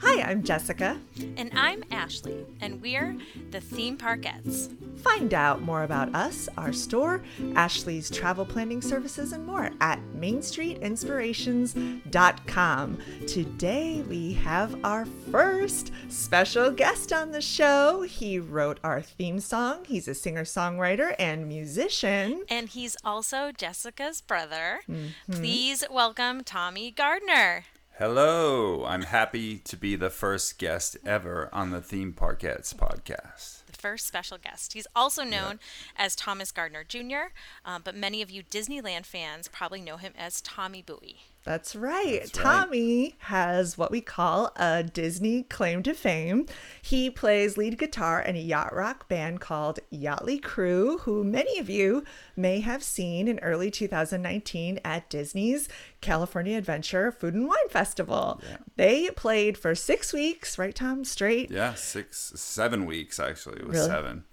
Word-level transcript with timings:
Hi, 0.00 0.22
I'm 0.22 0.42
Jessica. 0.42 0.98
And 1.36 1.50
I'm 1.54 1.84
Ashley, 1.90 2.46
and 2.60 2.80
we're 2.80 3.18
the 3.50 3.60
Theme 3.60 3.98
Parkettes. 3.98 4.72
Find 5.00 5.34
out 5.34 5.62
more 5.62 5.82
about 5.82 6.14
us, 6.14 6.48
our 6.56 6.72
store, 6.72 7.24
Ashley's 7.54 8.08
travel 8.10 8.46
planning 8.46 8.80
services, 8.80 9.32
and 9.32 9.44
more 9.44 9.70
at 9.80 9.98
MainStreetInspirations.com. 10.16 12.98
Today 13.26 14.04
we 14.08 14.34
have 14.34 14.78
our 14.84 15.04
first 15.30 15.90
special 16.08 16.70
guest 16.70 17.12
on 17.12 17.32
the 17.32 17.42
show. 17.42 18.02
He 18.02 18.38
wrote 18.38 18.78
our 18.82 19.02
theme 19.02 19.40
song, 19.40 19.84
he's 19.86 20.08
a 20.08 20.14
singer 20.14 20.44
songwriter 20.44 21.14
and 21.18 21.46
musician. 21.46 22.44
And 22.48 22.68
he's 22.68 22.96
also 23.04 23.52
Jessica's 23.52 24.20
brother. 24.20 24.80
Mm-hmm. 24.88 25.32
Please 25.32 25.84
welcome 25.90 26.44
Tommy 26.44 26.90
Gardner. 26.90 27.64
Hello, 27.98 28.84
I'm 28.84 29.02
happy 29.02 29.58
to 29.58 29.76
be 29.76 29.96
the 29.96 30.08
first 30.08 30.60
guest 30.60 30.96
ever 31.04 31.48
on 31.52 31.70
the 31.70 31.80
Theme 31.80 32.12
Parkettes 32.12 32.72
podcast. 32.72 33.66
The 33.66 33.72
first 33.72 34.06
special 34.06 34.38
guest. 34.38 34.74
He's 34.74 34.86
also 34.94 35.24
known 35.24 35.58
yeah. 35.58 36.04
as 36.04 36.14
Thomas 36.14 36.52
Gardner 36.52 36.84
Jr., 36.84 37.32
um, 37.64 37.82
but 37.82 37.96
many 37.96 38.22
of 38.22 38.30
you 38.30 38.44
Disneyland 38.44 39.04
fans 39.04 39.48
probably 39.48 39.80
know 39.80 39.96
him 39.96 40.12
as 40.16 40.40
Tommy 40.40 40.80
Bowie. 40.80 41.22
That's 41.44 41.74
right. 41.74 42.20
That's 42.20 42.30
Tommy 42.30 43.02
right. 43.02 43.14
has 43.20 43.78
what 43.78 43.90
we 43.90 44.00
call 44.00 44.52
a 44.56 44.82
Disney 44.82 45.44
claim 45.44 45.82
to 45.84 45.94
fame. 45.94 46.46
He 46.82 47.08
plays 47.08 47.56
lead 47.56 47.78
guitar 47.78 48.20
in 48.20 48.36
a 48.36 48.40
yacht 48.40 48.74
rock 48.74 49.08
band 49.08 49.40
called 49.40 49.78
Yachtly 49.90 50.42
Crew, 50.42 50.98
who 50.98 51.24
many 51.24 51.58
of 51.58 51.70
you 51.70 52.04
may 52.36 52.60
have 52.60 52.82
seen 52.82 53.28
in 53.28 53.38
early 53.38 53.70
2019 53.70 54.80
at 54.84 55.08
Disney's 55.08 55.68
California 56.00 56.58
Adventure 56.58 57.10
Food 57.10 57.34
and 57.34 57.48
Wine 57.48 57.68
Festival. 57.70 58.40
Yeah. 58.48 58.56
They 58.76 59.10
played 59.10 59.56
for 59.56 59.74
six 59.74 60.12
weeks, 60.12 60.58
right, 60.58 60.74
Tom? 60.74 61.04
Straight? 61.04 61.50
Yeah, 61.50 61.74
six, 61.74 62.32
seven 62.36 62.84
weeks 62.84 63.18
actually. 63.18 63.60
It 63.60 63.66
was 63.66 63.76
really? 63.76 63.88
seven. 63.88 64.24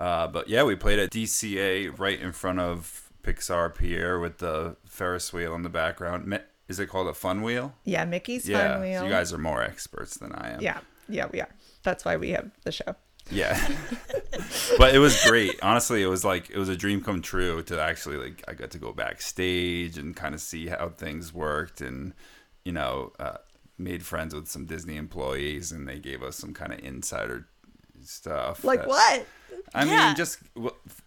Uh, 0.00 0.26
but 0.26 0.48
yeah, 0.48 0.62
we 0.62 0.74
played 0.74 0.98
at 0.98 1.10
DCA 1.10 1.98
right 1.98 2.18
in 2.18 2.32
front 2.32 2.60
of 2.60 3.10
Pixar 3.22 3.74
Pier 3.74 4.18
with 4.18 4.38
the 4.38 4.76
Ferris 4.86 5.32
wheel 5.32 5.54
in 5.54 5.62
the 5.62 5.68
background 5.68 6.26
is 6.72 6.80
it 6.80 6.86
called 6.86 7.06
a 7.06 7.14
fun 7.14 7.42
wheel? 7.42 7.74
Yeah, 7.84 8.06
Mickey's 8.06 8.48
yeah, 8.48 8.72
fun 8.72 8.80
wheel. 8.80 9.00
So 9.00 9.04
you 9.04 9.10
guys 9.10 9.32
are 9.32 9.38
more 9.38 9.62
experts 9.62 10.16
than 10.16 10.32
I 10.32 10.54
am. 10.54 10.60
Yeah, 10.62 10.80
yeah, 11.06 11.26
we 11.30 11.40
are. 11.40 11.48
That's 11.82 12.04
why 12.04 12.16
we 12.16 12.30
have 12.30 12.50
the 12.64 12.72
show. 12.72 12.96
Yeah, 13.30 13.56
but 14.78 14.94
it 14.94 14.98
was 14.98 15.22
great. 15.24 15.62
Honestly, 15.62 16.02
it 16.02 16.06
was 16.06 16.24
like 16.24 16.48
it 16.48 16.56
was 16.56 16.70
a 16.70 16.76
dream 16.76 17.02
come 17.02 17.20
true 17.20 17.62
to 17.64 17.80
actually 17.80 18.16
like 18.16 18.42
I 18.48 18.54
got 18.54 18.70
to 18.70 18.78
go 18.78 18.92
backstage 18.92 19.98
and 19.98 20.16
kind 20.16 20.34
of 20.34 20.40
see 20.40 20.68
how 20.68 20.88
things 20.88 21.32
worked, 21.32 21.82
and 21.82 22.14
you 22.64 22.72
know, 22.72 23.12
uh, 23.20 23.36
made 23.76 24.02
friends 24.02 24.34
with 24.34 24.48
some 24.48 24.64
Disney 24.64 24.96
employees, 24.96 25.72
and 25.72 25.86
they 25.86 25.98
gave 25.98 26.22
us 26.22 26.36
some 26.36 26.54
kind 26.54 26.72
of 26.72 26.80
insider 26.80 27.46
stuff. 28.02 28.64
Like 28.64 28.80
that, 28.80 28.88
what? 28.88 29.26
I 29.74 29.84
yeah. 29.84 30.06
mean, 30.06 30.16
just 30.16 30.38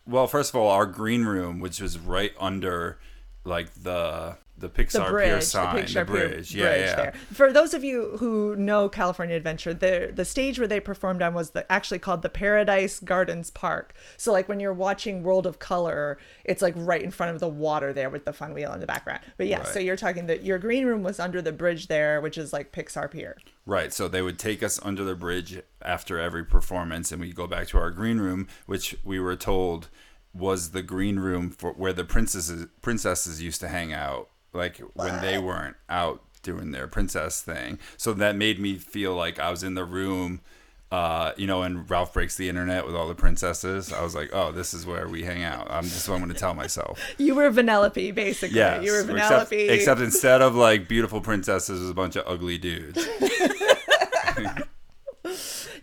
well, 0.05 0.27
first 0.27 0.51
of 0.51 0.55
all, 0.55 0.69
our 0.69 0.85
green 0.85 1.23
room, 1.25 1.59
which 1.59 1.81
was 1.81 1.97
right 1.97 2.33
under 2.39 2.99
like 3.43 3.73
the 3.73 4.37
the 4.67 4.83
Pixar 4.83 5.05
the 5.05 5.11
bridge, 5.11 5.27
Pier 5.27 5.41
sign, 5.41 5.75
the, 5.75 5.81
Pixar 5.83 5.93
the 5.93 6.05
bridge. 6.05 6.53
Pier, 6.53 6.63
yeah, 6.63 6.69
bridge 6.69 6.85
yeah. 6.85 6.95
There. 6.95 7.13
For 7.33 7.53
those 7.53 7.73
of 7.73 7.83
you 7.83 8.17
who 8.17 8.55
know 8.55 8.89
California 8.89 9.35
Adventure, 9.35 9.73
the 9.73 10.11
the 10.13 10.25
stage 10.25 10.57
where 10.57 10.67
they 10.67 10.79
performed 10.79 11.21
on 11.21 11.33
was 11.33 11.51
the, 11.51 11.69
actually 11.71 11.99
called 11.99 12.21
the 12.21 12.29
Paradise 12.29 12.99
Gardens 12.99 13.51
Park. 13.51 13.93
So 14.17 14.31
like 14.31 14.49
when 14.49 14.59
you're 14.59 14.73
watching 14.73 15.23
World 15.23 15.45
of 15.45 15.59
Color, 15.59 16.17
it's 16.43 16.61
like 16.61 16.73
right 16.77 17.01
in 17.01 17.11
front 17.11 17.33
of 17.33 17.39
the 17.39 17.47
water 17.47 17.93
there 17.93 18.09
with 18.09 18.25
the 18.25 18.33
fun 18.33 18.53
wheel 18.53 18.73
in 18.73 18.79
the 18.79 18.87
background. 18.87 19.21
But 19.37 19.47
yeah, 19.47 19.59
right. 19.59 19.67
so 19.67 19.79
you're 19.79 19.95
talking 19.95 20.25
that 20.27 20.43
your 20.43 20.57
green 20.57 20.85
room 20.85 21.03
was 21.03 21.19
under 21.19 21.41
the 21.41 21.51
bridge 21.51 21.87
there, 21.87 22.21
which 22.21 22.37
is 22.37 22.51
like 22.51 22.71
Pixar 22.71 23.11
Pier. 23.11 23.37
Right. 23.65 23.93
So 23.93 24.07
they 24.07 24.21
would 24.21 24.39
take 24.39 24.63
us 24.63 24.79
under 24.83 25.03
the 25.03 25.15
bridge 25.15 25.61
after 25.81 26.19
every 26.19 26.43
performance, 26.43 27.11
and 27.11 27.21
we'd 27.21 27.35
go 27.35 27.47
back 27.47 27.67
to 27.69 27.77
our 27.77 27.91
green 27.91 28.17
room, 28.17 28.47
which 28.65 28.95
we 29.03 29.19
were 29.19 29.35
told 29.35 29.89
was 30.35 30.71
the 30.71 30.81
green 30.83 31.17
room 31.17 31.49
for 31.49 31.71
where 31.71 31.93
the 31.93 32.03
princesses 32.03 32.67
princesses 32.81 33.41
used 33.41 33.61
to 33.61 33.69
hang 33.69 33.93
out 33.93 34.29
like 34.55 34.77
when 34.93 35.21
they 35.21 35.37
weren't 35.37 35.75
out 35.89 36.21
doing 36.41 36.71
their 36.71 36.87
princess 36.87 37.41
thing. 37.41 37.79
So 37.97 38.13
that 38.13 38.35
made 38.35 38.59
me 38.59 38.75
feel 38.75 39.15
like 39.15 39.39
I 39.39 39.49
was 39.49 39.63
in 39.63 39.73
the 39.73 39.83
room, 39.83 40.41
uh, 40.91 41.31
you 41.37 41.47
know, 41.47 41.63
and 41.63 41.89
Ralph 41.89 42.13
breaks 42.13 42.37
the 42.37 42.47
internet 42.47 42.85
with 42.85 42.95
all 42.95 43.07
the 43.07 43.15
princesses. 43.15 43.91
I 43.91 44.03
was 44.03 44.15
like, 44.15 44.29
oh, 44.31 44.51
this 44.51 44.73
is 44.73 44.85
where 44.85 45.07
we 45.07 45.23
hang 45.23 45.43
out. 45.43 45.67
I'm 45.69 45.83
just 45.83 46.07
what 46.07 46.15
I'm 46.15 46.21
going 46.21 46.33
to 46.33 46.39
tell 46.39 46.53
myself. 46.53 47.01
You 47.17 47.35
were 47.35 47.49
Vanellope, 47.49 48.13
basically. 48.13 48.57
Yeah, 48.57 48.79
you 48.79 48.91
were 48.91 49.03
Vanellope. 49.03 49.51
Except, 49.51 49.71
except 49.71 50.01
instead 50.01 50.41
of 50.41 50.55
like 50.55 50.87
beautiful 50.87 51.19
princesses, 51.19 51.79
it 51.79 51.83
was 51.83 51.89
a 51.89 51.95
bunch 51.95 52.15
of 52.15 52.25
ugly 52.27 52.57
dudes. 52.57 53.05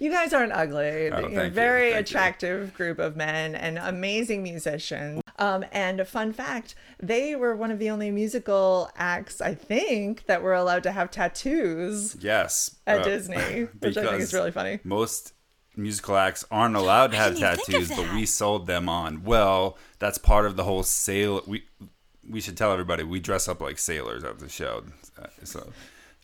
You 0.02 0.10
guys 0.10 0.32
aren't 0.32 0.50
ugly. 0.50 1.12
Oh, 1.12 1.28
You're 1.28 1.44
a 1.44 1.48
very 1.48 1.90
you. 1.90 1.98
attractive 1.98 2.66
you. 2.66 2.76
group 2.76 2.98
of 2.98 3.14
men 3.14 3.54
and 3.54 3.78
amazing 3.78 4.42
musicians. 4.42 5.22
Um, 5.38 5.64
and 5.70 6.00
a 6.00 6.04
fun 6.04 6.32
fact, 6.32 6.74
they 7.00 7.36
were 7.36 7.54
one 7.54 7.70
of 7.70 7.78
the 7.78 7.88
only 7.88 8.10
musical 8.10 8.90
acts, 8.96 9.40
I 9.40 9.54
think, 9.54 10.26
that 10.26 10.42
were 10.42 10.54
allowed 10.54 10.82
to 10.82 10.90
have 10.90 11.12
tattoos. 11.12 12.16
Yes. 12.20 12.74
At 12.84 13.02
uh, 13.02 13.04
Disney, 13.04 13.36
which 13.78 13.96
I 13.96 14.02
think 14.08 14.22
is 14.22 14.34
really 14.34 14.50
funny. 14.50 14.80
Most 14.82 15.34
musical 15.76 16.16
acts 16.16 16.44
aren't 16.50 16.74
allowed 16.74 17.12
to 17.12 17.16
have 17.16 17.38
tattoos, 17.38 17.88
but 17.90 18.12
we 18.12 18.26
sold 18.26 18.66
them 18.66 18.88
on. 18.88 19.22
Well, 19.22 19.78
that's 20.00 20.18
part 20.18 20.46
of 20.46 20.56
the 20.56 20.64
whole 20.64 20.82
sale. 20.82 21.42
We 21.46 21.62
we 22.28 22.40
should 22.40 22.56
tell 22.56 22.72
everybody 22.72 23.04
we 23.04 23.20
dress 23.20 23.46
up 23.46 23.60
like 23.60 23.78
sailors 23.78 24.24
at 24.24 24.40
the 24.40 24.48
show. 24.48 24.82
Uh, 25.16 25.28
so, 25.44 25.72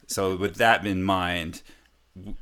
so 0.08 0.34
with 0.34 0.56
that 0.56 0.84
in 0.84 1.04
mind, 1.04 1.62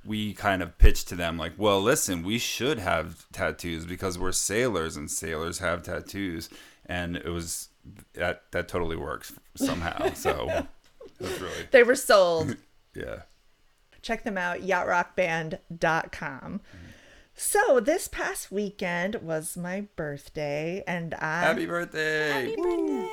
we 0.05 0.33
kind 0.35 0.63
of 0.63 0.79
pitched 0.79 1.09
to 1.09 1.17
them 1.17 1.37
like, 1.39 1.53
well, 1.57 1.81
listen, 1.81 2.23
we 2.23 2.39
should 2.39 2.79
have 2.79 3.27
tattoos 3.33 3.87
because 3.87 4.19
we're 4.19 4.33
sailors 4.33 4.97
and 4.97 5.11
sailors 5.11 5.59
have 5.59 5.83
tattoos, 5.83 6.49
and 6.87 7.17
it 7.17 7.29
was 7.29 7.69
that 8.15 8.43
that 8.53 8.69
totally 8.69 8.97
works 8.97 9.33
somehow. 9.55 10.11
So 10.15 10.67
really 11.21 11.67
they 11.71 11.83
were 11.83 11.95
sold. 11.95 12.57
yeah. 12.95 13.23
Check 14.03 14.23
them 14.25 14.39
out, 14.39 14.61
yachtrockband.com. 14.61 15.59
Mm-hmm. 15.81 16.87
So 17.35 17.81
this 17.81 18.09
past 18.09 18.51
weekend 18.51 19.17
was 19.17 19.57
my 19.57 19.89
birthday, 19.97 20.83
and 20.87 21.13
I 21.15 21.41
happy 21.41 21.67
birthday! 21.67 22.31
Happy 22.31 22.57
birthday! 22.57 23.09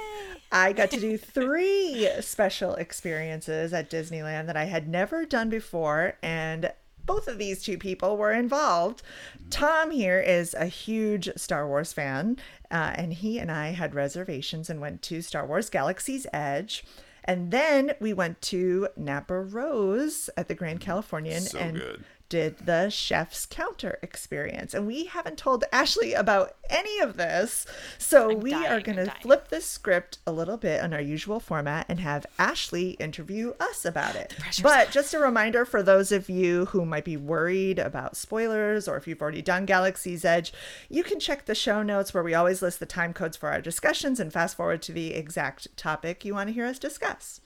I 0.53 0.71
got 0.71 0.91
to 0.91 0.99
do 0.99 1.17
three 1.17 2.07
special 2.21 2.75
experiences 2.75 3.73
at 3.73 3.89
Disneyland 3.89 4.45
that 4.45 4.55
I 4.55 4.65
had 4.65 4.87
never 4.87 5.25
done 5.25 5.49
before, 5.49 6.13
and 6.21 6.71
both 7.05 7.27
of 7.27 7.39
these 7.39 7.63
two 7.63 7.79
people 7.79 8.17
were 8.17 8.31
involved. 8.31 9.01
Tom 9.49 9.89
here 9.89 10.19
is 10.19 10.53
a 10.53 10.67
huge 10.67 11.27
Star 11.35 11.67
Wars 11.67 11.91
fan, 11.91 12.37
uh, 12.69 12.93
and 12.95 13.13
he 13.13 13.39
and 13.39 13.51
I 13.51 13.69
had 13.69 13.95
reservations 13.95 14.69
and 14.69 14.79
went 14.79 15.01
to 15.01 15.23
Star 15.23 15.47
Wars 15.47 15.71
Galaxy's 15.71 16.27
Edge. 16.31 16.85
And 17.25 17.51
then 17.51 17.93
we 17.99 18.13
went 18.13 18.41
to 18.43 18.89
Napa 18.95 19.39
Rose 19.39 20.29
at 20.37 20.49
the 20.49 20.55
Grand 20.55 20.81
Californian 20.81 21.41
so 21.41 21.57
and 21.57 21.79
good 21.79 22.05
did 22.33 22.57
the 22.65 22.89
chef's 22.89 23.45
counter 23.45 23.99
experience. 24.01 24.73
And 24.73 24.87
we 24.87 25.05
haven't 25.05 25.37
told 25.37 25.65
Ashley 25.71 26.13
about 26.13 26.55
any 26.67 26.97
of 26.97 27.15
this. 27.15 27.67
So 27.99 28.31
I'm 28.31 28.39
we 28.39 28.49
dying, 28.49 28.65
are 28.71 28.81
going 28.81 28.95
to 28.95 29.13
flip 29.21 29.49
the 29.49 29.61
script 29.61 30.17
a 30.25 30.31
little 30.31 30.57
bit 30.57 30.81
on 30.81 30.95
our 30.95 30.99
usual 30.99 31.39
format 31.39 31.85
and 31.87 31.99
have 31.99 32.25
Ashley 32.39 32.93
interview 32.93 33.53
us 33.59 33.85
about 33.85 34.15
it. 34.15 34.33
But 34.63 34.89
just 34.89 35.13
a 35.13 35.19
reminder 35.19 35.63
for 35.63 35.83
those 35.83 36.11
of 36.11 36.27
you 36.27 36.65
who 36.65 36.85
might 36.85 37.05
be 37.05 37.17
worried 37.17 37.77
about 37.77 38.17
spoilers 38.17 38.87
or 38.87 38.97
if 38.97 39.07
you've 39.07 39.21
already 39.21 39.43
done 39.43 39.67
Galaxy's 39.67 40.25
Edge, 40.25 40.51
you 40.89 41.03
can 41.03 41.19
check 41.19 41.45
the 41.45 41.53
show 41.53 41.83
notes 41.83 42.15
where 42.15 42.23
we 42.23 42.33
always 42.33 42.63
list 42.63 42.79
the 42.79 42.87
time 42.87 43.13
codes 43.13 43.37
for 43.37 43.49
our 43.49 43.61
discussions 43.61 44.19
and 44.19 44.33
fast 44.33 44.57
forward 44.57 44.81
to 44.81 44.91
the 44.91 45.13
exact 45.13 45.67
topic 45.77 46.25
you 46.25 46.33
want 46.33 46.47
to 46.47 46.53
hear 46.53 46.65
us 46.65 46.79
discuss. 46.79 47.41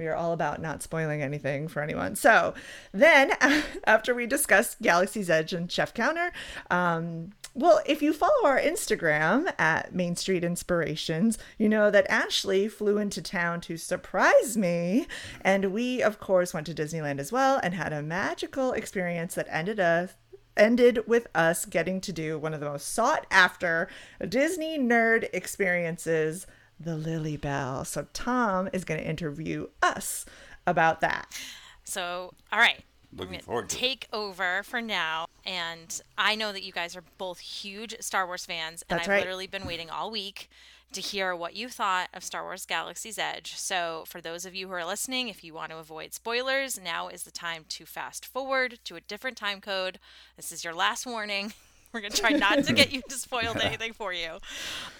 We 0.00 0.06
are 0.06 0.16
all 0.16 0.32
about 0.32 0.62
not 0.62 0.82
spoiling 0.82 1.20
anything 1.20 1.68
for 1.68 1.82
anyone. 1.82 2.16
So 2.16 2.54
then, 2.90 3.32
after 3.86 4.14
we 4.14 4.26
discussed 4.26 4.80
Galaxy's 4.80 5.28
Edge 5.28 5.52
and 5.52 5.70
Chef 5.70 5.92
Counter, 5.92 6.32
um, 6.70 7.32
well, 7.52 7.80
if 7.84 8.00
you 8.00 8.14
follow 8.14 8.46
our 8.46 8.58
Instagram 8.58 9.52
at 9.58 9.94
Main 9.94 10.16
Street 10.16 10.42
Inspirations, 10.42 11.36
you 11.58 11.68
know 11.68 11.90
that 11.90 12.10
Ashley 12.10 12.66
flew 12.66 12.96
into 12.96 13.20
town 13.20 13.60
to 13.62 13.76
surprise 13.76 14.56
me. 14.56 15.06
And 15.42 15.66
we, 15.66 16.02
of 16.02 16.18
course, 16.18 16.54
went 16.54 16.66
to 16.68 16.74
Disneyland 16.74 17.18
as 17.18 17.30
well 17.30 17.60
and 17.62 17.74
had 17.74 17.92
a 17.92 18.02
magical 18.02 18.72
experience 18.72 19.34
that 19.34 19.48
ended 19.50 19.78
us 19.78 20.14
ended 20.56 21.06
with 21.06 21.26
us 21.34 21.64
getting 21.64 22.00
to 22.00 22.12
do 22.12 22.38
one 22.38 22.52
of 22.52 22.60
the 22.60 22.68
most 22.68 22.92
sought 22.92 23.26
after 23.30 23.88
Disney 24.28 24.78
nerd 24.78 25.28
experiences 25.32 26.46
the 26.80 26.96
Lilly 26.96 27.36
Belle. 27.36 27.84
So 27.84 28.06
Tom 28.12 28.68
is 28.72 28.84
going 28.84 29.00
to 29.00 29.06
interview 29.06 29.68
us 29.82 30.24
about 30.66 31.00
that. 31.02 31.38
So, 31.84 32.32
all 32.50 32.58
right. 32.58 32.82
Looking 33.16 33.40
forward 33.40 33.68
to 33.68 33.76
take 33.76 34.04
it. 34.04 34.14
over 34.14 34.62
for 34.62 34.80
now. 34.80 35.26
And 35.44 36.00
I 36.16 36.36
know 36.36 36.52
that 36.52 36.62
you 36.62 36.72
guys 36.72 36.96
are 36.96 37.02
both 37.18 37.40
huge 37.40 37.96
Star 38.00 38.26
Wars 38.26 38.46
fans, 38.46 38.84
and 38.88 38.98
That's 38.98 39.08
I've 39.08 39.12
right. 39.12 39.18
literally 39.20 39.48
been 39.48 39.66
waiting 39.66 39.90
all 39.90 40.10
week 40.10 40.48
to 40.92 41.00
hear 41.00 41.34
what 41.34 41.54
you 41.54 41.68
thought 41.68 42.08
of 42.14 42.22
Star 42.22 42.42
Wars 42.44 42.66
Galaxy's 42.66 43.18
Edge. 43.18 43.56
So, 43.56 44.04
for 44.06 44.20
those 44.20 44.46
of 44.46 44.54
you 44.54 44.68
who 44.68 44.74
are 44.74 44.84
listening, 44.84 45.28
if 45.28 45.42
you 45.42 45.54
want 45.54 45.72
to 45.72 45.78
avoid 45.78 46.14
spoilers, 46.14 46.78
now 46.80 47.08
is 47.08 47.24
the 47.24 47.30
time 47.32 47.64
to 47.70 47.84
fast 47.84 48.24
forward 48.24 48.78
to 48.84 48.94
a 48.94 49.00
different 49.00 49.36
time 49.36 49.60
code. 49.60 49.98
This 50.36 50.52
is 50.52 50.62
your 50.62 50.74
last 50.74 51.04
warning. 51.06 51.52
We're 51.92 52.00
going 52.00 52.12
to 52.12 52.20
try 52.20 52.30
not 52.30 52.64
to 52.64 52.72
get 52.72 52.92
you 52.92 53.02
to 53.08 53.16
spoil 53.16 53.56
anything 53.60 53.92
for 53.92 54.12
you. 54.12 54.38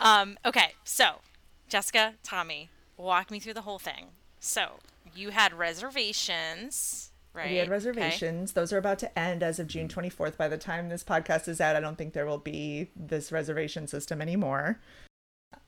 Um, 0.01 0.37
okay, 0.45 0.75
so 0.83 1.21
Jessica, 1.71 2.15
Tommy, 2.25 2.69
walk 2.97 3.31
me 3.31 3.39
through 3.39 3.55
the 3.55 3.63
whole 3.63 3.79
thing. 3.79 4.07
So, 4.41 4.81
you 5.15 5.31
had 5.31 5.55
reservations. 5.55 7.13
Right. 7.33 7.51
We 7.51 7.57
had 7.59 7.69
reservations. 7.69 8.51
Okay. 8.51 8.61
Those 8.61 8.73
are 8.73 8.79
about 8.79 8.99
to 8.99 9.19
end 9.19 9.45
as 9.45 9.61
of 9.61 9.69
June 9.69 9.87
24th. 9.87 10.37
By 10.37 10.49
the 10.49 10.59
time 10.59 10.89
this 10.89 11.05
podcast 11.05 11.47
is 11.47 11.61
out, 11.61 11.77
I 11.77 11.81
don't 11.81 11.97
think 11.97 12.13
there 12.13 12.27
will 12.27 12.39
be 12.39 12.91
this 12.97 13.31
reservation 13.31 13.87
system 13.87 14.21
anymore. 14.21 14.81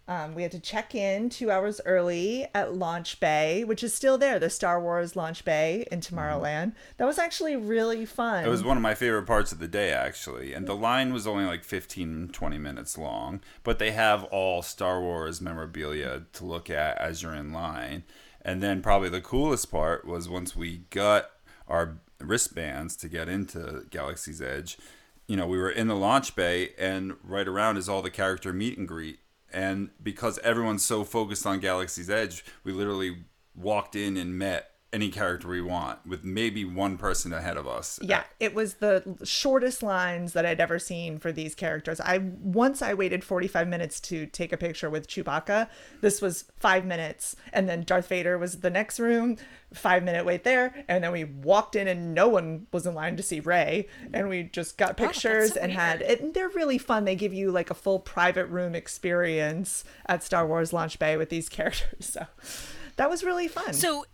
Um, 0.09 0.35
we 0.35 0.43
had 0.43 0.51
to 0.51 0.59
check 0.59 0.95
in 0.95 1.31
two 1.31 1.51
hours 1.51 1.81
early 1.87 2.47
at 2.55 2.75
Launch 2.75 3.21
Bay, 3.21 3.63
which 3.63 3.85
is 3.85 3.95
still 3.95 4.19
there, 4.19 4.39
the 4.39 4.51
Star 4.51 4.81
Wars 4.81 5.15
Launch 5.15 5.45
Bay 5.45 5.87
in 5.93 6.01
Tomorrowland. 6.01 6.71
Mm-hmm. 6.71 6.97
That 6.97 7.07
was 7.07 7.19
actually 7.19 7.55
really 7.55 8.05
fun. 8.05 8.45
It 8.45 8.49
was 8.49 8.65
one 8.65 8.77
of 8.77 8.83
my 8.83 8.95
favorite 8.95 9.27
parts 9.27 9.53
of 9.53 9.61
the 9.61 9.69
day, 9.69 9.93
actually. 9.93 10.55
And 10.55 10.67
the 10.67 10.75
line 10.75 11.13
was 11.13 11.27
only 11.27 11.45
like 11.45 11.63
15, 11.63 12.31
20 12.33 12.59
minutes 12.59 12.99
long, 12.99 13.41
but 13.63 13.79
they 13.79 13.93
have 13.93 14.25
all 14.25 14.61
Star 14.63 15.01
Wars 15.01 15.41
memorabilia 15.41 16.25
to 16.33 16.45
look 16.45 16.69
at 16.69 16.99
as 16.99 17.23
you're 17.23 17.35
in 17.35 17.53
line. 17.53 18.03
And 18.45 18.61
then 18.61 18.83
probably 18.83 19.09
the 19.09 19.21
coolest 19.21 19.71
part 19.71 20.05
was 20.05 20.29
once 20.29 20.57
we 20.57 20.79
got 20.91 21.31
our 21.69 21.99
wristbands 22.19 22.97
to 22.97 23.09
get 23.09 23.29
into 23.29 23.85
Galaxy's 23.91 24.43
Edge, 24.43 24.79
you 25.29 25.37
know, 25.37 25.47
we 25.47 25.59
were 25.59 25.71
in 25.71 25.87
the 25.87 25.95
launch 25.95 26.35
bay, 26.35 26.71
and 26.77 27.15
right 27.23 27.47
around 27.47 27.77
is 27.77 27.89
all 27.89 28.03
the 28.03 28.11
character 28.11 28.53
meet 28.53 28.77
and 28.77 28.89
greet 28.89 29.21
and 29.53 29.91
because 30.03 30.39
everyone's 30.39 30.85
so 30.85 31.05
focused 31.05 31.47
on 31.47 31.61
Galaxy's 31.61 32.11
Edge, 32.11 32.45
we 32.65 32.73
literally 32.73 33.25
walked 33.55 33.95
in 33.97 34.17
and 34.17 34.39
met 34.39 34.72
any 34.93 35.09
character 35.09 35.49
we 35.49 35.63
want 35.63 35.99
with 36.07 36.23
maybe 36.23 36.67
one 36.67 36.99
person 36.99 37.33
ahead 37.33 37.57
of 37.57 37.67
us. 37.67 37.99
Yeah, 38.03 38.25
it 38.39 38.55
was 38.55 38.75
the 38.75 39.17
shortest 39.25 39.83
lines 39.83 40.35
that 40.35 40.45
I'd 40.45 40.61
ever 40.61 40.79
seen 40.79 41.19
for 41.19 41.33
these 41.33 41.55
characters. 41.55 41.99
I 41.99 42.19
once 42.19 42.83
I 42.83 42.93
waited 42.93 43.25
45 43.25 43.69
minutes 43.69 44.01
to 44.01 44.27
take 44.27 44.53
a 44.53 44.59
picture 44.59 44.91
with 44.91 45.09
Chewbacca. 45.09 45.69
This 46.03 46.21
was 46.21 46.45
5 46.59 46.85
minutes 46.85 47.37
and 47.55 47.69
then 47.69 47.85
Darth 47.85 48.09
Vader 48.09 48.37
was 48.37 48.61
the 48.61 48.69
next 48.69 49.01
room, 49.01 49.39
5 49.73 50.03
minute 50.03 50.27
wait 50.27 50.45
there, 50.45 50.85
and 50.89 51.03
then 51.03 51.13
we 51.13 51.25
walked 51.25 51.75
in 51.75 51.89
and 51.89 52.15
no 52.15 52.29
one 52.29 52.67
was 52.71 52.87
in 52.87 52.95
line 52.95 53.17
to 53.17 53.23
see 53.23 53.41
Rey 53.41 53.89
and 54.13 54.29
we 54.29 54.43
just 54.43 54.77
got 54.77 54.99
pictures 54.99 55.53
oh, 55.53 55.55
so 55.55 55.61
and 55.61 55.71
weird. 55.71 55.81
had 55.81 56.03
it 56.03 56.21
and 56.21 56.35
they're 56.35 56.51
really 56.51 56.79
fun. 56.79 57.07
They 57.07 57.17
give 57.17 57.33
you 57.33 57.51
like 57.51 57.71
a 57.71 57.75
full 57.75 57.99
private 57.99 58.47
room 58.47 58.75
experience 58.75 59.85
at 60.05 60.23
Star 60.23 60.47
Wars 60.47 60.75
Launch 60.75 60.99
Bay 60.99 61.17
with 61.17 61.31
these 61.31 61.49
characters. 61.49 61.83
So 62.13 62.27
that 62.97 63.09
was 63.09 63.25
really 63.25 63.49
fun. 63.49 63.73
So 63.73 64.05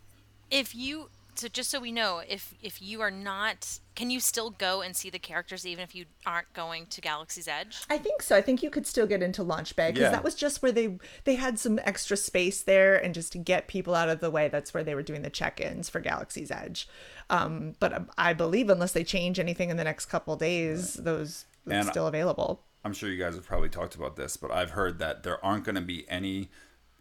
if 0.50 0.74
you 0.74 1.10
so 1.38 1.46
just 1.48 1.70
so 1.70 1.78
we 1.78 1.92
know 1.92 2.20
if 2.28 2.54
if 2.60 2.82
you 2.82 3.00
are 3.00 3.10
not 3.10 3.78
can 3.94 4.10
you 4.10 4.18
still 4.18 4.50
go 4.50 4.80
and 4.80 4.96
see 4.96 5.08
the 5.08 5.18
characters 5.18 5.64
even 5.64 5.84
if 5.84 5.94
you 5.94 6.04
aren't 6.26 6.52
going 6.52 6.86
to 6.86 7.00
galaxy's 7.00 7.46
edge 7.46 7.82
i 7.88 7.96
think 7.96 8.22
so 8.22 8.36
i 8.36 8.40
think 8.40 8.62
you 8.62 8.70
could 8.70 8.86
still 8.86 9.06
get 9.06 9.22
into 9.22 9.42
launch 9.42 9.76
bay 9.76 9.88
because 9.88 10.02
yeah. 10.02 10.10
that 10.10 10.24
was 10.24 10.34
just 10.34 10.62
where 10.62 10.72
they 10.72 10.98
they 11.24 11.36
had 11.36 11.58
some 11.58 11.78
extra 11.84 12.16
space 12.16 12.62
there 12.62 12.96
and 12.96 13.14
just 13.14 13.32
to 13.32 13.38
get 13.38 13.68
people 13.68 13.94
out 13.94 14.08
of 14.08 14.20
the 14.20 14.30
way 14.30 14.48
that's 14.48 14.74
where 14.74 14.82
they 14.82 14.94
were 14.94 15.02
doing 15.02 15.22
the 15.22 15.30
check-ins 15.30 15.88
for 15.88 16.00
galaxy's 16.00 16.50
edge 16.50 16.88
um, 17.30 17.74
but 17.78 18.06
i 18.16 18.32
believe 18.32 18.68
unless 18.68 18.92
they 18.92 19.04
change 19.04 19.38
anything 19.38 19.70
in 19.70 19.76
the 19.76 19.84
next 19.84 20.06
couple 20.06 20.34
days 20.36 20.96
right. 20.96 21.04
those 21.04 21.44
are 21.70 21.84
still 21.84 22.06
available 22.06 22.64
i'm 22.84 22.92
sure 22.92 23.08
you 23.08 23.18
guys 23.18 23.34
have 23.34 23.46
probably 23.46 23.68
talked 23.68 23.94
about 23.94 24.16
this 24.16 24.36
but 24.36 24.50
i've 24.50 24.70
heard 24.70 24.98
that 24.98 25.22
there 25.22 25.44
aren't 25.44 25.64
going 25.64 25.74
to 25.74 25.80
be 25.80 26.08
any 26.08 26.48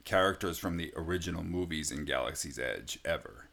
characters 0.07 0.57
from 0.57 0.77
the 0.77 0.93
original 0.95 1.43
movies 1.43 1.91
in 1.91 2.05
Galaxy's 2.05 2.57
Edge 2.57 2.97
ever. 3.03 3.49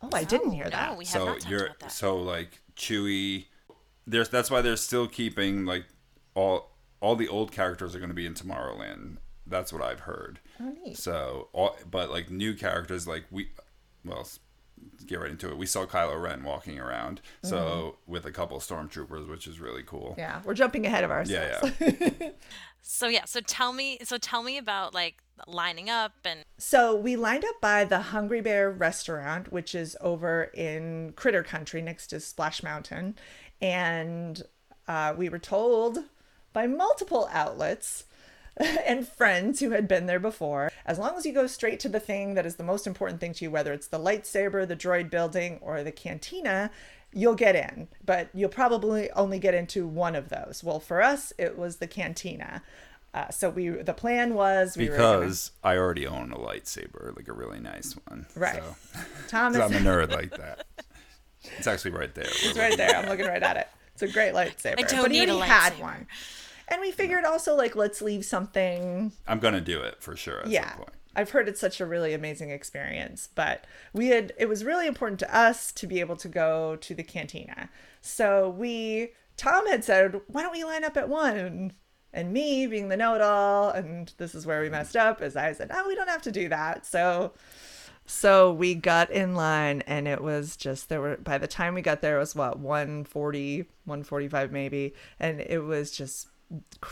Oh, 0.00 0.08
I 0.14 0.24
didn't 0.24 0.52
hear 0.52 0.68
that. 0.70 0.92
No, 0.92 0.96
we 0.96 1.04
have 1.04 1.12
so 1.12 1.24
not 1.26 1.48
you're 1.48 1.66
about 1.66 1.78
that. 1.80 1.92
so 1.92 2.16
like 2.16 2.62
Chewie. 2.74 3.46
There's 4.06 4.30
that's 4.30 4.50
why 4.50 4.62
they're 4.62 4.76
still 4.76 5.06
keeping 5.06 5.66
like 5.66 5.84
all 6.34 6.70
all 7.00 7.16
the 7.16 7.28
old 7.28 7.52
characters 7.52 7.94
are 7.94 7.98
going 7.98 8.08
to 8.08 8.14
be 8.14 8.24
in 8.24 8.32
Tomorrowland. 8.32 9.18
That's 9.46 9.72
what 9.72 9.82
I've 9.82 10.00
heard. 10.00 10.40
Oh, 10.58 10.74
neat. 10.84 10.96
So, 10.96 11.48
all, 11.52 11.76
but 11.90 12.10
like 12.10 12.30
new 12.30 12.54
characters, 12.54 13.06
like 13.06 13.24
we, 13.30 13.50
well, 14.04 14.26
get 15.06 15.20
right 15.20 15.30
into 15.30 15.50
it. 15.50 15.58
We 15.58 15.66
saw 15.66 15.86
Kylo 15.86 16.20
Ren 16.20 16.42
walking 16.44 16.78
around, 16.78 17.20
so 17.42 17.56
mm-hmm. 17.56 18.12
with 18.12 18.24
a 18.24 18.32
couple 18.32 18.58
stormtroopers, 18.58 19.28
which 19.28 19.46
is 19.46 19.60
really 19.60 19.82
cool. 19.82 20.14
Yeah, 20.16 20.40
we're 20.44 20.54
jumping 20.54 20.86
ahead 20.86 21.04
of 21.04 21.10
ourselves. 21.10 21.72
Yeah, 21.80 22.10
yeah. 22.20 22.28
so 22.82 23.08
yeah, 23.08 23.24
so 23.24 23.40
tell 23.40 23.72
me, 23.72 23.98
so 24.04 24.18
tell 24.18 24.42
me 24.42 24.56
about 24.58 24.94
like 24.94 25.22
lining 25.46 25.90
up 25.90 26.12
and. 26.24 26.44
So 26.58 26.94
we 26.94 27.16
lined 27.16 27.44
up 27.44 27.60
by 27.60 27.84
the 27.84 28.00
Hungry 28.00 28.40
Bear 28.40 28.70
restaurant, 28.70 29.52
which 29.52 29.74
is 29.74 29.96
over 30.00 30.44
in 30.54 31.12
Critter 31.16 31.42
Country 31.42 31.82
next 31.82 32.08
to 32.08 32.20
Splash 32.20 32.62
Mountain, 32.62 33.16
and 33.60 34.42
uh, 34.86 35.14
we 35.16 35.28
were 35.28 35.38
told 35.38 36.04
by 36.52 36.66
multiple 36.66 37.28
outlets 37.32 38.04
and 38.86 39.06
friends 39.06 39.60
who 39.60 39.70
had 39.70 39.88
been 39.88 40.06
there 40.06 40.20
before. 40.20 40.70
As 40.84 40.98
long 40.98 41.16
as 41.16 41.24
you 41.24 41.32
go 41.32 41.46
straight 41.46 41.80
to 41.80 41.88
the 41.88 42.00
thing 42.00 42.34
that 42.34 42.46
is 42.46 42.56
the 42.56 42.64
most 42.64 42.86
important 42.86 43.20
thing 43.20 43.32
to 43.34 43.44
you, 43.44 43.50
whether 43.50 43.72
it's 43.72 43.88
the 43.88 43.98
lightsaber, 43.98 44.66
the 44.66 44.76
droid 44.76 45.10
building, 45.10 45.58
or 45.62 45.82
the 45.82 45.92
cantina, 45.92 46.70
you'll 47.12 47.34
get 47.34 47.56
in. 47.56 47.88
But 48.04 48.28
you'll 48.34 48.48
probably 48.50 49.10
only 49.12 49.38
get 49.38 49.54
into 49.54 49.86
one 49.86 50.14
of 50.14 50.28
those. 50.28 50.62
Well, 50.64 50.80
for 50.80 51.02
us, 51.02 51.32
it 51.38 51.58
was 51.58 51.76
the 51.76 51.86
cantina. 51.86 52.62
Uh, 53.12 53.28
so 53.30 53.50
we 53.50 53.68
the 53.68 53.92
plan 53.92 54.34
was 54.34 54.76
we 54.76 54.88
because 54.88 55.50
gonna... 55.62 55.74
I 55.74 55.78
already 55.78 56.06
own 56.06 56.30
a 56.32 56.36
lightsaber, 56.36 57.16
like 57.16 57.26
a 57.26 57.32
really 57.32 57.58
nice 57.58 57.96
one. 58.06 58.26
Right. 58.36 58.62
So. 58.62 59.00
Thomas, 59.28 59.60
I'm 59.60 59.72
a 59.74 59.78
nerd 59.78 60.10
like 60.10 60.30
that. 60.36 60.66
It's 61.58 61.66
actually 61.66 61.90
right 61.92 62.14
there. 62.14 62.26
It's 62.26 62.56
right 62.56 62.76
there. 62.76 62.94
I'm 62.94 63.08
looking 63.08 63.26
right 63.26 63.42
at 63.42 63.56
it. 63.56 63.68
It's 63.94 64.02
a 64.02 64.08
great 64.08 64.32
lightsaber. 64.32 64.78
I 64.78 64.82
don't 64.82 65.02
but 65.02 65.10
need 65.10 65.28
he 65.28 65.34
a 65.34 65.38
lightsaber. 65.38 65.44
had 65.44 65.80
one. 65.80 66.06
And 66.70 66.80
we 66.80 66.90
figured 66.92 67.24
also 67.24 67.56
like 67.56 67.76
let's 67.76 68.00
leave 68.00 68.24
something. 68.24 69.12
I'm 69.26 69.40
gonna 69.40 69.60
do 69.60 69.80
it 69.80 70.02
for 70.02 70.16
sure. 70.16 70.42
yeah. 70.46 70.76
I've 71.16 71.30
heard 71.30 71.48
it's 71.48 71.60
such 71.60 71.80
a 71.80 71.86
really 71.86 72.14
amazing 72.14 72.50
experience, 72.50 73.28
but 73.34 73.64
we 73.92 74.08
had 74.08 74.32
it 74.38 74.48
was 74.48 74.64
really 74.64 74.86
important 74.86 75.18
to 75.20 75.36
us 75.36 75.72
to 75.72 75.86
be 75.86 75.98
able 76.00 76.16
to 76.16 76.28
go 76.28 76.76
to 76.76 76.94
the 76.94 77.02
cantina. 77.02 77.68
So 78.00 78.48
we 78.48 79.12
Tom 79.36 79.66
had 79.66 79.82
said, 79.84 80.20
"Why 80.28 80.42
don't 80.42 80.52
we 80.52 80.64
line 80.64 80.84
up 80.84 80.96
at 80.96 81.08
one?" 81.08 81.72
And 82.12 82.32
me 82.32 82.66
being 82.66 82.88
the 82.88 82.96
know-it-all, 82.96 83.70
and 83.70 84.12
this 84.18 84.34
is 84.34 84.44
where 84.44 84.60
we 84.60 84.68
messed 84.68 84.96
up, 84.96 85.22
is 85.22 85.36
I 85.36 85.52
said, 85.52 85.70
"No, 85.70 85.86
we 85.86 85.94
don't 85.94 86.08
have 86.08 86.22
to 86.22 86.32
do 86.32 86.48
that." 86.48 86.86
So 86.86 87.32
so 88.06 88.52
we 88.52 88.74
got 88.74 89.10
in 89.10 89.34
line 89.36 89.82
and 89.86 90.08
it 90.08 90.20
was 90.20 90.56
just 90.56 90.88
there 90.88 91.00
were 91.00 91.16
by 91.18 91.38
the 91.38 91.46
time 91.46 91.74
we 91.74 91.82
got 91.82 92.00
there 92.02 92.16
it 92.16 92.20
was 92.20 92.34
what 92.34 92.58
140 92.58 93.66
145 93.84 94.50
maybe 94.50 94.94
and 95.20 95.40
it 95.40 95.62
was 95.62 95.92
just 95.92 96.26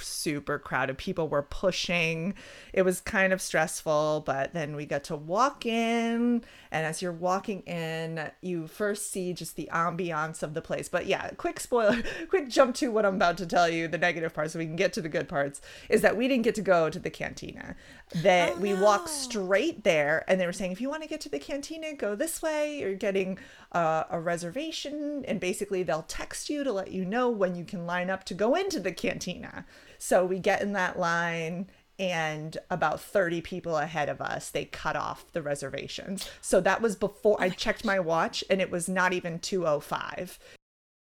super 0.00 0.58
crowded. 0.58 0.98
People 0.98 1.28
were 1.28 1.42
pushing. 1.42 2.34
It 2.72 2.82
was 2.82 3.00
kind 3.00 3.32
of 3.32 3.40
stressful, 3.40 4.22
but 4.26 4.52
then 4.54 4.76
we 4.76 4.86
got 4.86 5.04
to 5.04 5.16
walk 5.16 5.66
in. 5.66 6.42
And 6.70 6.86
as 6.86 7.00
you're 7.02 7.12
walking 7.12 7.62
in, 7.62 8.30
you 8.40 8.66
first 8.66 9.10
see 9.10 9.32
just 9.32 9.56
the 9.56 9.68
ambiance 9.72 10.42
of 10.42 10.54
the 10.54 10.62
place. 10.62 10.88
But 10.88 11.06
yeah, 11.06 11.30
quick 11.30 11.60
spoiler, 11.60 12.02
quick 12.28 12.48
jump 12.48 12.74
to 12.76 12.88
what 12.88 13.06
I'm 13.06 13.16
about 13.16 13.38
to 13.38 13.46
tell 13.46 13.68
you, 13.68 13.88
the 13.88 13.98
negative 13.98 14.34
part, 14.34 14.50
so 14.50 14.58
we 14.58 14.66
can 14.66 14.76
get 14.76 14.92
to 14.94 15.00
the 15.00 15.08
good 15.08 15.28
parts, 15.28 15.60
is 15.88 16.02
that 16.02 16.16
we 16.16 16.28
didn't 16.28 16.44
get 16.44 16.54
to 16.56 16.62
go 16.62 16.90
to 16.90 16.98
the 16.98 17.10
cantina. 17.10 17.74
That 18.22 18.54
oh, 18.56 18.60
we 18.60 18.72
no. 18.72 18.82
walked 18.82 19.10
straight 19.10 19.84
there, 19.84 20.24
and 20.28 20.40
they 20.40 20.46
were 20.46 20.52
saying, 20.52 20.72
if 20.72 20.80
you 20.80 20.88
want 20.88 21.02
to 21.02 21.08
get 21.08 21.20
to 21.22 21.28
the 21.28 21.38
cantina, 21.38 21.94
go 21.94 22.14
this 22.14 22.40
way. 22.40 22.78
You're 22.78 22.94
getting 22.94 23.38
uh, 23.72 24.04
a 24.10 24.18
reservation, 24.18 25.24
and 25.26 25.38
basically 25.38 25.82
they'll 25.82 26.02
text 26.02 26.48
you 26.48 26.64
to 26.64 26.72
let 26.72 26.90
you 26.90 27.04
know 27.04 27.28
when 27.28 27.54
you 27.54 27.64
can 27.64 27.86
line 27.86 28.08
up 28.08 28.24
to 28.24 28.34
go 28.34 28.54
into 28.54 28.80
the 28.80 28.92
cantina. 28.92 29.66
So 29.98 30.24
we 30.24 30.38
get 30.38 30.62
in 30.62 30.72
that 30.72 30.98
line 30.98 31.68
and 31.98 32.56
about 32.70 33.00
30 33.00 33.40
people 33.40 33.76
ahead 33.76 34.08
of 34.08 34.20
us 34.20 34.50
they 34.50 34.64
cut 34.64 34.94
off 34.94 35.30
the 35.32 35.42
reservations 35.42 36.28
so 36.40 36.60
that 36.60 36.80
was 36.80 36.94
before 36.94 37.36
oh 37.40 37.42
i 37.42 37.48
checked 37.48 37.82
gosh. 37.82 37.86
my 37.86 37.98
watch 37.98 38.44
and 38.48 38.60
it 38.60 38.70
was 38.70 38.88
not 38.88 39.12
even 39.12 39.38
205 39.38 40.38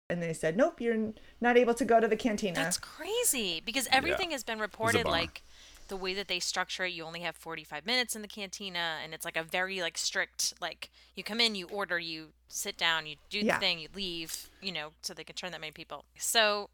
and 0.10 0.24
they 0.24 0.34
said 0.34 0.58
nope 0.58 0.82
you're 0.82 1.14
not 1.40 1.56
able 1.56 1.74
to 1.74 1.86
go 1.86 2.00
to 2.00 2.08
the 2.08 2.16
cantina 2.16 2.56
that's 2.56 2.80
crazy 2.80 3.62
because 3.64 3.88
everything 3.92 4.30
yeah. 4.30 4.36
has 4.36 4.44
been 4.44 4.60
reported 4.60 5.06
like 5.06 5.44
the 5.88 5.98
way 5.98 6.14
that 6.14 6.28
they 6.28 6.40
structure 6.40 6.86
it, 6.86 6.94
you 6.94 7.04
only 7.04 7.22
have 7.22 7.36
45 7.36 7.86
minutes 7.86 8.16
in 8.16 8.22
the 8.22 8.28
cantina, 8.28 8.98
and 9.04 9.14
it's 9.14 9.26
like 9.26 9.38
a 9.38 9.44
very 9.44 9.82
like 9.82 9.98
strict 9.98 10.54
like 10.62 10.90
you 11.16 11.24
come 11.24 11.40
in, 11.40 11.56
you 11.56 11.68
order, 11.68 12.00
you 12.00 12.30
sit 12.48 12.78
down, 12.78 13.06
you 13.06 13.16
do 13.30 13.40
yeah. 13.40 13.56
the 13.56 13.60
thing, 13.60 13.80
you 13.80 13.88
leave, 13.96 14.50
you 14.62 14.72
know, 14.72 14.90
so 15.02 15.14
they 15.14 15.24
can 15.24 15.36
turn 15.36 15.52
that 15.52 15.62
many 15.62 15.72
people. 15.72 16.06
So 16.18 16.70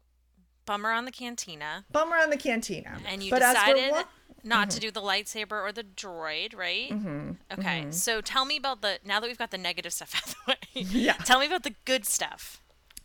bummer 0.66 0.90
on 0.90 1.04
the 1.04 1.12
cantina. 1.12 1.84
Bummer 1.90 2.16
on 2.16 2.30
the 2.30 2.36
cantina. 2.36 2.98
And 3.06 3.22
you 3.22 3.30
but 3.30 3.40
decided 3.40 3.90
wa- 3.90 4.04
not 4.42 4.68
mm-hmm. 4.68 4.74
to 4.74 4.80
do 4.80 4.90
the 4.90 5.00
lightsaber 5.00 5.62
or 5.62 5.72
the 5.72 5.84
droid, 5.84 6.56
right? 6.56 6.90
Mm-hmm. 6.90 7.30
Okay, 7.58 7.80
mm-hmm. 7.82 7.90
so 7.90 8.20
tell 8.20 8.44
me 8.44 8.56
about 8.56 8.82
the 8.82 8.98
now 9.04 9.20
that 9.20 9.26
we've 9.26 9.38
got 9.38 9.50
the 9.50 9.58
negative 9.58 9.92
stuff 9.92 10.14
out 10.16 10.26
of 10.26 10.34
the 10.34 10.52
way. 10.52 10.86
Yeah. 10.90 11.14
tell 11.14 11.40
me 11.40 11.46
about 11.46 11.62
the 11.62 11.74
good 11.84 12.04
stuff. 12.06 12.60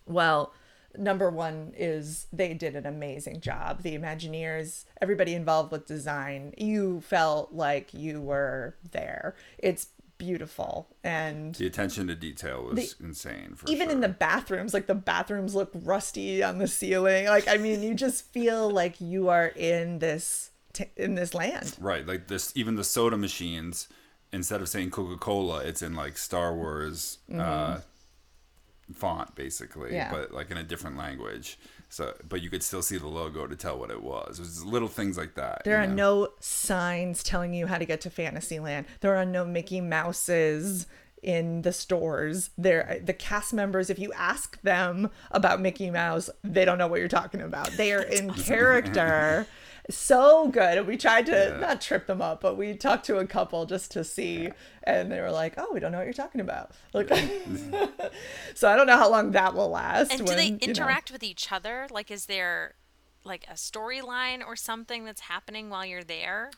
Well, 0.06 0.54
number 0.98 1.30
one 1.30 1.74
is 1.78 2.28
they 2.32 2.54
did 2.54 2.76
an 2.76 2.86
amazing 2.86 3.42
job. 3.42 3.84
The 3.84 3.98
Imagineers, 3.98 4.86
everybody 5.02 5.34
involved 5.34 5.72
with 5.72 5.86
design, 5.86 6.54
you 6.58 7.02
felt 7.02 7.54
like 7.54 7.94
you 7.94 8.22
were 8.22 8.76
there. 8.92 9.36
It's 9.58 9.88
beautiful 10.18 10.90
and 11.02 11.56
the 11.56 11.66
attention 11.66 12.08
to 12.08 12.14
detail 12.14 12.66
was 12.66 12.94
the, 12.96 13.06
insane 13.06 13.56
even 13.70 13.88
sure. 13.88 13.92
in 13.94 14.02
the 14.02 14.10
bathrooms 14.10 14.74
like 14.74 14.86
the 14.86 14.94
bathrooms 14.94 15.56
look 15.56 15.72
rusty 15.74 16.44
on 16.44 16.58
the 16.58 16.68
ceiling 16.68 17.26
like 17.28 17.48
i 17.48 17.56
mean 17.56 17.82
you 17.82 17.94
just 17.94 18.26
feel 18.34 18.70
like 18.70 19.00
you 19.00 19.30
are 19.30 19.48
in 19.48 20.00
this 20.00 20.52
t- 20.74 20.92
in 20.98 21.16
this 21.16 21.34
land 21.34 21.74
right 21.80 22.06
like 22.06 22.28
this 22.28 22.52
even 22.54 22.76
the 22.76 22.84
soda 22.84 23.16
machines 23.16 23.88
instead 24.34 24.60
of 24.60 24.68
saying 24.68 24.92
coca-cola 24.92 25.60
it's 25.60 25.82
in 25.82 25.96
like 25.96 26.18
star 26.18 26.54
wars 26.54 27.20
mm-hmm. 27.32 27.40
uh 27.40 27.80
font 28.94 29.34
basically 29.36 29.94
yeah. 29.94 30.12
but 30.12 30.34
like 30.34 30.50
in 30.50 30.58
a 30.58 30.64
different 30.64 30.98
language 30.98 31.58
so, 31.90 32.14
but 32.28 32.42
you 32.42 32.52
could 32.52 32.62
still 32.62 32.84
see 32.84 32.98
the 32.98 33.08
logo 33.08 33.48
to 33.48 33.56
tell 33.56 33.78
what 33.80 33.90
it 33.90 34.02
was. 34.02 34.38
It 34.38 34.44
was 34.44 34.64
little 34.64 34.88
things 34.88 35.18
like 35.18 35.34
that. 35.36 35.64
There 35.66 35.82
are 35.82 35.88
know? 35.88 36.22
no 36.22 36.28
signs 36.40 37.24
telling 37.24 37.54
you 37.54 37.66
how 37.66 37.80
to 37.80 37.86
get 37.86 38.02
to 38.02 38.12
Fantasyland. 38.12 38.86
There 39.02 39.16
are 39.16 39.26
no 39.26 39.44
Mickey 39.44 39.82
Mouses 39.82 40.86
in 41.24 41.64
the 41.64 41.74
stores. 41.74 42.52
There, 42.60 43.02
the 43.04 43.14
cast 43.14 43.54
members. 43.54 43.90
If 43.90 43.98
you 43.98 44.14
ask 44.14 44.62
them 44.62 45.10
about 45.32 45.62
Mickey 45.62 45.90
Mouse, 45.90 46.30
they 46.44 46.64
don't 46.64 46.78
know 46.78 46.88
what 46.88 47.00
you're 47.00 47.10
talking 47.10 47.42
about. 47.42 47.72
They 47.72 47.92
are 47.92 48.04
in 48.04 48.34
character 48.34 49.48
so 49.90 50.48
good. 50.48 50.78
And 50.78 50.88
We 50.88 50.98
tried 50.98 51.26
to 51.28 51.32
yeah. 51.32 51.60
not 51.60 51.82
trip 51.82 52.08
them 52.08 52.22
up, 52.22 52.42
but 52.42 52.58
we 52.58 52.74
talked 52.76 53.06
to 53.06 53.18
a 53.18 53.26
couple 53.26 53.66
just 53.66 53.92
to 53.92 54.04
see, 54.04 54.50
and 54.84 55.12
they 55.12 55.20
were 55.22 55.32
like, 55.32 55.56
"Oh, 55.58 55.70
we 55.74 55.80
don't 55.80 55.92
know 55.92 55.98
what 55.98 56.06
you're 56.06 56.14
talking 56.14 56.42
about." 56.42 56.72
Like, 56.94 57.10
so 58.56 58.70
I 58.70 58.76
don't 58.76 58.88
know 58.88 58.98
how 58.98 59.10
long 59.10 59.32
that 59.32 59.54
will 59.54 59.70
last. 59.70 60.12
And 60.12 60.22
when, 60.22 60.30
do 60.30 60.36
they 60.36 60.66
interact 60.66 61.10
you 61.10 61.14
know. 61.14 61.16
with 61.16 61.24
each 61.24 61.52
other? 61.52 61.88
Like, 61.92 62.12
is 62.12 62.26
there 62.28 62.76
like 63.24 63.46
a 63.50 63.54
storyline 63.54 64.46
or 64.46 64.56
something 64.56 65.06
that's 65.06 65.22
happening 65.22 65.70
while 65.70 65.86
you're 65.86 66.04
there? 66.04 66.52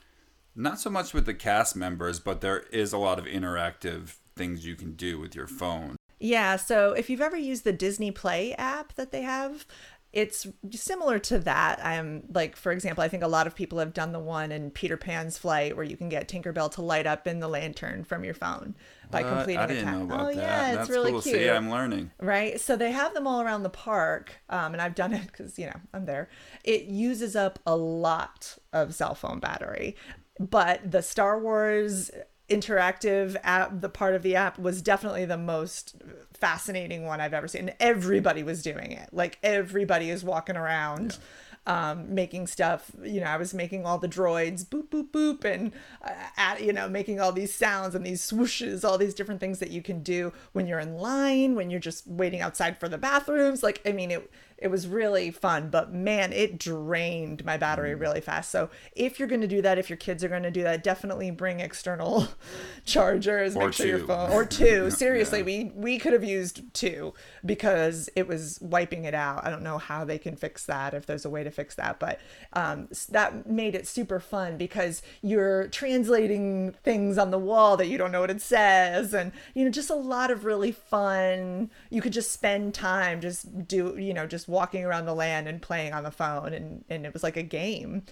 Not 0.55 0.79
so 0.79 0.89
much 0.89 1.13
with 1.13 1.25
the 1.25 1.33
cast 1.33 1.75
members, 1.75 2.19
but 2.19 2.41
there 2.41 2.59
is 2.71 2.91
a 2.91 2.97
lot 2.97 3.19
of 3.19 3.25
interactive 3.25 4.15
things 4.35 4.65
you 4.65 4.75
can 4.75 4.93
do 4.93 5.19
with 5.19 5.33
your 5.33 5.47
phone. 5.47 5.95
Yeah, 6.19 6.55
so 6.57 6.93
if 6.93 7.09
you've 7.09 7.21
ever 7.21 7.37
used 7.37 7.63
the 7.63 7.73
Disney 7.73 8.11
Play 8.11 8.53
app 8.53 8.93
that 8.93 9.11
they 9.11 9.23
have, 9.23 9.65
it's 10.13 10.45
similar 10.71 11.19
to 11.19 11.39
that. 11.39 11.83
I'm 11.85 12.23
like, 12.33 12.57
for 12.57 12.71
example, 12.71 13.01
I 13.01 13.07
think 13.07 13.23
a 13.23 13.27
lot 13.27 13.47
of 13.47 13.55
people 13.55 13.79
have 13.79 13.93
done 13.93 14.11
the 14.11 14.19
one 14.19 14.51
in 14.51 14.69
Peter 14.69 14.97
Pan's 14.97 15.37
flight 15.37 15.75
where 15.75 15.85
you 15.85 15.95
can 15.95 16.09
get 16.09 16.27
Tinkerbell 16.27 16.69
to 16.71 16.81
light 16.81 17.07
up 17.07 17.27
in 17.27 17.39
the 17.39 17.47
lantern 17.47 18.03
from 18.03 18.25
your 18.25 18.33
phone 18.33 18.75
by 19.09 19.21
what? 19.23 19.29
completing 19.33 19.61
I 19.61 19.67
didn't 19.67 19.83
a 19.83 19.85
task. 19.85 19.97
Know 19.97 20.03
about 20.03 20.21
oh 20.21 20.25
that. 20.27 20.35
yeah, 20.35 20.71
That's 20.73 20.81
it's 20.81 20.89
really 20.89 21.11
cool. 21.11 21.21
cute. 21.21 21.35
See, 21.35 21.49
I'm 21.49 21.69
learning. 21.69 22.11
Right, 22.19 22.59
so 22.59 22.75
they 22.75 22.91
have 22.91 23.13
them 23.13 23.25
all 23.25 23.41
around 23.41 23.63
the 23.63 23.69
park, 23.69 24.33
um, 24.49 24.73
and 24.73 24.81
I've 24.81 24.95
done 24.95 25.13
it 25.13 25.27
because 25.27 25.57
you 25.57 25.67
know 25.67 25.79
I'm 25.93 26.05
there. 26.05 26.29
It 26.65 26.83
uses 26.83 27.35
up 27.35 27.59
a 27.65 27.75
lot 27.77 28.57
of 28.73 28.93
cell 28.93 29.15
phone 29.15 29.39
battery, 29.39 29.95
but 30.39 30.91
the 30.91 31.01
Star 31.01 31.39
Wars 31.39 32.11
interactive 32.51 33.35
app 33.43 33.81
the 33.81 33.89
part 33.89 34.13
of 34.15 34.23
the 34.23 34.35
app 34.35 34.59
was 34.59 34.81
definitely 34.81 35.25
the 35.25 35.37
most 35.37 35.95
fascinating 36.33 37.05
one 37.05 37.21
i've 37.21 37.33
ever 37.33 37.47
seen 37.47 37.71
everybody 37.79 38.43
was 38.43 38.61
doing 38.61 38.91
it 38.91 39.09
like 39.11 39.39
everybody 39.43 40.09
is 40.09 40.23
walking 40.23 40.57
around 40.57 41.13
yeah 41.13 41.25
um, 41.67 42.13
making 42.13 42.47
stuff. 42.47 42.91
You 43.03 43.21
know, 43.21 43.27
I 43.27 43.37
was 43.37 43.53
making 43.53 43.85
all 43.85 43.97
the 43.97 44.07
droids 44.07 44.65
boop 44.65 44.87
boop 44.87 45.11
boop, 45.11 45.45
and 45.45 45.71
uh, 46.03 46.11
at 46.37 46.63
you 46.63 46.73
know 46.73 46.89
making 46.89 47.19
all 47.19 47.31
these 47.31 47.53
sounds 47.53 47.93
and 47.93 48.05
these 48.05 48.21
swooshes, 48.21 48.83
all 48.83 48.97
these 48.97 49.13
different 49.13 49.39
things 49.39 49.59
that 49.59 49.71
you 49.71 49.81
can 49.81 50.01
do 50.01 50.33
when 50.53 50.65
you're 50.65 50.79
in 50.79 50.95
line, 50.95 51.55
when 51.55 51.69
you're 51.69 51.79
just 51.79 52.07
waiting 52.07 52.41
outside 52.41 52.79
for 52.79 52.89
the 52.89 52.97
bathrooms. 52.97 53.61
Like, 53.61 53.81
I 53.85 53.91
mean, 53.91 54.11
it 54.11 54.31
it 54.61 54.69
was 54.69 54.87
really 54.87 55.31
fun, 55.31 55.69
but 55.69 55.91
man, 55.91 56.31
it 56.31 56.59
drained 56.59 57.43
my 57.43 57.57
battery 57.57 57.95
mm. 57.95 57.99
really 57.99 58.21
fast. 58.21 58.51
So 58.51 58.69
if 58.95 59.17
you're 59.17 59.27
going 59.27 59.41
to 59.41 59.47
do 59.47 59.61
that, 59.63 59.79
if 59.79 59.89
your 59.89 59.97
kids 59.97 60.23
are 60.23 60.29
going 60.29 60.43
to 60.43 60.51
do 60.51 60.61
that, 60.61 60.83
definitely 60.83 61.31
bring 61.31 61.59
external 61.59 62.27
chargers. 62.85 63.55
Or 63.55 63.65
make 63.65 63.73
sure 63.73 63.85
two. 63.87 63.89
your 63.89 64.05
phone 64.05 64.31
or 64.31 64.45
two. 64.45 64.91
Seriously, 64.91 65.39
yeah. 65.39 65.45
we 65.45 65.71
we 65.75 65.97
could 65.97 66.13
have 66.13 66.23
used 66.23 66.61
two 66.75 67.15
because 67.43 68.07
it 68.15 68.27
was 68.27 68.59
wiping 68.61 69.05
it 69.05 69.15
out. 69.15 69.43
I 69.43 69.49
don't 69.49 69.63
know 69.63 69.79
how 69.79 70.05
they 70.05 70.19
can 70.19 70.35
fix 70.35 70.67
that 70.67 70.93
if 70.93 71.07
there's 71.07 71.25
a 71.25 71.29
way 71.29 71.43
to 71.43 71.49
fix 71.49 71.73
that, 71.75 71.99
but 71.99 72.19
um, 72.53 72.87
that 73.09 73.47
made 73.47 73.73
it 73.73 73.87
super 73.87 74.19
fun 74.19 74.57
because 74.57 75.01
you're 75.23 75.69
translating 75.69 76.75
things 76.83 77.17
on 77.17 77.31
the 77.31 77.39
wall 77.39 77.77
that 77.77 77.87
you 77.87 77.97
don't 77.97 78.11
know 78.11 78.21
what 78.21 78.29
it 78.29 78.41
says, 78.41 79.15
and 79.15 79.31
you 79.55 79.65
know 79.65 79.71
just 79.71 79.89
a 79.89 79.95
lot 79.95 80.29
of 80.29 80.45
really 80.45 80.71
fun. 80.71 81.71
You 81.89 82.01
could 82.01 82.13
just 82.13 82.31
spend 82.31 82.75
time 82.75 83.21
just 83.21 83.67
do 83.67 83.97
you 83.97 84.13
know 84.13 84.27
just 84.27 84.47
walking 84.51 84.85
around 84.85 85.05
the 85.05 85.15
land 85.15 85.47
and 85.47 85.61
playing 85.61 85.93
on 85.93 86.03
the 86.03 86.11
phone 86.11 86.53
and 86.53 86.83
and 86.89 87.05
it 87.05 87.13
was 87.13 87.23
like 87.23 87.37
a 87.37 87.43
game 87.43 88.03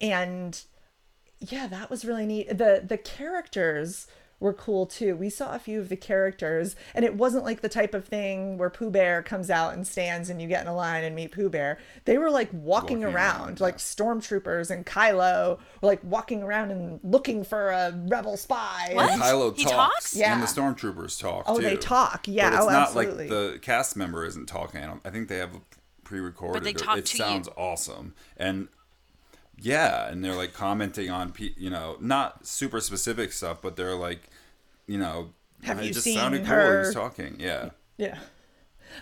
and 0.00 0.64
yeah 1.38 1.66
that 1.66 1.88
was 1.88 2.04
really 2.04 2.26
neat 2.26 2.48
the 2.48 2.82
the 2.86 2.98
characters 2.98 4.06
were 4.44 4.52
cool 4.52 4.86
too. 4.86 5.16
We 5.16 5.30
saw 5.30 5.54
a 5.54 5.58
few 5.58 5.80
of 5.80 5.88
the 5.88 5.96
characters, 5.96 6.76
and 6.94 7.04
it 7.04 7.14
wasn't 7.14 7.44
like 7.44 7.62
the 7.62 7.68
type 7.68 7.94
of 7.94 8.04
thing 8.04 8.58
where 8.58 8.70
Pooh 8.70 8.90
Bear 8.90 9.22
comes 9.22 9.50
out 9.50 9.74
and 9.74 9.86
stands 9.86 10.28
and 10.28 10.40
you 10.40 10.48
get 10.48 10.62
in 10.62 10.68
a 10.68 10.74
line 10.74 11.02
and 11.02 11.16
meet 11.16 11.32
Pooh 11.32 11.48
Bear. 11.48 11.78
They 12.04 12.18
were 12.18 12.30
like 12.30 12.50
walking, 12.52 12.64
walking 12.64 13.04
around, 13.04 13.14
around 13.14 13.60
like 13.60 13.78
stormtroopers, 13.78 14.70
and 14.70 14.84
Kylo 14.84 15.58
were 15.80 15.88
like 15.88 16.00
walking 16.04 16.42
around 16.42 16.70
and 16.70 17.00
looking 17.02 17.42
for 17.42 17.70
a 17.70 17.92
rebel 18.06 18.36
spy. 18.36 18.90
What? 18.92 19.10
And 19.10 19.22
Kylo 19.22 19.56
he 19.56 19.64
talks. 19.64 19.74
talks. 19.74 20.16
Yeah. 20.16 20.34
And 20.34 20.42
the 20.42 20.46
stormtroopers 20.46 21.18
talk. 21.18 21.44
Oh, 21.46 21.56
too. 21.56 21.62
they 21.62 21.76
talk. 21.76 22.26
Yeah. 22.28 22.50
But 22.50 22.56
it's 22.56 22.66
oh, 22.66 22.70
not 22.70 22.88
absolutely. 22.88 23.28
like 23.28 23.30
the 23.30 23.58
cast 23.60 23.96
member 23.96 24.24
isn't 24.26 24.46
talking. 24.46 25.00
I 25.04 25.10
think 25.10 25.28
they 25.28 25.38
have 25.38 25.58
pre-recorded. 26.04 26.54
But 26.54 26.64
they 26.64 26.72
talk 26.72 26.98
it 26.98 27.06
to 27.06 27.16
sounds 27.16 27.48
you. 27.48 27.52
awesome, 27.56 28.14
and 28.36 28.68
yeah, 29.58 30.08
and 30.08 30.24
they're 30.24 30.34
like 30.34 30.52
commenting 30.52 31.10
on 31.10 31.32
you 31.38 31.70
know 31.70 31.96
not 32.00 32.46
super 32.46 32.80
specific 32.80 33.32
stuff, 33.32 33.60
but 33.62 33.76
they're 33.76 33.96
like, 33.96 34.28
you 34.86 34.98
know, 34.98 35.30
have 35.62 35.78
it 35.78 35.86
you 35.86 35.92
just 35.92 36.04
seen 36.04 36.18
sounded 36.18 36.46
her? 36.46 36.76
cool. 36.76 36.84
He's 36.84 36.94
talking, 36.94 37.36
yeah, 37.38 37.70
yeah. 37.96 38.18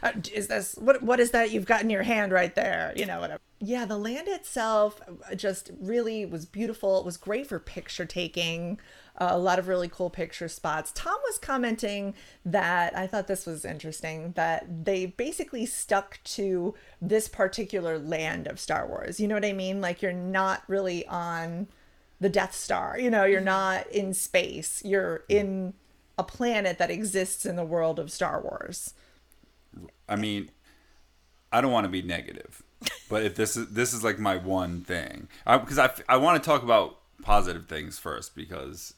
Uh, 0.02 0.12
is 0.32 0.46
this 0.48 0.74
what 0.78 1.02
what 1.02 1.20
is 1.20 1.32
that 1.32 1.50
you've 1.50 1.66
got 1.66 1.82
in 1.82 1.90
your 1.90 2.02
hand 2.02 2.32
right 2.32 2.54
there 2.54 2.92
you 2.96 3.04
know 3.04 3.20
whatever 3.20 3.40
yeah 3.58 3.84
the 3.84 3.98
land 3.98 4.26
itself 4.26 5.00
uh, 5.30 5.34
just 5.34 5.70
really 5.80 6.24
was 6.24 6.46
beautiful 6.46 6.98
it 6.98 7.04
was 7.04 7.16
great 7.16 7.46
for 7.46 7.58
picture 7.58 8.06
taking 8.06 8.80
uh, 9.18 9.28
a 9.30 9.38
lot 9.38 9.58
of 9.58 9.68
really 9.68 9.88
cool 9.88 10.10
picture 10.10 10.48
spots. 10.48 10.90
Tom 10.94 11.16
was 11.26 11.38
commenting 11.38 12.14
that 12.44 12.96
I 12.96 13.06
thought 13.06 13.26
this 13.26 13.46
was 13.46 13.64
interesting 13.64 14.32
that 14.32 14.84
they 14.84 15.06
basically 15.06 15.66
stuck 15.66 16.18
to 16.24 16.74
this 17.00 17.28
particular 17.28 17.98
land 17.98 18.46
of 18.46 18.58
Star 18.58 18.86
Wars. 18.86 19.20
You 19.20 19.28
know 19.28 19.34
what 19.34 19.44
I 19.44 19.52
mean? 19.52 19.80
Like 19.80 20.00
you're 20.00 20.12
not 20.12 20.62
really 20.66 21.06
on 21.06 21.68
the 22.20 22.30
Death 22.30 22.54
Star. 22.54 22.98
You 22.98 23.10
know, 23.10 23.24
you're 23.24 23.38
mm-hmm. 23.38 23.46
not 23.46 23.86
in 23.88 24.14
space. 24.14 24.82
You're 24.84 25.24
in 25.28 25.74
a 26.16 26.22
planet 26.22 26.78
that 26.78 26.90
exists 26.90 27.44
in 27.44 27.56
the 27.56 27.64
world 27.64 27.98
of 27.98 28.10
Star 28.10 28.40
Wars. 28.40 28.94
I 30.08 30.16
mean, 30.16 30.50
I 31.50 31.60
don't 31.60 31.72
want 31.72 31.84
to 31.84 31.90
be 31.90 32.02
negative, 32.02 32.62
but 33.08 33.24
if 33.24 33.34
this 33.34 33.56
is 33.56 33.68
this 33.68 33.92
is 33.92 34.02
like 34.02 34.18
my 34.18 34.36
one 34.36 34.80
thing, 34.80 35.28
because 35.44 35.78
I, 35.78 35.86
I, 35.86 35.90
I 36.10 36.16
want 36.16 36.42
to 36.42 36.46
talk 36.46 36.62
about 36.62 36.98
positive 37.22 37.66
things 37.66 37.98
first 37.98 38.34
because 38.34 38.94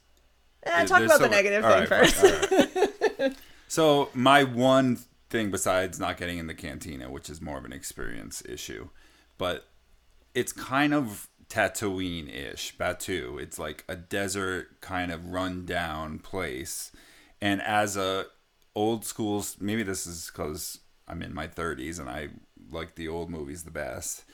Eh, 0.64 0.84
talk 0.84 1.02
about 1.02 1.18
so, 1.18 1.24
the 1.24 1.28
negative 1.28 1.62
thing 1.62 1.72
right, 1.72 1.88
first. 1.88 3.18
Right. 3.18 3.36
so 3.68 4.08
my 4.14 4.44
one 4.44 4.98
thing 5.30 5.50
besides 5.50 5.98
not 5.98 6.16
getting 6.16 6.38
in 6.38 6.46
the 6.46 6.54
cantina, 6.54 7.10
which 7.10 7.28
is 7.28 7.40
more 7.40 7.58
of 7.58 7.64
an 7.64 7.72
experience 7.72 8.42
issue, 8.48 8.88
but 9.38 9.66
it's 10.34 10.52
kind 10.52 10.94
of 10.94 11.28
Tatooine-ish, 11.48 12.76
Batuu. 12.76 13.40
It's 13.40 13.58
like 13.58 13.84
a 13.88 13.96
desert 13.96 14.80
kind 14.80 15.12
of 15.12 15.26
rundown 15.26 16.18
place, 16.18 16.90
and 17.40 17.60
as 17.62 17.96
a 17.96 18.26
old 18.74 19.04
school, 19.04 19.44
maybe 19.60 19.82
this 19.82 20.06
is 20.06 20.30
because 20.32 20.80
I'm 21.06 21.22
in 21.22 21.34
my 21.34 21.46
30s 21.46 22.00
and 22.00 22.08
I 22.08 22.30
like 22.70 22.94
the 22.96 23.08
old 23.08 23.30
movies 23.30 23.62
the 23.62 23.70
best. 23.70 24.24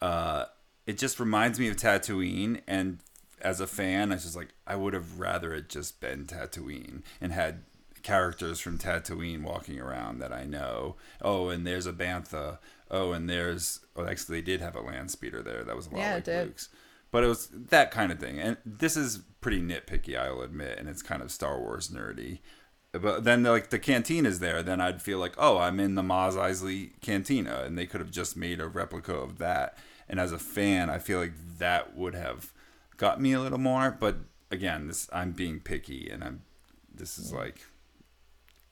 Uh, 0.00 0.46
it 0.86 0.96
just 0.96 1.20
reminds 1.20 1.60
me 1.60 1.68
of 1.68 1.76
Tatooine, 1.76 2.62
and 2.66 2.98
as 3.42 3.60
a 3.60 3.66
fan, 3.66 4.12
I 4.12 4.16
was 4.16 4.24
just 4.24 4.36
like, 4.36 4.54
I 4.66 4.76
would 4.76 4.94
have 4.94 5.18
rather 5.18 5.54
it 5.54 5.68
just 5.68 6.00
been 6.00 6.26
Tatooine 6.26 7.02
and 7.20 7.32
had 7.32 7.62
characters 8.02 8.60
from 8.60 8.78
Tatooine 8.78 9.42
walking 9.42 9.80
around 9.80 10.18
that 10.20 10.32
I 10.32 10.44
know. 10.44 10.96
Oh, 11.20 11.48
and 11.48 11.66
there's 11.66 11.86
a 11.86 11.92
Bantha. 11.92 12.58
Oh, 12.90 13.12
and 13.12 13.28
there's 13.28 13.80
oh, 13.96 14.06
actually 14.06 14.40
they 14.40 14.44
did 14.44 14.60
have 14.60 14.74
a 14.74 14.80
land 14.80 15.10
speeder 15.10 15.42
there. 15.42 15.64
That 15.64 15.76
was 15.76 15.86
a 15.86 15.90
lot 15.90 15.98
yeah, 15.98 16.14
like 16.14 16.26
Luke's. 16.26 16.68
But 17.10 17.24
it 17.24 17.28
was 17.28 17.48
that 17.48 17.90
kind 17.90 18.12
of 18.12 18.18
thing. 18.20 18.38
And 18.38 18.56
this 18.64 18.96
is 18.96 19.18
pretty 19.40 19.60
nitpicky, 19.60 20.16
I'll 20.16 20.42
admit, 20.42 20.78
and 20.78 20.88
it's 20.88 21.02
kind 21.02 21.22
of 21.22 21.32
Star 21.32 21.58
Wars 21.58 21.88
nerdy. 21.88 22.38
But 22.92 23.24
then 23.24 23.42
like 23.42 23.70
the 23.70 23.78
cantina 23.78 24.28
is 24.28 24.40
there, 24.40 24.62
then 24.62 24.80
I'd 24.80 25.02
feel 25.02 25.18
like, 25.18 25.34
oh, 25.38 25.58
I'm 25.58 25.78
in 25.78 25.94
the 25.94 26.02
Mos 26.02 26.34
Eisley 26.34 27.00
cantina, 27.00 27.62
and 27.64 27.78
they 27.78 27.86
could 27.86 28.00
have 28.00 28.10
just 28.10 28.36
made 28.36 28.60
a 28.60 28.68
replica 28.68 29.14
of 29.14 29.38
that. 29.38 29.78
And 30.08 30.18
as 30.18 30.32
a 30.32 30.38
fan, 30.38 30.90
I 30.90 30.98
feel 30.98 31.20
like 31.20 31.34
that 31.58 31.96
would 31.96 32.14
have 32.14 32.52
got 33.00 33.18
me 33.18 33.32
a 33.32 33.40
little 33.40 33.58
more. 33.58 33.96
But 33.98 34.16
again, 34.50 34.86
this 34.86 35.08
I'm 35.12 35.32
being 35.32 35.58
picky, 35.58 36.08
and 36.10 36.22
I'm 36.22 36.42
this 36.94 37.18
is 37.18 37.32
like 37.32 37.66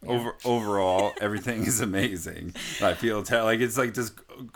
Yeah. 0.03 0.11
Over 0.11 0.37
overall, 0.45 1.13
everything 1.21 1.65
is 1.65 1.81
amazing. 1.81 2.55
I 2.81 2.95
feel 2.95 3.23
te- 3.25 3.41
like 3.41 3.59
it's 3.61 3.77
like 3.79 3.95
this 3.95 4.13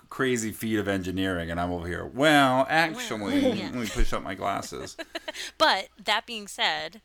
crazy 0.09 0.53
feat 0.53 0.79
of 0.79 0.87
engineering, 0.87 1.51
and 1.51 1.59
I'm 1.59 1.73
over 1.73 1.89
here. 1.89 2.05
Well, 2.05 2.67
actually, 2.69 3.41
yeah. 3.41 3.65
let 3.65 3.75
me 3.75 3.87
push 3.87 4.13
up 4.13 4.23
my 4.23 4.35
glasses. 4.35 4.97
but 5.59 5.89
that 6.05 6.27
being 6.27 6.47
said, 6.47 7.01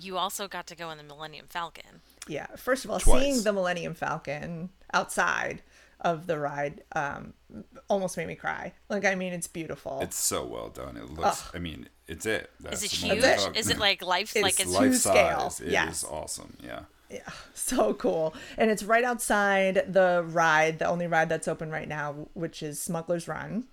you 0.00 0.16
also 0.16 0.48
got 0.48 0.66
to 0.68 0.76
go 0.76 0.88
in 0.90 0.98
the 0.98 1.04
Millennium 1.04 1.46
Falcon. 1.48 2.00
Yeah. 2.26 2.46
First 2.56 2.84
of 2.84 2.90
all, 2.90 3.00
Twice. 3.00 3.22
seeing 3.22 3.42
the 3.42 3.52
Millennium 3.52 3.94
Falcon 3.94 4.70
outside 4.94 5.62
of 6.00 6.26
the 6.26 6.38
ride 6.38 6.82
um, 6.94 7.34
almost 7.88 8.16
made 8.16 8.26
me 8.28 8.34
cry. 8.34 8.72
Like, 8.88 9.04
I 9.04 9.14
mean, 9.14 9.32
it's 9.32 9.48
beautiful. 9.48 9.98
It's 10.00 10.18
so 10.18 10.44
well 10.44 10.68
done. 10.68 10.96
It 10.96 11.10
looks. 11.10 11.50
I 11.54 11.58
mean, 11.58 11.88
it's 12.06 12.26
it. 12.26 12.50
That's 12.60 12.82
is 12.82 12.92
it 12.92 12.96
huge? 12.96 13.24
It. 13.24 13.56
Is 13.56 13.70
it 13.70 13.78
like 13.78 14.02
life? 14.02 14.34
It's 14.36 14.42
like 14.42 14.60
it's 14.60 14.70
life 14.70 14.94
scale. 14.94 15.52
It 15.60 15.72
yes. 15.72 15.98
is 15.98 16.04
awesome. 16.04 16.56
Yeah. 16.62 16.80
Yeah, 17.10 17.28
so 17.54 17.94
cool. 17.94 18.34
And 18.58 18.70
it's 18.70 18.82
right 18.82 19.04
outside 19.04 19.84
the 19.88 20.24
ride, 20.26 20.78
the 20.78 20.86
only 20.86 21.06
ride 21.06 21.30
that's 21.30 21.48
open 21.48 21.70
right 21.70 21.88
now, 21.88 22.28
which 22.34 22.62
is 22.62 22.80
Smuggler's 22.80 23.26
Run, 23.26 23.64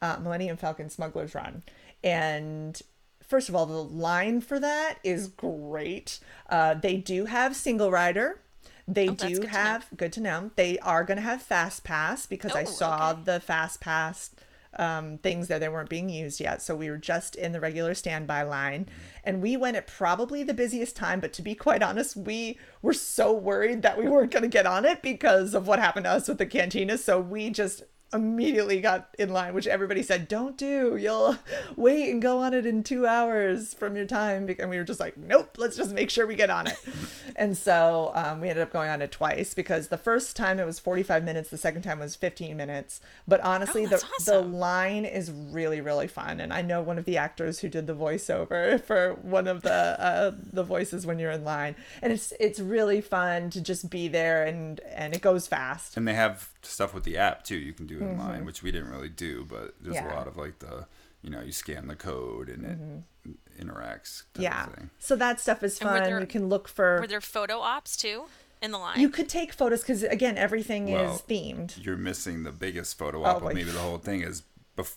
uh, 0.00 0.16
Millennium 0.22 0.56
Falcon 0.56 0.88
Smuggler's 0.88 1.34
Run. 1.34 1.62
And 2.02 2.80
first 3.22 3.50
of 3.50 3.54
all, 3.54 3.66
the 3.66 3.84
line 3.84 4.40
for 4.40 4.58
that 4.58 5.00
is 5.04 5.28
great. 5.28 6.18
Uh, 6.48 6.74
they 6.74 6.96
do 6.96 7.26
have 7.26 7.54
single 7.54 7.90
rider, 7.90 8.40
they 8.88 9.08
oh, 9.08 9.14
do 9.14 9.40
good 9.40 9.48
have 9.50 9.88
to 9.90 9.94
good 9.94 10.12
to 10.14 10.20
know. 10.20 10.50
They 10.56 10.78
are 10.78 11.04
going 11.04 11.18
to 11.18 11.22
have 11.22 11.42
fast 11.42 11.84
pass 11.84 12.26
because 12.26 12.52
oh, 12.54 12.58
I 12.58 12.64
saw 12.64 13.10
okay. 13.12 13.20
the 13.24 13.40
fast 13.40 13.80
pass 13.80 14.30
um, 14.76 15.18
things 15.18 15.48
there. 15.48 15.58
They 15.58 15.68
weren't 15.68 15.90
being 15.90 16.08
used 16.08 16.40
yet, 16.40 16.62
so 16.62 16.74
we 16.74 16.88
were 16.88 16.96
just 16.96 17.36
in 17.36 17.52
the 17.52 17.60
regular 17.60 17.94
standby 17.94 18.44
line, 18.44 18.88
and 19.24 19.42
we 19.42 19.56
went 19.58 19.76
at 19.76 19.86
probably 19.86 20.42
the 20.42 20.54
busiest 20.54 20.96
time. 20.96 21.20
But 21.20 21.34
to 21.34 21.42
be 21.42 21.54
quite 21.54 21.82
honest, 21.82 22.16
we 22.16 22.58
were 22.80 22.94
so 22.94 23.32
worried 23.32 23.82
that 23.82 23.98
we 23.98 24.08
weren't 24.08 24.30
going 24.30 24.42
to 24.42 24.48
get 24.48 24.66
on 24.66 24.86
it 24.86 25.02
because 25.02 25.54
of 25.54 25.66
what 25.66 25.78
happened 25.78 26.04
to 26.04 26.10
us 26.10 26.26
with 26.26 26.38
the 26.38 26.46
cantina. 26.46 26.96
So 26.96 27.20
we 27.20 27.50
just 27.50 27.82
immediately 28.12 28.80
got 28.80 29.14
in 29.18 29.30
line, 29.30 29.54
which 29.54 29.66
everybody 29.66 30.02
said, 30.02 30.28
don't 30.28 30.56
do. 30.56 30.96
You'll 30.96 31.36
wait 31.76 32.10
and 32.10 32.22
go 32.22 32.38
on 32.38 32.54
it 32.54 32.64
in 32.64 32.82
two 32.82 33.06
hours 33.06 33.74
from 33.74 33.96
your 33.96 34.06
time. 34.06 34.48
And 34.58 34.70
we 34.70 34.78
were 34.78 34.84
just 34.84 35.00
like, 35.00 35.16
nope, 35.16 35.56
let's 35.58 35.76
just 35.76 35.92
make 35.92 36.10
sure 36.10 36.26
we 36.26 36.34
get 36.34 36.50
on 36.50 36.66
it. 36.68 36.78
and 37.36 37.56
so 37.56 38.12
um, 38.14 38.40
we 38.40 38.48
ended 38.48 38.62
up 38.62 38.72
going 38.72 38.88
on 38.88 39.02
it 39.02 39.12
twice 39.12 39.52
because 39.52 39.88
the 39.88 39.98
first 39.98 40.36
time 40.36 40.58
it 40.58 40.64
was 40.64 40.78
45 40.78 41.22
minutes, 41.22 41.50
the 41.50 41.58
second 41.58 41.82
time 41.82 41.98
was 41.98 42.16
15 42.16 42.56
minutes. 42.56 43.00
But 43.26 43.40
honestly, 43.42 43.84
oh, 43.84 43.88
the, 43.88 43.96
awesome. 43.96 44.52
the 44.52 44.56
line 44.56 45.04
is 45.04 45.30
really, 45.30 45.80
really 45.80 46.08
fun. 46.08 46.40
And 46.40 46.52
I 46.52 46.62
know 46.62 46.80
one 46.80 46.98
of 46.98 47.04
the 47.04 47.18
actors 47.18 47.60
who 47.60 47.68
did 47.68 47.86
the 47.86 47.94
voiceover 47.94 48.82
for 48.84 49.14
one 49.22 49.46
of 49.46 49.62
the 49.62 49.72
uh, 49.72 50.32
the 50.52 50.62
voices 50.62 51.06
when 51.06 51.18
you're 51.18 51.30
in 51.30 51.44
line. 51.44 51.76
And 52.00 52.12
it's 52.12 52.32
it's 52.40 52.60
really 52.60 53.00
fun 53.00 53.50
to 53.50 53.60
just 53.60 53.90
be 53.90 54.08
there 54.08 54.44
and, 54.44 54.80
and 54.80 55.14
it 55.14 55.20
goes 55.20 55.46
fast. 55.46 55.96
And 55.96 56.08
they 56.08 56.14
have 56.14 56.50
stuff 56.62 56.94
with 56.94 57.04
the 57.04 57.16
app 57.16 57.44
too. 57.44 57.56
You 57.56 57.72
can 57.72 57.86
do 57.86 57.98
in 57.98 58.04
mm-hmm. 58.04 58.20
line, 58.20 58.44
which 58.44 58.62
we 58.62 58.70
didn't 58.70 58.90
really 58.90 59.08
do, 59.08 59.46
but 59.48 59.74
there's 59.80 59.96
yeah. 59.96 60.12
a 60.12 60.14
lot 60.14 60.26
of 60.26 60.36
like 60.36 60.58
the 60.58 60.86
you 61.22 61.30
know 61.30 61.40
you 61.40 61.52
scan 61.52 61.88
the 61.88 61.96
code 61.96 62.48
and 62.48 62.64
mm-hmm. 62.64 63.30
it 63.30 63.66
interacts. 63.66 64.22
Yeah, 64.36 64.66
so 64.98 65.16
that 65.16 65.40
stuff 65.40 65.62
is 65.62 65.78
fun. 65.78 66.02
There, 66.04 66.20
you 66.20 66.26
can 66.26 66.48
look 66.48 66.68
for. 66.68 67.00
Were 67.00 67.06
there 67.06 67.20
photo 67.20 67.58
ops 67.58 67.96
too? 67.96 68.24
in 68.60 68.72
the 68.72 68.78
line. 68.78 68.98
You 68.98 69.08
could 69.08 69.28
take 69.28 69.52
photos 69.52 69.82
because 69.82 70.02
again, 70.02 70.36
everything 70.36 70.90
well, 70.90 71.14
is 71.14 71.22
themed. 71.22 71.84
You're 71.84 71.96
missing 71.96 72.42
the 72.42 72.52
biggest 72.52 72.98
photo 72.98 73.24
op. 73.24 73.42
Oh, 73.42 73.46
maybe 73.46 73.70
the 73.70 73.78
whole 73.78 73.98
thing 73.98 74.22
is 74.22 74.42
bef- 74.76 74.96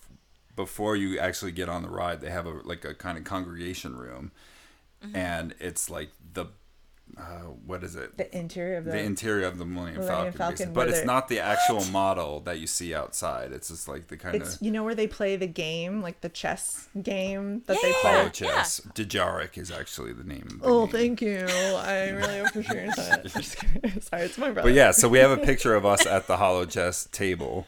before 0.56 0.96
you 0.96 1.18
actually 1.18 1.52
get 1.52 1.68
on 1.68 1.82
the 1.82 1.88
ride. 1.88 2.20
They 2.20 2.30
have 2.30 2.46
a 2.46 2.60
like 2.64 2.84
a 2.84 2.94
kind 2.94 3.18
of 3.18 3.24
congregation 3.24 3.96
room, 3.96 4.32
mm-hmm. 5.04 5.16
and 5.16 5.54
it's 5.60 5.88
like 5.88 6.10
the 6.32 6.46
uh, 7.18 7.22
what 7.66 7.84
is 7.84 7.94
it? 7.94 8.16
The 8.16 8.36
interior 8.36 8.78
of 8.78 8.84
the, 8.86 8.92
the 8.92 9.00
interior 9.00 9.46
of 9.46 9.58
the 9.58 9.64
Millennium, 9.64 10.00
Millennium 10.00 10.32
Falcon, 10.32 10.56
Falcon 10.56 10.72
but 10.72 10.88
it's 10.88 11.04
not 11.04 11.28
the 11.28 11.40
actual 11.40 11.76
what? 11.76 11.90
model 11.92 12.40
that 12.40 12.58
you 12.58 12.66
see 12.66 12.94
outside. 12.94 13.52
It's 13.52 13.68
just 13.68 13.86
like 13.86 14.08
the 14.08 14.16
kind 14.16 14.40
of 14.40 14.56
you 14.60 14.70
know 14.70 14.82
where 14.82 14.94
they 14.94 15.06
play 15.06 15.36
the 15.36 15.46
game, 15.46 16.00
like 16.00 16.20
the 16.22 16.28
chess 16.28 16.88
game 17.00 17.62
that 17.66 17.74
yeah, 17.82 17.88
they 17.88 17.92
play. 18.00 18.22
Oh, 18.22 18.28
chess. 18.28 18.80
Yeah. 18.84 19.04
Dejarik 19.04 19.58
is 19.58 19.70
actually 19.70 20.12
the 20.12 20.24
name. 20.24 20.60
The 20.62 20.66
oh, 20.66 20.86
game. 20.86 20.92
thank 20.92 21.22
you. 21.22 21.46
I 21.48 22.10
really 22.10 22.38
appreciate 22.40 22.96
that. 22.96 23.30
Sorry, 24.02 24.22
it's 24.22 24.38
my 24.38 24.50
brother. 24.50 24.68
But 24.68 24.74
yeah, 24.74 24.90
so 24.90 25.08
we 25.08 25.18
have 25.18 25.30
a 25.30 25.36
picture 25.36 25.74
of 25.74 25.84
us 25.84 26.06
at 26.06 26.26
the 26.26 26.38
holochess 26.38 27.10
table. 27.12 27.66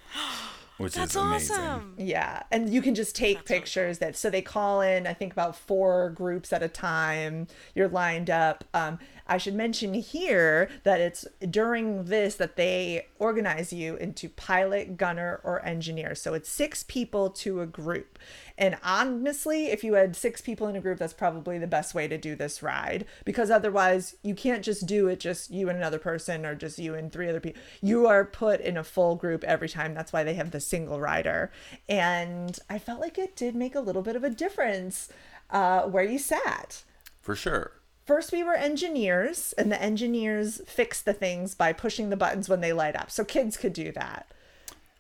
Which 0.79 0.95
That's 0.95 1.15
is 1.15 1.23
amazing. 1.23 1.57
Awesome. 1.57 1.95
Yeah, 1.99 2.43
and 2.51 2.69
you 2.69 2.83
can 2.83 2.95
just 2.95 3.15
take 3.15 3.39
That's 3.39 3.49
pictures 3.49 3.99
that 3.99 4.17
so 4.17 4.31
they 4.31 4.43
call 4.43 4.81
in 4.81 5.07
I 5.07 5.15
think 5.15 5.33
about 5.33 5.57
four 5.57 6.11
groups 6.11 6.53
at 6.53 6.63
a 6.63 6.69
time. 6.69 7.47
You're 7.75 7.89
lined 7.89 8.31
up. 8.31 8.65
Um, 8.75 8.99
I 9.27 9.39
should 9.39 9.55
mention 9.55 9.95
here 9.95 10.69
that 10.83 11.01
it's 11.01 11.27
during 11.49 12.05
this 12.05 12.35
that 12.37 12.57
they 12.57 13.07
organize 13.19 13.73
you 13.73 13.97
into 13.97 14.29
pilot, 14.29 14.97
gunner, 14.97 15.41
or 15.45 15.65
engineer. 15.65 16.15
So 16.15 16.35
it's 16.35 16.49
six 16.49 16.85
people 16.87 17.31
to 17.31 17.61
a 17.61 17.67
group. 17.67 18.19
And 18.57 18.77
honestly, 18.85 19.67
if 19.67 19.83
you 19.83 19.95
had 19.95 20.15
six 20.15 20.41
people 20.41 20.69
in 20.69 20.77
a 20.77 20.81
group, 20.81 20.99
that's 20.99 21.13
probably 21.13 21.59
the 21.59 21.67
best 21.67 21.95
way 21.95 22.07
to 22.07 22.17
do 22.17 22.37
this 22.37 22.63
ride 22.63 23.05
because 23.25 23.51
otherwise 23.51 24.17
you 24.23 24.35
can't 24.35 24.65
just 24.65 24.87
do 24.87 25.09
it 25.09 25.19
just 25.19 25.51
you 25.51 25.69
and 25.69 25.79
another 25.79 25.99
person 25.99 26.47
or 26.47 26.55
just 26.55 26.79
you 26.79 26.95
and 26.95 27.13
three 27.13 27.29
other 27.29 27.41
people. 27.41 27.61
You 27.81 28.07
are 28.07 28.25
put 28.25 28.61
in 28.61 28.77
a 28.77 28.85
full 28.85 29.17
group 29.17 29.43
every 29.45 29.69
time. 29.69 29.95
That's 29.95 30.13
why 30.13 30.23
they 30.23 30.35
have 30.35 30.53
the 30.53 30.61
single 30.61 31.01
rider. 31.01 31.51
And 31.89 32.57
I 32.71 32.79
felt 32.79 33.01
like 33.01 33.19
it 33.19 33.35
did 33.35 33.57
make 33.57 33.75
a 33.75 33.81
little 33.81 34.03
bit 34.03 34.17
of 34.17 34.23
a 34.23 34.31
difference 34.31 35.09
uh, 35.51 35.83
where 35.83 36.05
you 36.05 36.19
sat. 36.19 36.85
For 37.21 37.35
sure 37.35 37.73
first 38.05 38.33
we 38.33 38.43
were 38.43 38.55
engineers 38.55 39.55
and 39.57 39.73
the 39.73 39.83
engineers 39.83 40.61
fix 40.67 41.01
the 41.01 41.13
things 41.13 41.55
by 41.55 41.73
pushing 41.73 42.11
the 42.11 42.17
buttons 42.17 42.49
when 42.49 42.61
they 42.61 42.73
light 42.73 42.95
up 42.95 43.11
so 43.11 43.25
kids 43.25 43.57
could 43.57 43.73
do 43.73 43.91
that 43.93 44.31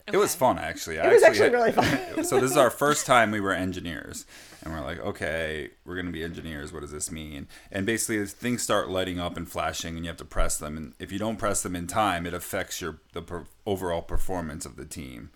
okay. 0.08 0.16
it 0.16 0.20
was 0.20 0.34
fun 0.34 0.58
actually. 0.58 0.96
It 0.96 1.12
was 1.12 1.22
actually, 1.22 1.46
actually 1.46 1.56
really 1.56 1.72
fun. 1.72 2.24
So 2.24 2.40
this 2.40 2.50
is 2.50 2.56
our 2.56 2.70
first 2.70 3.06
time 3.12 3.30
we 3.30 3.40
were 3.40 3.52
engineers 3.52 4.26
and 4.62 4.72
we're 4.72 4.80
like 4.80 4.98
okay 5.00 5.70
we're 5.84 5.94
going 5.94 6.06
to 6.06 6.12
be 6.12 6.24
engineers. 6.24 6.72
What 6.72 6.80
does 6.80 6.92
this 6.92 7.10
mean? 7.10 7.48
And 7.70 7.86
basically 7.86 8.24
things 8.26 8.62
start 8.62 8.88
lighting 8.88 9.18
up 9.18 9.36
and 9.36 9.48
flashing 9.48 9.96
and 9.96 10.04
you 10.04 10.10
have 10.10 10.18
to 10.18 10.24
press 10.24 10.56
them 10.56 10.76
and 10.76 10.94
if 10.98 11.12
you 11.12 11.18
don't 11.18 11.36
press 11.36 11.62
them 11.62 11.76
in 11.76 11.86
time 11.86 12.26
it 12.26 12.34
affects 12.34 12.80
your 12.80 12.98
the 13.12 13.22
per- 13.22 13.46
overall 13.66 14.02
performance 14.02 14.64
of 14.66 14.76
the 14.76 14.84
team 14.84 15.30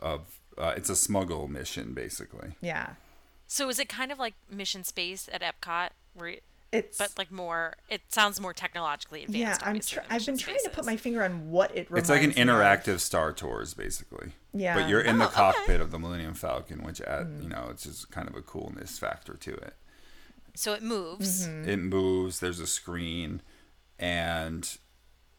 of 0.00 0.38
uh, 0.56 0.74
it's 0.76 0.90
a 0.90 0.96
smuggle 0.96 1.48
mission 1.48 1.94
basically. 1.94 2.54
Yeah. 2.60 2.90
So 3.46 3.68
is 3.68 3.78
it 3.78 3.88
kind 3.88 4.10
of 4.10 4.18
like 4.18 4.34
mission 4.50 4.84
space 4.84 5.28
at 5.32 5.42
epcot 5.42 5.90
where 6.14 6.36
it's 6.74 6.98
but 6.98 7.12
like 7.16 7.30
more. 7.30 7.74
It 7.88 8.02
sounds 8.08 8.40
more 8.40 8.52
technologically 8.52 9.24
advanced. 9.24 9.62
Yeah, 9.62 9.68
I'm. 9.68 9.80
Tr- 9.80 10.00
I've 10.10 10.26
been 10.26 10.36
trying 10.36 10.58
to 10.64 10.70
put 10.70 10.84
my 10.84 10.96
finger 10.96 11.22
on 11.22 11.50
what 11.50 11.74
it. 11.76 11.88
It's 11.94 12.08
like 12.08 12.22
an 12.22 12.32
interactive 12.32 12.94
of. 12.94 13.02
Star 13.02 13.32
Tours, 13.32 13.74
basically. 13.74 14.32
Yeah, 14.52 14.74
but 14.74 14.88
you're 14.88 15.00
in 15.00 15.16
oh, 15.16 15.24
the 15.24 15.30
cockpit 15.30 15.76
okay. 15.76 15.82
of 15.82 15.90
the 15.90 15.98
Millennium 15.98 16.34
Falcon, 16.34 16.82
which 16.82 17.00
add 17.02 17.26
mm. 17.26 17.42
you 17.42 17.48
know 17.48 17.68
it's 17.70 17.84
just 17.84 18.10
kind 18.10 18.28
of 18.28 18.34
a 18.34 18.42
coolness 18.42 18.98
factor 18.98 19.34
to 19.34 19.52
it. 19.54 19.74
So 20.54 20.72
it 20.74 20.82
moves. 20.82 21.46
Mm-hmm. 21.46 21.68
It 21.68 21.78
moves. 21.78 22.40
There's 22.40 22.60
a 22.60 22.66
screen, 22.66 23.40
and 23.98 24.76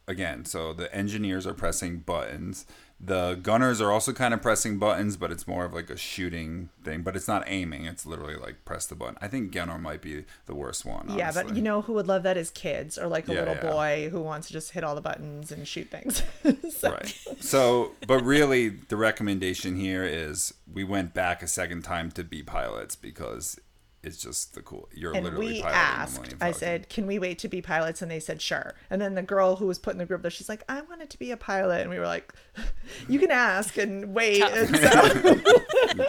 again, 0.07 0.45
so 0.45 0.73
the 0.73 0.93
engineers 0.95 1.45
are 1.45 1.53
pressing 1.53 1.99
buttons 1.99 2.65
the 2.99 3.35
gunners 3.35 3.81
are 3.81 3.91
also 3.91 4.13
kind 4.13 4.33
of 4.33 4.41
pressing 4.41 4.79
buttons, 4.79 5.17
but 5.17 5.31
it's 5.31 5.47
more 5.47 5.65
of 5.65 5.73
like 5.73 5.89
a 5.89 5.97
shooting 5.97 6.69
thing. 6.83 7.01
But 7.01 7.15
it's 7.15 7.27
not 7.27 7.43
aiming; 7.45 7.85
it's 7.85 8.05
literally 8.05 8.35
like 8.35 8.63
press 8.63 8.85
the 8.85 8.95
button. 8.95 9.17
I 9.21 9.27
think 9.27 9.51
gunner 9.51 9.77
might 9.77 10.01
be 10.01 10.23
the 10.45 10.55
worst 10.55 10.85
one. 10.85 11.09
Honestly. 11.09 11.17
Yeah, 11.17 11.31
but 11.31 11.55
you 11.55 11.61
know 11.61 11.81
who 11.81 11.93
would 11.93 12.07
love 12.07 12.23
that 12.23 12.37
is 12.37 12.49
kids 12.51 12.97
or 12.97 13.07
like 13.07 13.27
a 13.27 13.33
yeah, 13.33 13.39
little 13.39 13.55
yeah. 13.55 13.71
boy 13.71 14.09
who 14.09 14.21
wants 14.21 14.47
to 14.47 14.53
just 14.53 14.71
hit 14.71 14.83
all 14.83 14.95
the 14.95 15.01
buttons 15.01 15.51
and 15.51 15.67
shoot 15.67 15.89
things. 15.89 16.23
so. 16.73 16.91
Right. 16.91 17.19
So, 17.41 17.91
but 18.07 18.23
really, 18.23 18.69
the 18.69 18.95
recommendation 18.95 19.75
here 19.75 20.05
is 20.05 20.53
we 20.71 20.83
went 20.83 21.13
back 21.13 21.43
a 21.43 21.47
second 21.47 21.83
time 21.83 22.11
to 22.11 22.23
be 22.23 22.43
pilots 22.43 22.95
because 22.95 23.59
it's 24.05 24.21
just 24.21 24.53
the 24.53 24.61
cool. 24.61 24.87
You're 24.93 25.15
and 25.15 25.23
literally 25.23 25.53
we 25.53 25.63
asked. 25.63 26.35
I 26.39 26.51
said, 26.51 26.89
"Can 26.89 27.07
we 27.07 27.17
wait 27.17 27.39
to 27.39 27.47
be 27.47 27.59
pilots?" 27.61 28.03
And 28.03 28.11
they 28.11 28.19
said, 28.19 28.39
"Sure." 28.39 28.75
And 28.91 29.01
then 29.01 29.15
the 29.15 29.23
girl 29.23 29.55
who 29.55 29.65
was 29.65 29.79
put 29.79 29.93
in 29.93 29.97
the 29.97 30.05
group 30.05 30.21
there, 30.21 30.29
she's 30.29 30.47
like, 30.47 30.63
"I 30.69 30.81
wanted 30.81 31.09
to 31.09 31.17
be 31.17 31.31
a 31.31 31.37
pilot," 31.37 31.81
and 31.81 31.89
we 31.89 31.97
were 31.97 32.05
like, 32.05 32.31
"You 33.09 33.17
can 33.17 33.31
ask 33.31 33.77
and 33.77 34.13
wait." 34.13 34.43
And 34.43 34.75
so 34.75 35.23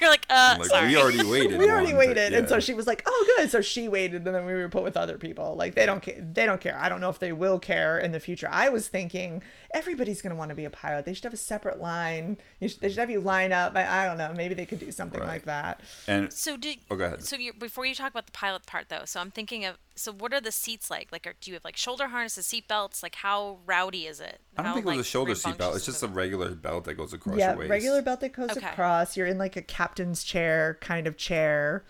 you're 0.00 0.10
like, 0.10 0.26
"Uh, 0.30 0.34
like, 0.68 0.70
sorry. 0.70 0.88
we 0.88 0.96
already 0.96 1.24
waited. 1.24 1.58
we 1.58 1.70
already 1.70 1.94
waited." 1.94 2.32
yeah. 2.32 2.38
And 2.38 2.48
so 2.48 2.60
she 2.60 2.74
was 2.74 2.86
like, 2.86 3.02
"Oh, 3.06 3.34
good." 3.36 3.50
So 3.50 3.60
she 3.60 3.88
waited, 3.88 4.26
and 4.26 4.34
then 4.34 4.46
we 4.46 4.52
were 4.52 4.68
put 4.68 4.82
with 4.82 4.96
other 4.96 5.18
people. 5.18 5.54
Like 5.56 5.74
they 5.74 5.86
don't 5.86 6.02
care. 6.02 6.16
They 6.20 6.46
don't 6.46 6.60
care. 6.60 6.78
I 6.78 6.88
don't 6.88 7.00
know 7.00 7.10
if 7.10 7.18
they 7.18 7.32
will 7.32 7.58
care 7.58 7.98
in 7.98 8.12
the 8.12 8.20
future. 8.20 8.48
I 8.50 8.68
was 8.68 8.88
thinking 8.88 9.42
everybody's 9.72 10.22
going 10.22 10.30
to 10.30 10.36
want 10.36 10.50
to 10.50 10.54
be 10.54 10.64
a 10.64 10.70
pilot. 10.70 11.04
They 11.04 11.14
should 11.14 11.24
have 11.24 11.34
a 11.34 11.38
separate 11.38 11.80
line. 11.80 12.38
Should, 12.60 12.80
they 12.80 12.88
should 12.88 12.98
have 12.98 13.10
you 13.10 13.20
line 13.20 13.52
up. 13.52 13.76
I, 13.76 14.02
I, 14.02 14.06
don't 14.06 14.18
know. 14.18 14.32
Maybe 14.34 14.54
they 14.54 14.66
could 14.66 14.80
do 14.80 14.90
something 14.90 15.20
right. 15.20 15.28
like 15.28 15.44
that. 15.44 15.80
And 16.06 16.32
so 16.32 16.56
did. 16.56 16.78
Oh, 16.90 16.96
go 16.96 17.04
ahead. 17.04 17.24
So 17.24 17.36
you, 17.36 17.52
before 17.52 17.86
you 17.86 17.94
talk 17.94 18.10
about 18.10 18.26
the 18.26 18.32
pilot 18.32 18.66
part, 18.66 18.88
though, 18.88 19.04
so 19.04 19.20
I'm 19.20 19.30
thinking 19.30 19.64
of. 19.64 19.76
So 20.00 20.12
what 20.12 20.32
are 20.32 20.40
the 20.40 20.52
seats 20.52 20.90
like? 20.90 21.08
Like, 21.12 21.26
are, 21.26 21.34
do 21.40 21.50
you 21.50 21.54
have 21.54 21.64
like 21.64 21.76
shoulder 21.76 22.08
harnesses, 22.08 22.46
seat 22.46 22.66
belts? 22.66 23.02
Like, 23.02 23.16
how 23.16 23.58
rowdy 23.66 24.06
is 24.06 24.18
it? 24.18 24.40
I 24.56 24.62
don't 24.62 24.68
how, 24.68 24.74
think 24.74 24.86
it 24.86 24.90
was 24.90 24.98
a 24.98 25.04
shoulder 25.04 25.34
seat 25.34 25.58
belt. 25.58 25.76
It's 25.76 25.84
just 25.84 26.02
a 26.02 26.08
regular 26.08 26.50
belt 26.54 26.84
that 26.84 26.94
goes 26.94 27.12
across 27.12 27.38
yeah, 27.38 27.50
your 27.50 27.58
waist. 27.60 27.70
regular 27.70 28.02
belt 28.02 28.20
that 28.20 28.32
goes 28.32 28.50
okay. 28.50 28.66
across. 28.66 29.16
You're 29.16 29.26
in 29.26 29.36
like 29.36 29.56
a 29.56 29.62
captain's 29.62 30.24
chair 30.24 30.78
kind 30.80 31.06
of 31.06 31.16
chair. 31.16 31.84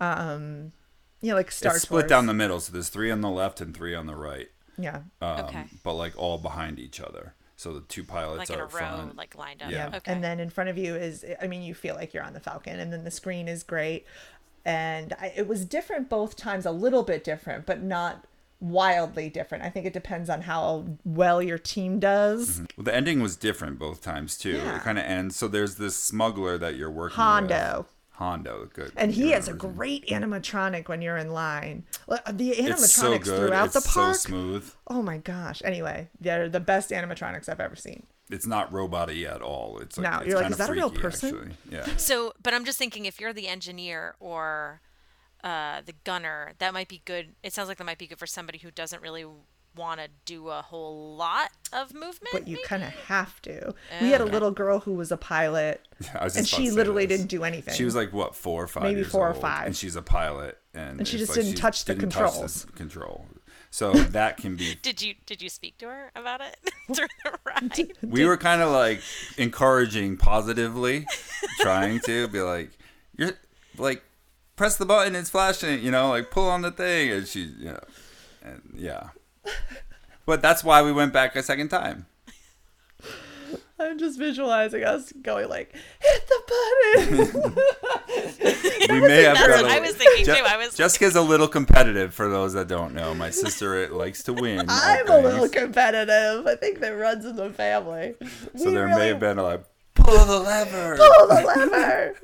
Um, 0.00 0.72
you 1.20 1.30
know, 1.30 1.34
like 1.34 1.50
Star 1.50 1.74
It's 1.74 1.82
split 1.82 2.06
down 2.06 2.26
the 2.26 2.34
middle, 2.34 2.60
so 2.60 2.72
there's 2.72 2.90
three 2.90 3.10
on 3.10 3.20
the 3.22 3.30
left 3.30 3.60
and 3.60 3.76
three 3.76 3.94
on 3.94 4.06
the 4.06 4.14
right. 4.14 4.48
Yeah. 4.78 5.00
Um, 5.20 5.40
Okay. 5.46 5.64
But 5.82 5.94
like 5.94 6.16
all 6.16 6.38
behind 6.38 6.78
each 6.78 7.00
other. 7.00 7.34
So 7.56 7.72
the 7.74 7.80
two 7.80 8.04
pilots 8.04 8.50
are. 8.50 8.54
Like 8.54 8.60
in 8.60 8.60
a 8.60 8.62
row, 8.62 8.68
front. 8.68 9.16
like 9.16 9.34
lined 9.34 9.62
up. 9.62 9.72
Yeah. 9.72 9.88
Okay. 9.88 10.12
And 10.12 10.22
then 10.22 10.38
in 10.38 10.48
front 10.48 10.70
of 10.70 10.78
you 10.78 10.94
is, 10.94 11.24
I 11.42 11.48
mean, 11.48 11.62
you 11.62 11.74
feel 11.74 11.96
like 11.96 12.14
you're 12.14 12.22
on 12.22 12.34
the 12.34 12.40
Falcon, 12.40 12.78
and 12.78 12.92
then 12.92 13.02
the 13.02 13.10
screen 13.10 13.48
is 13.48 13.64
great. 13.64 14.06
And 14.68 15.14
I, 15.18 15.32
it 15.34 15.48
was 15.48 15.64
different 15.64 16.10
both 16.10 16.36
times, 16.36 16.66
a 16.66 16.70
little 16.70 17.02
bit 17.02 17.24
different, 17.24 17.64
but 17.64 17.82
not 17.82 18.26
wildly 18.60 19.30
different. 19.30 19.64
I 19.64 19.70
think 19.70 19.86
it 19.86 19.94
depends 19.94 20.28
on 20.28 20.42
how 20.42 20.84
well 21.04 21.40
your 21.42 21.56
team 21.56 21.98
does. 21.98 22.56
Mm-hmm. 22.56 22.64
Well, 22.76 22.84
the 22.84 22.94
ending 22.94 23.22
was 23.22 23.34
different 23.36 23.78
both 23.78 24.02
times 24.02 24.36
too. 24.36 24.56
Yeah. 24.56 24.76
It 24.76 24.82
kind 24.82 24.98
of 24.98 25.04
ends. 25.04 25.36
So 25.36 25.48
there's 25.48 25.76
this 25.76 25.96
smuggler 25.96 26.58
that 26.58 26.76
you're 26.76 26.90
working 26.90 27.16
Hondo. 27.16 27.78
with. 27.78 27.86
Hondo, 28.18 28.68
good. 28.74 28.92
And 28.96 29.12
he 29.12 29.30
has 29.30 29.48
a 29.48 29.54
great 29.54 30.06
animatronic 30.08 30.88
when 30.88 31.00
you're 31.00 31.16
in 31.16 31.30
line. 31.30 31.84
Well, 32.06 32.18
uh, 32.26 32.32
The 32.32 32.50
animatronics 32.50 32.70
It's 32.82 32.92
so 32.92 33.18
good. 33.18 33.24
throughout 33.24 33.66
it's 33.66 33.74
the 33.82 33.88
park. 33.88 34.16
so 34.16 34.28
smooth. 34.28 34.70
Oh 34.88 35.00
my 35.02 35.16
gosh. 35.18 35.62
Anyway, 35.64 36.08
they're 36.20 36.48
the 36.50 36.60
best 36.60 36.90
animatronics 36.90 37.48
I've 37.48 37.60
ever 37.60 37.76
seen. 37.76 38.02
It's 38.30 38.46
not 38.46 38.72
robot-y 38.72 39.22
at 39.22 39.40
all. 39.42 39.78
It's 39.80 39.96
like 39.98 40.10
No, 40.10 40.18
it's 40.18 40.26
you're 40.28 40.36
like, 40.36 40.44
kinda 40.44 40.54
is 40.54 40.58
that 40.58 40.70
a 40.70 40.72
real 40.72 40.90
person? 40.90 41.28
Actually. 41.34 41.56
Yeah. 41.70 41.86
So, 41.98 42.32
but 42.42 42.52
I'm 42.54 42.64
just 42.64 42.78
thinking 42.78 43.06
if 43.06 43.20
you're 43.20 43.32
the 43.32 43.48
engineer 43.48 44.14
or 44.20 44.80
uh, 45.44 45.80
the 45.84 45.94
gunner, 46.04 46.52
that 46.58 46.72
might 46.74 46.88
be 46.88 47.00
good. 47.04 47.34
It 47.42 47.52
sounds 47.52 47.68
like 47.68 47.78
that 47.78 47.84
might 47.84 47.98
be 47.98 48.06
good 48.06 48.18
for 48.18 48.26
somebody 48.26 48.58
who 48.58 48.70
doesn't 48.70 49.00
really 49.02 49.24
want 49.76 50.00
to 50.00 50.08
do 50.24 50.48
a 50.48 50.60
whole 50.60 51.14
lot 51.16 51.50
of 51.72 51.94
movement. 51.94 52.30
But 52.32 52.48
you 52.48 52.58
kind 52.64 52.82
of 52.82 52.88
have 52.90 53.40
to. 53.42 53.74
We 54.00 54.10
had 54.10 54.20
a 54.20 54.24
little 54.24 54.50
girl 54.50 54.80
who 54.80 54.94
was 54.94 55.12
a 55.12 55.16
pilot, 55.16 55.86
I 56.18 56.24
was 56.24 56.36
and 56.36 56.44
just 56.44 56.54
about 56.58 56.64
she 56.66 56.70
literally 56.72 57.06
this. 57.06 57.18
didn't 57.18 57.30
do 57.30 57.44
anything. 57.44 57.74
She 57.74 57.84
was 57.84 57.94
like 57.94 58.12
what 58.12 58.34
four 58.34 58.64
or 58.64 58.66
five, 58.66 58.82
Maybe 58.84 59.00
years 59.00 59.12
four 59.12 59.28
or 59.28 59.32
old, 59.32 59.40
five. 59.40 59.66
and 59.66 59.76
she's 59.76 59.94
a 59.94 60.02
pilot, 60.02 60.58
and, 60.74 60.98
And 60.98 61.06
she 61.08 61.16
just 61.18 61.30
like 61.30 61.36
didn't 61.36 61.52
she 61.52 61.56
touch 61.56 61.84
the 61.84 61.94
didn't 61.94 62.10
controls. 62.10 62.66
control. 62.74 63.26
So 63.70 63.92
that 63.92 64.38
can 64.38 64.56
be. 64.56 64.74
Did 64.82 65.02
you 65.02 65.14
did 65.26 65.42
you 65.42 65.48
speak 65.48 65.78
to 65.78 65.86
her 65.86 66.10
about 66.16 66.40
it 66.40 66.56
during 66.92 67.10
the 67.24 67.38
ride? 67.44 67.92
We 68.02 68.24
were 68.24 68.36
kind 68.36 68.62
of 68.62 68.70
like 68.70 69.00
encouraging 69.36 70.16
positively, 70.16 71.06
trying 71.60 72.00
to 72.00 72.28
be 72.28 72.40
like, 72.40 72.70
you're 73.16 73.32
like, 73.76 74.02
press 74.56 74.76
the 74.76 74.86
button, 74.86 75.14
it's 75.14 75.30
flashing, 75.30 75.82
you 75.82 75.90
know, 75.90 76.08
like 76.08 76.30
pull 76.30 76.48
on 76.48 76.62
the 76.62 76.70
thing, 76.70 77.10
and 77.10 77.28
she, 77.28 77.42
you 77.42 77.66
know, 77.66 77.84
and 78.42 78.62
yeah. 78.74 79.10
But 80.24 80.42
that's 80.42 80.64
why 80.64 80.82
we 80.82 80.92
went 80.92 81.12
back 81.12 81.36
a 81.36 81.42
second 81.42 81.68
time. 81.68 82.06
I'm 83.80 83.98
just 83.98 84.18
visualizing 84.18 84.82
us 84.84 85.12
going 85.22 85.48
like, 85.48 85.72
hit 86.00 86.28
the 86.28 86.42
button. 87.36 87.54
We 88.88 89.00
may 89.00 89.22
have 89.24 89.36
That's 89.36 89.48
got 89.48 89.62
what 89.64 89.70
a- 89.70 89.74
I 89.74 89.80
was 89.80 89.94
thinking 89.94 90.24
Je- 90.24 90.34
too. 90.38 90.44
I 90.46 90.56
was 90.56 90.74
Jessica's 90.74 91.14
a 91.14 91.20
little 91.20 91.46
competitive 91.48 92.14
for 92.14 92.28
those 92.28 92.54
that 92.54 92.66
don't 92.68 92.94
know. 92.94 93.14
My 93.14 93.28
sister 93.30 93.88
likes 93.90 94.22
to 94.24 94.32
win. 94.32 94.60
at 94.62 94.66
I'm 94.70 95.08
a 95.10 95.18
little 95.18 95.40
things. 95.46 95.50
competitive. 95.52 96.46
I 96.46 96.56
think 96.56 96.80
that 96.80 96.90
runs 96.96 97.24
in 97.26 97.36
the 97.36 97.50
family. 97.50 98.14
So 98.56 98.66
We 98.66 98.74
there 98.74 98.86
really 98.86 98.98
may 98.98 99.08
have 99.08 99.20
been 99.20 99.38
a 99.38 99.42
like, 99.42 99.64
pull 99.94 100.24
the 100.24 100.38
lever. 100.40 100.96
pull 100.98 101.26
the 101.28 101.42
lever. 101.44 102.14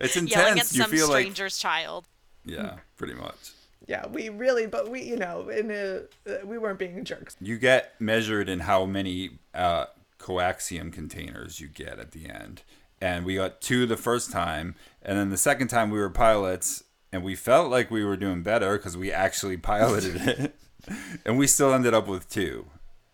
It's 0.00 0.14
yelling 0.16 0.32
at 0.32 0.50
intense. 0.52 0.74
You 0.74 0.82
some 0.82 0.90
feel 0.92 1.08
like, 1.08 1.22
stranger's 1.22 1.58
child. 1.58 2.06
yeah, 2.44 2.76
pretty 2.96 3.14
much. 3.14 3.50
Yeah, 3.88 4.06
we 4.06 4.28
really, 4.28 4.66
but 4.66 4.90
we, 4.90 5.02
you 5.02 5.16
know, 5.16 5.48
in 5.48 5.70
a, 5.70 6.02
uh, 6.30 6.44
we 6.44 6.58
weren't 6.58 6.78
being 6.78 7.02
jerks. 7.04 7.36
You 7.40 7.58
get 7.58 7.98
measured 7.98 8.48
in 8.48 8.60
how 8.60 8.84
many 8.84 9.38
uh, 9.54 9.86
coaxium 10.18 10.92
containers 10.92 11.58
you 11.58 11.68
get 11.68 11.98
at 11.98 12.12
the 12.12 12.28
end. 12.28 12.62
And 13.00 13.24
we 13.24 13.36
got 13.36 13.62
two 13.62 13.86
the 13.86 13.96
first 13.96 14.30
time. 14.30 14.74
And 15.00 15.18
then 15.18 15.30
the 15.30 15.38
second 15.38 15.68
time 15.68 15.90
we 15.90 15.98
were 15.98 16.10
pilots 16.10 16.84
and 17.10 17.24
we 17.24 17.34
felt 17.34 17.70
like 17.70 17.90
we 17.90 18.04
were 18.04 18.16
doing 18.16 18.42
better 18.42 18.76
because 18.76 18.94
we 18.94 19.10
actually 19.10 19.56
piloted 19.72 20.16
it. 20.16 20.54
and 21.24 21.38
we 21.38 21.46
still 21.46 21.72
ended 21.72 21.94
up 21.94 22.06
with 22.06 22.28
two. 22.28 22.66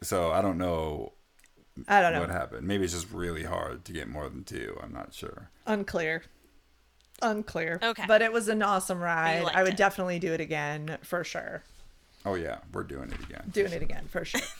So 0.02 0.32
I 0.32 0.42
don't 0.42 0.58
know 0.58 1.12
I 1.86 2.00
don't 2.00 2.12
know. 2.12 2.20
what 2.20 2.30
happened. 2.30 2.66
Maybe 2.66 2.84
it's 2.84 2.92
just 2.94 3.10
really 3.12 3.44
hard 3.44 3.84
to 3.84 3.92
get 3.92 4.08
more 4.08 4.28
than 4.28 4.42
two. 4.42 4.76
I'm 4.82 4.92
not 4.92 5.14
sure. 5.14 5.50
Unclear. 5.66 6.24
Unclear. 7.22 7.78
Okay. 7.82 8.04
But 8.06 8.22
it 8.22 8.32
was 8.32 8.48
an 8.48 8.62
awesome 8.62 9.00
ride. 9.00 9.44
I 9.54 9.62
would 9.62 9.74
it. 9.74 9.78
definitely 9.78 10.18
do 10.18 10.32
it 10.32 10.40
again 10.40 10.98
for 11.02 11.24
sure. 11.24 11.62
Oh, 12.26 12.34
yeah, 12.34 12.58
we're 12.72 12.84
doing 12.84 13.10
it 13.10 13.20
again. 13.22 13.50
Doing 13.52 13.72
it 13.72 13.82
again 13.82 14.06
for 14.08 14.24
sure. 14.24 14.40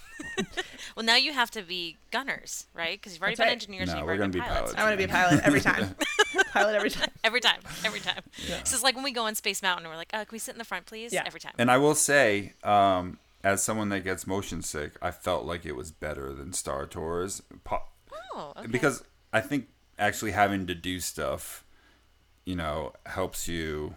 Well, 0.97 1.05
now 1.05 1.17
you 1.17 1.33
have 1.33 1.51
to 1.53 1.63
be 1.63 1.97
gunners, 2.13 2.67
right? 2.73 3.01
Because 3.01 3.15
you've 3.15 3.23
already 3.23 3.35
That's 3.37 3.47
been 3.47 3.49
right. 3.49 3.53
engineers. 3.53 3.89
No, 3.89 3.99
and 3.99 4.07
we're 4.07 4.17
gonna 4.17 4.29
be 4.29 4.39
pilots. 4.39 4.73
pilots. 4.73 4.75
I 4.77 4.85
want 4.85 4.93
to 4.93 4.97
be 4.97 5.05
a 5.05 5.09
pilot 5.09 5.41
every 5.43 5.61
time. 5.61 5.97
pilot 6.53 6.77
every 6.77 6.91
time. 6.91 7.09
Every 7.25 7.41
time, 7.41 7.61
every 7.85 8.01
time. 8.01 8.23
So 8.65 8.75
it's 8.75 8.83
like 8.83 8.95
when 8.95 9.03
we 9.03 9.11
go 9.11 9.25
on 9.25 9.35
Space 9.35 9.61
Mountain, 9.61 9.89
we're 9.89 9.97
like, 9.97 10.11
uh, 10.13 10.19
"Can 10.19 10.29
we 10.31 10.39
sit 10.39 10.55
in 10.55 10.59
the 10.59 10.65
front, 10.65 10.87
please?" 10.87 11.13
Yeah. 11.13 11.25
Every 11.27 11.41
time. 11.41 11.55
And 11.59 11.69
I 11.69 11.79
will 11.79 11.97
say, 11.97 12.53
um, 12.63 13.19
as 13.43 13.63
someone 13.63 13.89
that 13.89 14.05
gets 14.05 14.25
motion 14.27 14.63
sick, 14.63 14.93
I 15.03 15.11
felt 15.11 15.47
like 15.47 15.67
it 15.67 15.75
was 15.75 15.91
better 15.91 16.33
than 16.33 16.53
Star 16.53 16.87
Tours. 16.87 17.43
Po- 17.65 17.83
oh, 18.35 18.53
okay. 18.57 18.69
Because 18.69 19.03
I 19.33 19.41
think 19.41 19.67
actually 19.99 20.31
having 20.31 20.69
to 20.69 20.77
do 20.77 21.01
stuff, 21.01 21.65
you 22.45 22.57
know, 22.57 22.93
helps 23.07 23.49
you. 23.49 23.97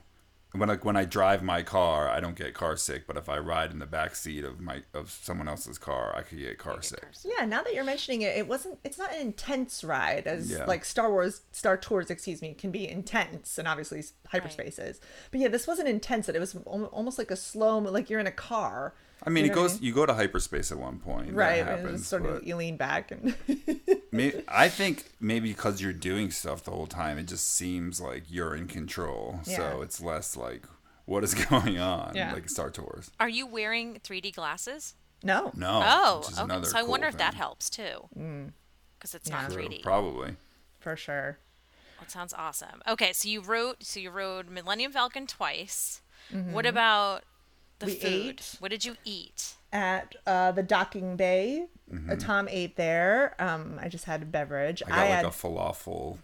When 0.54 0.70
I, 0.70 0.76
when 0.78 0.96
I 0.96 1.04
drive 1.06 1.44
my 1.44 1.62
car, 1.62 2.10
I 2.10 2.20
don't 2.20 2.36
get 2.36 2.54
car 2.54 2.78
sick. 2.78 3.06
But 3.06 3.18
if 3.18 3.30
I 3.30 3.38
ride 3.38 3.72
in 3.72 3.80
the 3.80 3.86
back 3.86 4.16
seat 4.16 4.44
of 4.44 4.60
my 4.60 4.82
of 4.94 5.12
someone 5.12 5.48
else's 5.48 5.78
car, 5.78 6.16
I 6.16 6.22
could 6.22 6.40
get 6.40 6.58
car 6.58 6.82
sick. 6.82 7.04
Yeah, 7.24 7.46
now 7.46 7.62
that 7.62 7.74
you're 7.76 7.84
mentioning 7.84 8.22
it, 8.22 8.36
it 8.38 8.48
wasn't. 8.48 8.80
It's 8.84 8.98
not 8.98 9.14
an 9.14 9.22
intense 9.22 9.84
ride 9.84 10.26
as 10.26 10.50
Yeah. 10.50 10.66
like 10.66 10.86
Star 10.86 11.12
Wars, 11.12 11.42
Star 11.52 11.78
Tours, 11.78 12.10
excuse 12.10 12.42
me, 12.42 12.54
can 12.54 12.72
be 12.72 12.90
intense, 12.90 13.58
and 13.60 13.68
obviously 13.68 14.04
hyperspace 14.30 14.80
is. 14.80 15.00
But 15.32 15.42
yeah, 15.42 15.50
this 15.50 15.68
wasn't 15.68 15.90
intense. 15.90 16.28
It 16.30 16.40
was 16.40 16.56
almost 16.66 17.18
like 17.20 17.30
a 17.30 17.36
slow, 17.36 17.78
like 17.80 18.10
you're 18.10 18.22
in 18.22 18.28
a 18.28 18.32
car. 18.32 18.96
I 19.24 19.30
mean, 19.30 19.46
You 19.46 19.52
it 19.52 19.56
know 19.56 19.62
what 19.62 19.70
I 19.70 19.74
goes. 19.74 19.82
mean? 19.82 19.88
You 19.88 19.94
go 19.94 20.06
to 20.06 20.14
hyperspace 20.14 20.72
at 20.72 20.78
one 20.78 21.00
point, 21.00 21.28
that 21.28 21.34
right. 21.36 21.60
and 21.60 21.68
Happens, 21.70 22.08
sort 22.08 22.26
of 22.26 22.46
you 22.48 22.56
lean 22.56 22.78
back 22.78 23.12
and 23.12 23.36
May 24.12 24.44
I 24.48 24.70
think 24.70 25.06
maybe 25.20 25.50
because 25.50 25.82
you're 25.82 25.92
doing 25.94 26.32
stuff 26.32 26.64
the 26.64 26.72
whole 26.72 26.88
time, 26.88 27.18
it 27.18 27.28
just 27.28 27.52
seems 27.54 28.00
like 28.00 28.24
you're 28.30 28.56
in 28.56 28.68
control. 28.68 29.40
So 29.44 29.82
it's 29.82 30.00
less 30.02 30.38
like 30.38 30.64
what 31.06 31.24
is 31.24 31.34
going 31.50 31.78
on, 31.80 32.14
Yeah. 32.16 32.34
like 32.34 32.50
Star 32.50 32.70
Tours. 32.70 33.12
Are 33.20 33.30
you 33.30 33.46
wearing 33.48 34.00
3D 34.04 34.34
glasses? 34.36 34.94
no. 35.24 35.52
No. 35.56 35.82
Oh, 35.84 36.18
okay. 36.40 36.64
So 36.68 36.78
I 36.78 36.82
cool 36.82 36.90
wonder 36.92 37.08
if 37.08 37.18
that 37.18 37.34
helps 37.34 37.70
too. 37.70 38.08
Because 39.00 39.16
it's 39.16 39.30
not 39.30 39.52
True, 39.52 39.64
3D. 39.68 39.82
Probably. 39.84 40.36
for 40.80 40.96
sure. 40.96 41.38
That 42.00 42.12
sounds 42.12 42.34
awesome. 42.38 42.82
Okay, 42.88 43.12
so 43.14 43.28
you 43.28 43.42
wrote, 43.42 43.84
so 43.84 44.00
you 44.00 44.12
rode 44.12 44.50
Millennium 44.50 44.92
Falcon 44.92 45.26
twice. 45.28 46.02
What 46.30 46.38
Mm-hmm. 46.66 46.66
about 46.68 47.24
the 47.80 47.86
We 47.88 47.96
food? 47.96 48.12
ate. 48.40 48.56
What 48.60 48.72
did 48.72 48.86
you 48.86 48.96
eat? 49.06 49.54
At 49.74 50.16
uh, 50.26 50.52
the 50.54 50.64
docking 50.64 51.16
bay, 51.18 51.68
Mm-hmm. 51.94 52.12
uh, 52.12 52.16
Tom 52.18 52.50
ate 52.52 52.76
there. 52.76 53.34
Um, 53.40 53.80
I 53.82 53.88
just 53.88 54.04
had 54.04 54.22
a 54.22 54.26
beverage. 54.26 54.84
I 54.86 54.90
got 54.90 54.98
like 54.98 55.08
had 55.10 55.26
a 55.26 55.30
falafel 55.30 56.18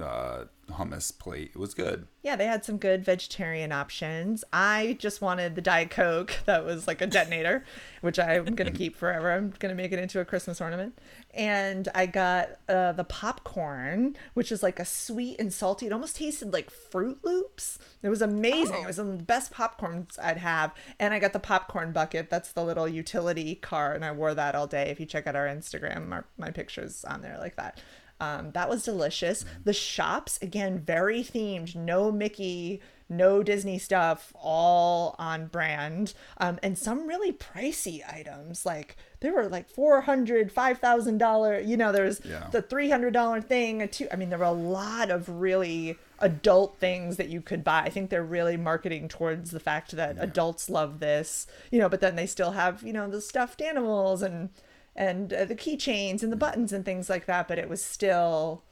uh, 0.00 0.44
hummus 0.72 1.16
plate. 1.16 1.52
It 1.54 1.58
was 1.58 1.74
good. 1.74 2.06
Yeah, 2.22 2.36
they 2.36 2.46
had 2.46 2.64
some 2.64 2.76
good 2.76 3.04
vegetarian 3.04 3.72
options. 3.72 4.44
I 4.52 4.96
just 5.00 5.20
wanted 5.20 5.54
the 5.54 5.60
Diet 5.60 5.90
Coke 5.90 6.34
that 6.46 6.64
was 6.64 6.86
like 6.86 7.00
a 7.00 7.06
detonator, 7.06 7.64
which 8.00 8.18
I'm 8.18 8.54
going 8.54 8.72
to 8.72 8.76
keep 8.76 8.96
forever. 8.96 9.32
I'm 9.32 9.52
going 9.58 9.74
to 9.74 9.80
make 9.80 9.92
it 9.92 9.98
into 9.98 10.20
a 10.20 10.24
Christmas 10.24 10.60
ornament. 10.60 10.98
And 11.34 11.88
I 11.94 12.06
got 12.06 12.58
uh, 12.68 12.92
the 12.92 13.04
popcorn, 13.04 14.16
which 14.34 14.52
is 14.52 14.62
like 14.62 14.78
a 14.78 14.84
sweet 14.84 15.40
and 15.40 15.52
salty. 15.52 15.86
It 15.86 15.92
almost 15.92 16.16
tasted 16.16 16.52
like 16.52 16.70
Froot 16.70 17.18
Loops. 17.22 17.78
It 18.02 18.08
was 18.08 18.22
amazing. 18.22 18.76
Oh. 18.78 18.82
It 18.82 18.86
was 18.86 18.98
one 18.98 19.10
of 19.10 19.18
the 19.18 19.24
best 19.24 19.52
popcorns 19.52 20.18
I'd 20.22 20.38
have. 20.38 20.72
And 20.98 21.12
I 21.12 21.18
got 21.18 21.32
the 21.32 21.40
popcorn 21.40 21.92
bucket. 21.92 22.30
That's 22.30 22.52
the 22.52 22.64
little 22.64 22.88
utility 22.88 23.56
car. 23.56 23.94
And 23.94 24.04
I 24.04 24.12
wore 24.12 24.34
that 24.34 24.54
all 24.54 24.66
day. 24.66 24.90
If 24.90 25.00
you 25.00 25.06
check 25.06 25.26
out 25.26 25.36
our 25.36 25.46
Instagram, 25.46 26.12
our, 26.12 26.24
my 26.36 26.50
pictures 26.50 27.04
on 27.04 27.22
there 27.22 27.38
like 27.38 27.56
that. 27.56 27.80
Um, 28.20 28.52
that 28.52 28.68
was 28.68 28.84
delicious. 28.84 29.44
The 29.64 29.72
shops, 29.72 30.38
again, 30.40 30.78
very 30.78 31.22
themed. 31.24 31.74
No 31.74 32.12
Mickey, 32.12 32.80
no 33.08 33.42
Disney 33.42 33.78
stuff, 33.78 34.32
all 34.40 35.16
on 35.18 35.46
brand. 35.46 36.14
Um, 36.38 36.58
and 36.62 36.78
some 36.78 37.06
really 37.08 37.32
pricey 37.32 38.00
items. 38.08 38.64
Like 38.64 38.96
there 39.20 39.32
were 39.34 39.48
like 39.48 39.68
$400, 39.72 40.52
$5,000, 40.52 41.66
you 41.66 41.76
know, 41.76 41.92
there's 41.92 42.20
Yeah. 42.24 42.48
the 42.52 42.62
$300 42.62 43.40
thing. 43.44 43.82
A 43.82 43.86
two, 43.86 44.06
I 44.12 44.16
mean, 44.16 44.30
there 44.30 44.38
were 44.38 44.44
a 44.44 44.52
lot 44.52 45.10
of 45.10 45.28
really 45.28 45.98
adult 46.20 46.78
things 46.78 47.16
that 47.16 47.28
you 47.28 47.40
could 47.40 47.64
buy. 47.64 47.80
I 47.82 47.88
think 47.90 48.08
they're 48.10 48.22
really 48.22 48.56
marketing 48.56 49.08
towards 49.08 49.50
the 49.50 49.60
fact 49.60 49.92
that 49.96 50.16
adults 50.20 50.70
love 50.70 51.00
this, 51.00 51.46
you 51.70 51.80
know, 51.80 51.88
but 51.88 52.00
then 52.00 52.14
they 52.16 52.26
still 52.26 52.52
have, 52.52 52.82
you 52.82 52.92
know, 52.92 53.08
the 53.10 53.20
stuffed 53.20 53.60
animals 53.60 54.22
and 54.22 54.50
and 54.96 55.32
uh, 55.32 55.44
the 55.44 55.54
keychains 55.54 56.22
and 56.22 56.30
the 56.32 56.36
buttons 56.36 56.72
and 56.72 56.84
things 56.84 57.08
like 57.10 57.26
that, 57.26 57.48
but 57.48 57.58
it 57.58 57.68
was 57.68 57.82
still 57.84 58.62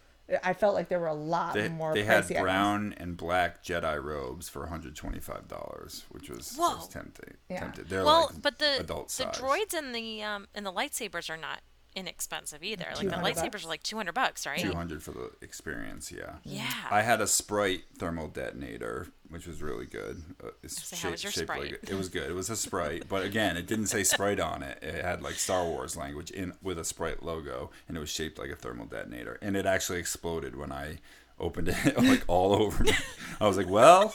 I 0.44 0.52
felt 0.52 0.74
like 0.76 0.88
there 0.88 1.00
were 1.00 1.08
a 1.08 1.14
lot 1.14 1.54
They, 1.54 1.68
more 1.68 1.92
they 1.92 2.04
had 2.04 2.22
pricey 2.24 2.30
items. 2.32 2.40
brown 2.42 2.94
and 2.98 3.16
black 3.16 3.64
Jedi 3.64 4.00
robes 4.02 4.48
for 4.48 4.64
$125, 4.64 6.04
which 6.10 6.30
was, 6.30 6.54
Whoa. 6.56 6.76
was 6.76 6.88
tempting. 6.88 7.34
Yeah. 7.48 7.60
tempted. 7.60 7.88
They're 7.88 8.04
well, 8.04 8.30
like 8.32 8.40
but 8.42 8.58
the 8.58 8.78
adult 8.80 9.08
the 9.08 9.12
size. 9.12 9.34
droids 9.36 9.74
and 9.76 9.94
the 9.94 10.22
um 10.22 10.46
and 10.54 10.64
the 10.64 10.72
lightsabers 10.72 11.28
are 11.30 11.36
not 11.36 11.60
inexpensive 11.94 12.62
either. 12.62 12.86
Like 12.94 13.08
the 13.08 13.16
lightsabers 13.16 13.52
bucks? 13.52 13.64
are 13.64 13.68
like 13.68 13.82
200 13.82 14.12
bucks, 14.12 14.46
right? 14.46 14.60
200 14.60 15.02
for 15.02 15.12
the 15.12 15.30
experience, 15.42 16.12
yeah. 16.12 16.36
Yeah. 16.44 16.70
I 16.90 17.02
had 17.02 17.20
a 17.20 17.26
Sprite 17.26 17.82
thermal 17.98 18.28
detonator, 18.28 19.08
which 19.28 19.46
was 19.46 19.62
really 19.62 19.86
good. 19.86 20.22
Uh, 20.42 20.50
it's 20.62 20.82
so 20.82 20.96
shaped, 20.96 21.20
shaped 21.20 21.34
Sprite? 21.34 21.60
like 21.72 21.90
it 21.90 21.94
was 21.94 22.08
good. 22.08 22.30
It 22.30 22.34
was 22.34 22.50
a 22.50 22.56
Sprite, 22.56 23.08
but 23.08 23.24
again, 23.24 23.56
it 23.56 23.66
didn't 23.66 23.86
say 23.86 24.04
Sprite 24.04 24.40
on 24.40 24.62
it. 24.62 24.78
It 24.82 25.04
had 25.04 25.22
like 25.22 25.34
Star 25.34 25.64
Wars 25.64 25.96
language 25.96 26.30
in 26.30 26.54
with 26.62 26.78
a 26.78 26.84
Sprite 26.84 27.22
logo, 27.22 27.70
and 27.88 27.96
it 27.96 28.00
was 28.00 28.10
shaped 28.10 28.38
like 28.38 28.50
a 28.50 28.56
thermal 28.56 28.86
detonator, 28.86 29.38
and 29.42 29.56
it 29.56 29.66
actually 29.66 29.98
exploded 29.98 30.56
when 30.56 30.72
I 30.72 30.98
opened 31.38 31.68
it 31.68 31.98
like 32.02 32.24
all 32.28 32.54
over 32.54 32.84
me. 32.84 32.92
I 33.40 33.46
was 33.46 33.56
like, 33.56 33.68
well, 33.68 34.14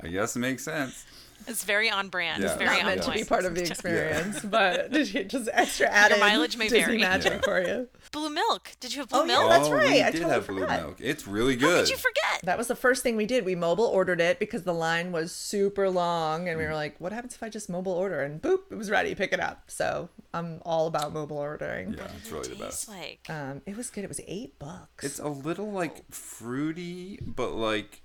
I 0.00 0.08
guess 0.08 0.36
it 0.36 0.40
makes 0.40 0.64
sense. 0.64 1.04
It's 1.46 1.64
very 1.64 1.90
on 1.90 2.08
brand. 2.08 2.42
Yeah. 2.42 2.50
It's 2.50 2.58
very 2.58 2.76
Not 2.78 2.86
meant 2.86 3.02
to 3.04 3.12
be 3.12 3.24
part 3.24 3.44
of 3.44 3.54
the 3.54 3.62
experience, 3.62 4.40
but 4.40 4.92
just 4.92 5.48
extra 5.52 5.86
added 5.88 6.18
Your 6.18 6.26
mileage 6.26 6.56
may 6.56 6.68
Disney 6.68 6.84
vary. 6.84 6.98
magic 6.98 7.32
yeah. 7.32 7.40
for 7.40 7.60
you. 7.60 7.88
Blue 8.12 8.30
milk. 8.30 8.72
Did 8.80 8.94
you 8.94 9.00
have 9.00 9.08
blue 9.08 9.20
oh, 9.20 9.26
milk? 9.26 9.42
Yeah, 9.42 9.58
that's 9.58 9.70
right. 9.70 9.86
Oh, 9.86 9.90
we 9.90 10.02
I 10.02 10.10
did 10.10 10.18
totally 10.18 10.34
have 10.34 10.46
forgot. 10.46 10.68
blue 10.68 10.86
milk. 10.86 10.96
It's 11.00 11.26
really 11.26 11.56
good. 11.56 11.70
How 11.70 11.80
did 11.80 11.90
you 11.90 11.96
forget? 11.96 12.40
That 12.44 12.58
was 12.58 12.66
the 12.68 12.76
first 12.76 13.02
thing 13.02 13.16
we 13.16 13.26
did. 13.26 13.44
We 13.44 13.54
mobile 13.54 13.84
ordered 13.84 14.20
it 14.20 14.38
because 14.38 14.64
the 14.64 14.74
line 14.74 15.12
was 15.12 15.32
super 15.32 15.88
long, 15.88 16.48
and 16.48 16.58
we 16.58 16.64
were 16.64 16.74
like, 16.74 17.00
"What 17.00 17.12
happens 17.12 17.34
if 17.34 17.42
I 17.42 17.48
just 17.48 17.68
mobile 17.68 17.92
order?" 17.92 18.22
And 18.22 18.40
boop, 18.40 18.60
it 18.70 18.76
was 18.76 18.90
ready. 18.90 19.14
Pick 19.14 19.32
it 19.32 19.40
up. 19.40 19.70
So 19.70 20.08
I'm 20.34 20.60
all 20.64 20.86
about 20.86 21.12
mobile 21.12 21.38
ordering. 21.38 21.94
Yeah, 21.94 22.08
it's 22.16 22.30
really 22.30 22.48
the 22.48 22.56
best. 22.56 22.88
Like? 22.88 23.26
Um, 23.28 23.62
it 23.66 23.76
was 23.76 23.90
good. 23.90 24.04
It 24.04 24.08
was 24.08 24.20
eight 24.26 24.58
bucks. 24.58 25.04
It's 25.04 25.18
a 25.18 25.28
little 25.28 25.70
like 25.70 26.10
fruity, 26.12 27.18
but 27.22 27.54
like 27.54 28.02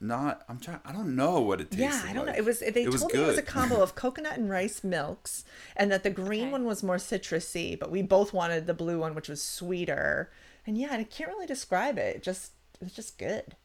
not 0.00 0.42
I'm 0.48 0.58
trying 0.58 0.80
I 0.84 0.92
don't 0.92 1.16
know 1.16 1.40
what 1.40 1.60
it 1.60 1.70
tastes 1.70 1.96
like. 1.96 2.04
Yeah, 2.04 2.10
I 2.10 2.12
don't 2.12 2.26
like. 2.26 2.36
know. 2.36 2.38
It 2.38 2.44
was 2.44 2.60
they 2.60 2.66
it 2.66 2.74
told 2.74 2.92
was 2.92 3.04
me 3.04 3.12
good. 3.12 3.22
it 3.22 3.26
was 3.26 3.38
a 3.38 3.42
combo 3.42 3.82
of 3.82 3.94
coconut 3.96 4.38
and 4.38 4.48
rice 4.50 4.84
milks 4.84 5.44
and 5.76 5.90
that 5.90 6.02
the 6.02 6.10
green 6.10 6.44
okay. 6.44 6.52
one 6.52 6.64
was 6.64 6.82
more 6.82 6.96
citrusy, 6.96 7.78
but 7.78 7.90
we 7.90 8.02
both 8.02 8.32
wanted 8.32 8.66
the 8.66 8.74
blue 8.74 9.00
one 9.00 9.14
which 9.14 9.28
was 9.28 9.42
sweeter. 9.42 10.30
And 10.66 10.76
yeah, 10.78 10.92
I 10.92 11.04
can't 11.04 11.30
really 11.30 11.46
describe 11.46 11.98
it. 11.98 12.16
it 12.16 12.22
just 12.22 12.52
it's 12.80 12.94
just 12.94 13.18
good. 13.18 13.56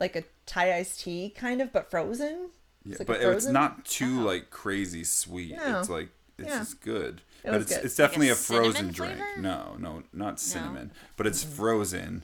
Like 0.00 0.16
a 0.16 0.24
Thai 0.46 0.74
iced 0.74 1.00
tea 1.00 1.30
kind 1.30 1.60
of 1.60 1.72
but 1.72 1.90
frozen. 1.90 2.50
Yeah, 2.84 2.96
like 2.98 3.06
but 3.06 3.20
it's 3.20 3.46
not 3.46 3.84
too 3.84 4.20
oh. 4.22 4.26
like 4.26 4.50
crazy 4.50 5.04
sweet. 5.04 5.56
No. 5.56 5.80
It's 5.80 5.88
like 5.88 6.08
it's 6.38 6.48
yeah. 6.48 6.58
just 6.58 6.80
good. 6.80 7.20
It 7.44 7.50
but 7.50 7.60
it's 7.60 7.74
good. 7.74 7.84
it's 7.84 7.96
definitely 7.96 8.28
like 8.28 8.38
a, 8.38 8.40
a 8.40 8.42
frozen 8.42 8.88
drink. 8.88 9.16
Flavor? 9.18 9.40
No, 9.40 9.76
no, 9.78 10.02
not 10.12 10.40
cinnamon. 10.40 10.90
No. 10.92 11.00
But 11.16 11.26
it's 11.26 11.44
mm-hmm. 11.44 11.54
frozen 11.54 12.22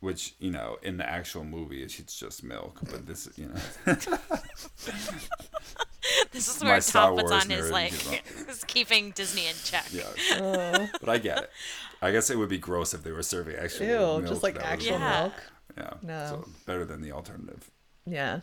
which 0.00 0.34
you 0.38 0.50
know 0.50 0.78
in 0.82 0.96
the 0.96 1.08
actual 1.08 1.44
movie 1.44 1.82
it's 1.82 2.18
just 2.18 2.42
milk 2.42 2.80
but 2.90 3.06
this 3.06 3.28
you 3.36 3.46
know 3.46 3.94
this 6.32 6.54
is 6.54 6.62
where 6.62 6.80
Tom 6.80 7.16
puts 7.16 7.30
on 7.30 7.48
his 7.48 7.70
like 7.70 7.92
is 8.48 8.64
keeping 8.64 9.10
Disney 9.12 9.46
in 9.46 9.54
check. 9.64 9.86
Yeah, 9.92 10.36
uh. 10.36 10.86
but 11.00 11.08
I 11.08 11.18
get 11.18 11.38
it. 11.38 11.50
I 12.02 12.10
guess 12.10 12.30
it 12.30 12.38
would 12.38 12.48
be 12.48 12.58
gross 12.58 12.94
if 12.94 13.02
they 13.02 13.12
were 13.12 13.22
serving 13.22 13.56
actual 13.56 13.86
Ew, 13.86 13.92
milk. 13.92 14.26
just 14.26 14.42
like 14.42 14.58
actual 14.58 14.92
yeah. 14.92 15.20
milk. 15.20 15.32
Yeah, 15.76 15.92
no, 16.02 16.26
so 16.26 16.48
better 16.66 16.84
than 16.84 17.00
the 17.00 17.12
alternative. 17.12 17.70
Yeah, 18.06 18.40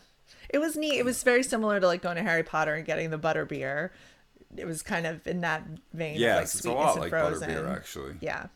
it 0.50 0.60
was 0.60 0.76
neat. 0.76 0.98
It 0.98 1.06
was 1.06 1.24
very 1.24 1.43
similar 1.43 1.80
to 1.80 1.88
like 1.88 2.02
going 2.02 2.17
to 2.17 2.24
Harry 2.24 2.43
Potter 2.43 2.74
and 2.74 2.86
getting 2.86 3.10
the 3.10 3.17
butter 3.17 3.46
beer. 3.46 3.91
It 4.56 4.65
was 4.65 4.82
kind 4.82 5.06
of 5.06 5.28
in 5.28 5.41
that 5.41 5.63
vein. 5.93 6.20
Yeah, 6.20 6.36
of, 6.36 6.36
like, 6.36 6.43
it's 6.43 6.65
a 6.65 6.72
lot 6.72 7.00
like 7.00 7.10
frozen. 7.10 7.50
butterbeer 7.50 7.76
actually. 7.76 8.15
Yeah, 8.22 8.48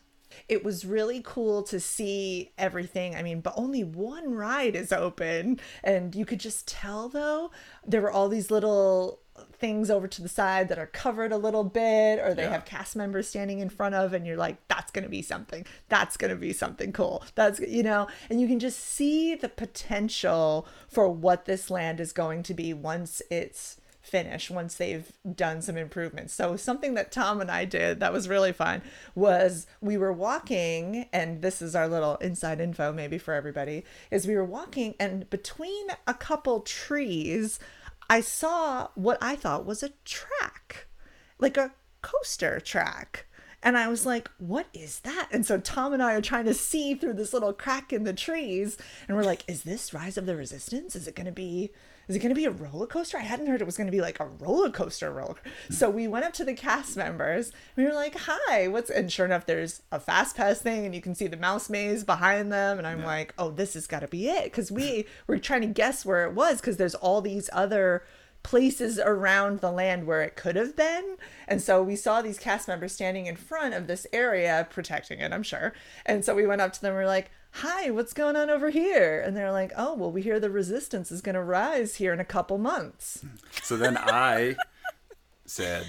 it 0.48 0.64
was 0.64 0.84
really 0.84 1.22
cool 1.24 1.62
to 1.64 1.80
see 1.80 2.52
everything. 2.58 3.14
I 3.14 3.22
mean, 3.22 3.40
but 3.40 3.54
only 3.56 3.84
one 3.84 4.34
ride 4.34 4.76
is 4.76 4.92
open. 4.92 5.60
And 5.82 6.14
you 6.14 6.24
could 6.24 6.40
just 6.40 6.68
tell, 6.68 7.08
though, 7.08 7.50
there 7.86 8.00
were 8.00 8.10
all 8.10 8.28
these 8.28 8.50
little 8.50 9.20
things 9.52 9.90
over 9.90 10.06
to 10.06 10.22
the 10.22 10.28
side 10.28 10.68
that 10.68 10.78
are 10.78 10.86
covered 10.86 11.32
a 11.32 11.36
little 11.38 11.64
bit 11.64 12.18
or 12.18 12.34
they 12.34 12.42
yeah. 12.42 12.50
have 12.50 12.64
cast 12.64 12.94
members 12.94 13.28
standing 13.28 13.60
in 13.60 13.70
front 13.70 13.94
of 13.94 14.12
and 14.12 14.26
you're 14.26 14.36
like 14.36 14.56
that's 14.68 14.90
going 14.90 15.02
to 15.02 15.08
be 15.08 15.22
something 15.22 15.64
that's 15.88 16.18
going 16.18 16.30
to 16.30 16.36
be 16.36 16.52
something 16.52 16.92
cool 16.92 17.24
that's 17.34 17.58
you 17.60 17.82
know 17.82 18.06
and 18.28 18.40
you 18.42 18.46
can 18.46 18.58
just 18.58 18.78
see 18.78 19.34
the 19.34 19.48
potential 19.48 20.66
for 20.86 21.08
what 21.08 21.46
this 21.46 21.70
land 21.70 21.98
is 21.98 22.12
going 22.12 22.42
to 22.42 22.52
be 22.52 22.74
once 22.74 23.22
it's 23.30 23.78
finish 24.02 24.50
once 24.50 24.74
they've 24.74 25.12
done 25.34 25.62
some 25.62 25.76
improvements. 25.76 26.34
So 26.34 26.56
something 26.56 26.94
that 26.94 27.12
Tom 27.12 27.40
and 27.40 27.50
I 27.50 27.64
did 27.64 28.00
that 28.00 28.12
was 28.12 28.28
really 28.28 28.52
fun 28.52 28.82
was 29.14 29.66
we 29.80 29.96
were 29.96 30.12
walking 30.12 31.06
and 31.12 31.40
this 31.40 31.62
is 31.62 31.74
our 31.76 31.88
little 31.88 32.16
inside 32.16 32.60
info 32.60 32.92
maybe 32.92 33.16
for 33.16 33.32
everybody 33.32 33.84
is 34.10 34.26
we 34.26 34.34
were 34.34 34.44
walking 34.44 34.94
and 34.98 35.30
between 35.30 35.86
a 36.06 36.14
couple 36.14 36.60
trees 36.60 37.60
I 38.10 38.20
saw 38.20 38.88
what 38.94 39.16
I 39.22 39.36
thought 39.36 39.64
was 39.64 39.82
a 39.82 39.90
track. 40.04 40.86
Like 41.38 41.56
a 41.56 41.72
coaster 42.02 42.60
track. 42.60 43.26
And 43.62 43.78
I 43.78 43.88
was 43.88 44.04
like, 44.04 44.30
what 44.38 44.66
is 44.74 45.00
that? 45.00 45.28
And 45.30 45.46
so 45.46 45.58
Tom 45.58 45.92
and 45.92 46.02
I 46.02 46.14
are 46.14 46.20
trying 46.20 46.44
to 46.46 46.52
see 46.52 46.94
through 46.94 47.14
this 47.14 47.32
little 47.32 47.52
crack 47.52 47.92
in 47.92 48.04
the 48.04 48.12
trees. 48.12 48.76
And 49.06 49.16
we're 49.16 49.22
like, 49.22 49.44
is 49.48 49.62
this 49.62 49.94
Rise 49.94 50.18
of 50.18 50.26
the 50.26 50.36
Resistance? 50.36 50.94
Is 50.94 51.06
it 51.06 51.14
going 51.14 51.26
to 51.26 51.32
be 51.32 51.70
is 52.08 52.16
it 52.16 52.18
going 52.18 52.30
to 52.30 52.34
be 52.34 52.44
a 52.44 52.50
roller 52.50 52.86
coaster? 52.86 53.18
I 53.18 53.22
hadn't 53.22 53.46
heard 53.46 53.60
it 53.60 53.66
was 53.66 53.76
going 53.76 53.86
to 53.86 53.92
be 53.92 54.00
like 54.00 54.20
a 54.20 54.26
roller 54.26 54.70
coaster 54.70 55.10
roller. 55.10 55.36
So 55.70 55.88
we 55.88 56.08
went 56.08 56.24
up 56.24 56.32
to 56.34 56.44
the 56.44 56.54
cast 56.54 56.96
members. 56.96 57.52
we 57.76 57.84
were 57.84 57.92
like, 57.92 58.16
"Hi, 58.26 58.68
what's?" 58.68 58.90
And 58.90 59.10
sure 59.10 59.26
enough, 59.26 59.46
there's 59.46 59.82
a 59.92 60.00
fast 60.00 60.36
pass 60.36 60.60
thing, 60.60 60.84
and 60.84 60.94
you 60.94 61.00
can 61.00 61.14
see 61.14 61.26
the 61.26 61.36
mouse 61.36 61.70
maze 61.70 62.04
behind 62.04 62.52
them. 62.52 62.78
And 62.78 62.86
I'm 62.86 63.00
yeah. 63.00 63.06
like, 63.06 63.34
"Oh, 63.38 63.50
this 63.50 63.74
has 63.74 63.86
got 63.86 64.00
to 64.00 64.08
be 64.08 64.28
it," 64.28 64.44
because 64.44 64.72
we 64.72 65.06
were 65.26 65.38
trying 65.38 65.62
to 65.62 65.66
guess 65.68 66.04
where 66.04 66.24
it 66.26 66.34
was, 66.34 66.60
because 66.60 66.76
there's 66.76 66.94
all 66.94 67.20
these 67.20 67.48
other 67.52 68.02
places 68.42 68.98
around 68.98 69.60
the 69.60 69.70
land 69.70 70.06
where 70.06 70.22
it 70.22 70.36
could 70.36 70.56
have 70.56 70.74
been. 70.76 71.16
And 71.46 71.62
so 71.62 71.82
we 71.82 71.96
saw 71.96 72.22
these 72.22 72.38
cast 72.38 72.68
members 72.68 72.92
standing 72.92 73.26
in 73.26 73.36
front 73.36 73.74
of 73.74 73.86
this 73.86 74.06
area 74.12 74.66
protecting 74.70 75.20
it, 75.20 75.32
I'm 75.32 75.42
sure. 75.42 75.72
And 76.04 76.24
so 76.24 76.34
we 76.34 76.46
went 76.46 76.60
up 76.60 76.72
to 76.72 76.82
them 76.82 76.90
and 76.90 76.98
we 76.98 77.04
are 77.04 77.06
like, 77.06 77.30
hi, 77.52 77.90
what's 77.90 78.12
going 78.12 78.36
on 78.36 78.50
over 78.50 78.70
here? 78.70 79.20
And 79.20 79.36
they're 79.36 79.52
like, 79.52 79.72
oh, 79.76 79.94
well, 79.94 80.10
we 80.10 80.22
hear 80.22 80.40
the 80.40 80.50
resistance 80.50 81.12
is 81.12 81.20
going 81.20 81.34
to 81.34 81.42
rise 81.42 81.96
here 81.96 82.12
in 82.12 82.20
a 82.20 82.24
couple 82.24 82.58
months. 82.58 83.24
So 83.62 83.76
then 83.76 83.96
I 83.96 84.56
said, 85.44 85.86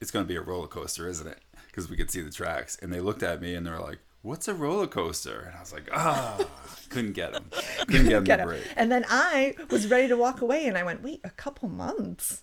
it's 0.00 0.10
going 0.10 0.24
to 0.24 0.28
be 0.28 0.36
a 0.36 0.42
roller 0.42 0.66
coaster, 0.66 1.08
isn't 1.08 1.26
it? 1.26 1.38
Because 1.66 1.88
we 1.88 1.96
could 1.96 2.10
see 2.10 2.20
the 2.20 2.30
tracks. 2.30 2.76
And 2.82 2.92
they 2.92 3.00
looked 3.00 3.22
at 3.22 3.40
me 3.40 3.54
and 3.54 3.66
they're 3.66 3.78
like, 3.80 3.98
what's 4.22 4.48
a 4.48 4.54
roller 4.54 4.86
coaster? 4.86 5.40
And 5.46 5.56
I 5.56 5.60
was 5.60 5.72
like, 5.72 5.88
ah, 5.92 6.36
oh, 6.40 6.50
couldn't 6.90 7.12
get 7.12 7.32
them. 7.32 7.50
Couldn't 7.86 8.08
get 8.08 8.24
them 8.24 8.38
to 8.38 8.44
break. 8.44 8.62
And 8.76 8.90
then 8.90 9.04
I 9.08 9.54
was 9.70 9.88
ready 9.88 10.08
to 10.08 10.16
walk 10.16 10.40
away 10.40 10.66
and 10.66 10.78
I 10.78 10.82
went, 10.82 11.02
wait, 11.02 11.20
a 11.24 11.30
couple 11.30 11.68
months? 11.68 12.42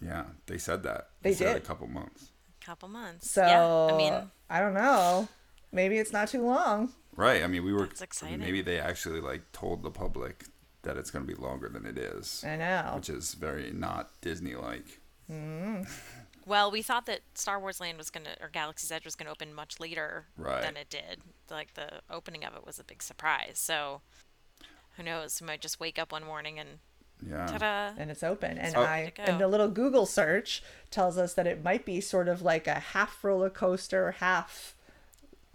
Yeah, 0.00 0.24
they 0.46 0.58
said 0.58 0.82
that. 0.84 1.08
They, 1.22 1.32
they 1.32 1.44
did. 1.46 1.56
a 1.56 1.60
couple 1.60 1.88
months. 1.88 2.30
A 2.62 2.64
couple 2.64 2.88
months. 2.88 3.30
So, 3.30 3.42
yeah, 3.42 3.94
I 3.94 3.96
mean, 3.96 4.14
I 4.48 4.60
don't 4.60 4.74
know. 4.74 5.28
Maybe 5.72 5.98
it's 5.98 6.12
not 6.12 6.28
too 6.28 6.42
long. 6.44 6.92
Right. 7.18 7.42
I 7.42 7.48
mean, 7.48 7.64
we 7.64 7.72
were. 7.72 7.86
That's 7.86 8.00
exciting. 8.00 8.38
Maybe 8.38 8.62
they 8.62 8.78
actually 8.78 9.20
like 9.20 9.50
told 9.52 9.82
the 9.82 9.90
public 9.90 10.44
that 10.82 10.96
it's 10.96 11.10
going 11.10 11.26
to 11.26 11.34
be 11.34 11.40
longer 11.40 11.68
than 11.68 11.84
it 11.84 11.98
is. 11.98 12.44
I 12.46 12.56
know. 12.56 12.92
Which 12.94 13.10
is 13.10 13.34
very 13.34 13.72
not 13.72 14.10
Disney 14.20 14.54
like. 14.54 15.00
Mm. 15.30 15.86
Well, 16.46 16.70
we 16.70 16.80
thought 16.80 17.04
that 17.04 17.20
Star 17.34 17.60
Wars 17.60 17.78
Land 17.78 17.98
was 17.98 18.08
going 18.08 18.24
to, 18.24 18.42
or 18.42 18.48
Galaxy's 18.48 18.90
Edge 18.90 19.04
was 19.04 19.14
going 19.14 19.26
to 19.26 19.32
open 19.32 19.52
much 19.52 19.78
later 19.78 20.24
right. 20.38 20.62
than 20.62 20.78
it 20.78 20.88
did. 20.88 21.20
Like 21.50 21.74
the 21.74 22.00
opening 22.10 22.42
of 22.42 22.54
it 22.54 22.64
was 22.64 22.78
a 22.78 22.84
big 22.84 23.02
surprise. 23.02 23.56
So 23.56 24.00
who 24.96 25.02
knows? 25.02 25.42
We 25.42 25.46
might 25.46 25.60
just 25.60 25.78
wake 25.78 25.98
up 25.98 26.10
one 26.10 26.24
morning 26.24 26.58
and 26.58 26.78
yeah. 27.28 27.46
Ta-da. 27.48 28.00
And 28.00 28.10
it's 28.10 28.22
open. 28.22 28.56
And 28.56 28.74
oh. 28.76 28.80
I 28.80 29.12
and 29.18 29.42
a 29.42 29.46
little 29.46 29.68
Google 29.68 30.06
search 30.06 30.62
tells 30.90 31.18
us 31.18 31.34
that 31.34 31.46
it 31.46 31.62
might 31.62 31.84
be 31.84 32.00
sort 32.00 32.28
of 32.28 32.40
like 32.40 32.66
a 32.66 32.80
half 32.80 33.22
roller 33.22 33.50
coaster, 33.50 34.12
half 34.12 34.74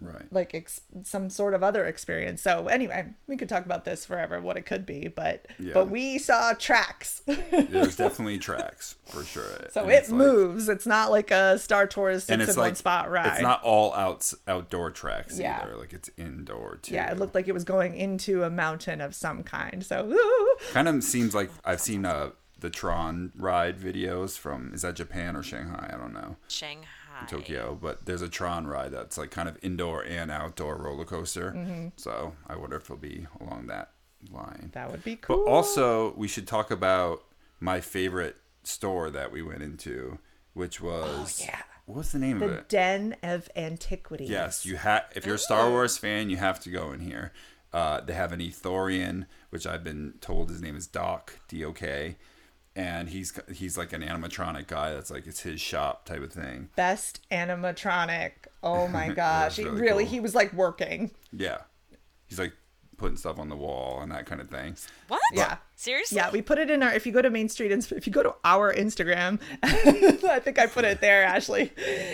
right. 0.04 0.32
like 0.32 0.54
ex- 0.54 0.80
some 1.02 1.30
sort 1.30 1.54
of 1.54 1.62
other 1.62 1.84
experience. 1.86 2.42
So 2.42 2.68
anyway 2.68 3.06
we 3.26 3.36
could 3.36 3.48
talk 3.48 3.64
about 3.64 3.84
this 3.84 4.04
forever 4.04 4.40
what 4.40 4.56
it 4.56 4.66
could 4.66 4.86
be 4.86 5.08
but 5.08 5.46
yeah. 5.58 5.72
but 5.74 5.90
we 5.90 6.18
saw 6.18 6.52
tracks. 6.54 7.22
There's 7.26 7.96
definitely 8.04 8.38
tracks 8.38 8.96
for 9.06 9.24
sure. 9.24 9.68
So 9.70 9.82
and 9.82 9.92
it 9.92 10.10
moves 10.10 10.68
like, 10.68 10.76
it's 10.76 10.86
not 10.86 11.10
like 11.10 11.30
a 11.30 11.58
star 11.58 11.86
tours 11.86 12.28
and 12.28 12.42
it's 12.42 12.52
in 12.52 12.56
like, 12.56 12.68
one 12.70 12.74
spot 12.76 13.10
ride 13.10 13.34
it's 13.34 13.42
not 13.42 13.62
all 13.62 13.92
out 13.94 14.32
outdoor 14.46 14.90
tracks 14.90 15.38
yeah. 15.38 15.62
either. 15.62 15.76
Like 15.76 15.92
it's 15.92 16.10
indoor 16.16 16.76
too. 16.76 16.94
Yeah 16.94 17.10
it 17.10 17.18
looked 17.18 17.34
like 17.34 17.48
it 17.48 17.52
was 17.52 17.64
going 17.64 17.96
into 17.96 18.42
a 18.44 18.50
mountain 18.50 19.00
of 19.00 19.14
some 19.14 19.42
kind. 19.42 19.84
So 19.84 20.16
kind 20.72 20.88
of 20.88 21.02
seems 21.02 21.34
like 21.34 21.50
i've 21.64 21.80
seen 21.80 22.04
uh 22.04 22.30
the 22.64 22.70
Tron 22.70 23.30
ride 23.36 23.78
videos 23.78 24.38
from 24.38 24.72
is 24.72 24.82
that 24.82 24.94
Japan 24.94 25.36
or 25.36 25.42
Shanghai? 25.42 25.90
I 25.92 25.98
don't 25.98 26.14
know. 26.14 26.36
Shanghai 26.48 26.86
in 27.20 27.26
Tokyo, 27.26 27.78
but 27.80 28.06
there's 28.06 28.22
a 28.22 28.28
Tron 28.28 28.66
ride 28.66 28.92
that's 28.92 29.16
like 29.18 29.30
kind 29.30 29.48
of 29.48 29.58
indoor 29.62 30.04
and 30.04 30.30
outdoor 30.30 30.76
roller 30.76 31.04
coaster. 31.04 31.52
Mm-hmm. 31.52 31.88
So 31.96 32.34
I 32.46 32.56
wonder 32.56 32.76
if 32.76 32.84
it'll 32.84 32.96
be 32.96 33.26
along 33.40 33.66
that 33.68 33.90
line. 34.30 34.70
That 34.72 34.90
would 34.90 35.04
be 35.04 35.16
cool. 35.16 35.44
But 35.44 35.50
also, 35.50 36.14
we 36.16 36.28
should 36.28 36.46
talk 36.46 36.70
about 36.70 37.24
my 37.60 37.80
favorite 37.80 38.36
store 38.62 39.10
that 39.10 39.30
we 39.30 39.42
went 39.42 39.62
into, 39.62 40.18
which 40.54 40.80
was 40.80 41.40
oh, 41.42 41.44
yeah. 41.46 41.62
What's 41.86 42.12
the 42.12 42.18
name 42.18 42.38
the 42.38 42.46
of 42.46 42.52
it? 42.52 42.68
The 42.68 42.76
Den 42.76 43.16
of 43.22 43.50
Antiquities. 43.54 44.30
Yes, 44.30 44.64
you 44.64 44.76
have. 44.76 45.04
If 45.14 45.26
you're 45.26 45.34
a 45.34 45.38
Star 45.38 45.68
Wars 45.68 45.98
fan, 45.98 46.30
you 46.30 46.38
have 46.38 46.58
to 46.60 46.70
go 46.70 46.92
in 46.92 47.00
here. 47.00 47.32
Uh, 47.74 48.00
they 48.00 48.14
have 48.14 48.32
an 48.32 48.40
Ithorian, 48.40 49.26
which 49.50 49.66
I've 49.66 49.84
been 49.84 50.14
told 50.20 50.48
his 50.48 50.62
name 50.62 50.76
is 50.76 50.86
Doc 50.86 51.40
D 51.48 51.64
O 51.64 51.72
K, 51.72 52.16
and 52.76 53.08
he's 53.08 53.32
he's 53.52 53.78
like 53.78 53.92
an 53.92 54.02
animatronic 54.02 54.66
guy 54.66 54.92
that's 54.92 55.10
like 55.10 55.26
it's 55.26 55.40
his 55.40 55.60
shop 55.60 56.04
type 56.06 56.22
of 56.22 56.32
thing. 56.32 56.70
Best 56.76 57.20
animatronic. 57.30 58.32
Oh 58.62 58.88
my 58.88 59.08
gosh. 59.14 59.58
really, 59.58 59.80
really 59.80 60.04
cool. 60.04 60.10
he 60.12 60.20
was 60.20 60.34
like 60.34 60.52
working. 60.52 61.10
Yeah. 61.32 61.58
He's 62.26 62.38
like 62.38 62.52
putting 62.96 63.16
stuff 63.16 63.38
on 63.38 63.48
the 63.48 63.56
wall 63.56 64.00
and 64.00 64.12
that 64.12 64.26
kind 64.26 64.40
of 64.40 64.48
thing. 64.48 64.76
What? 65.08 65.20
Yeah. 65.32 65.56
Seriously? 65.76 66.16
Yeah, 66.16 66.30
we 66.30 66.40
put 66.40 66.58
it 66.58 66.70
in 66.70 66.82
our. 66.84 66.92
If 66.92 67.04
you 67.04 67.12
go 67.12 67.20
to 67.20 67.30
Main 67.30 67.48
Street, 67.48 67.72
if 67.72 68.06
you 68.06 68.12
go 68.12 68.22
to 68.22 68.34
our 68.44 68.72
Instagram, 68.72 69.40
I 69.62 70.38
think 70.38 70.58
I 70.58 70.66
put 70.66 70.84
it 70.84 71.00
there, 71.00 71.24
Ashley, 71.24 71.72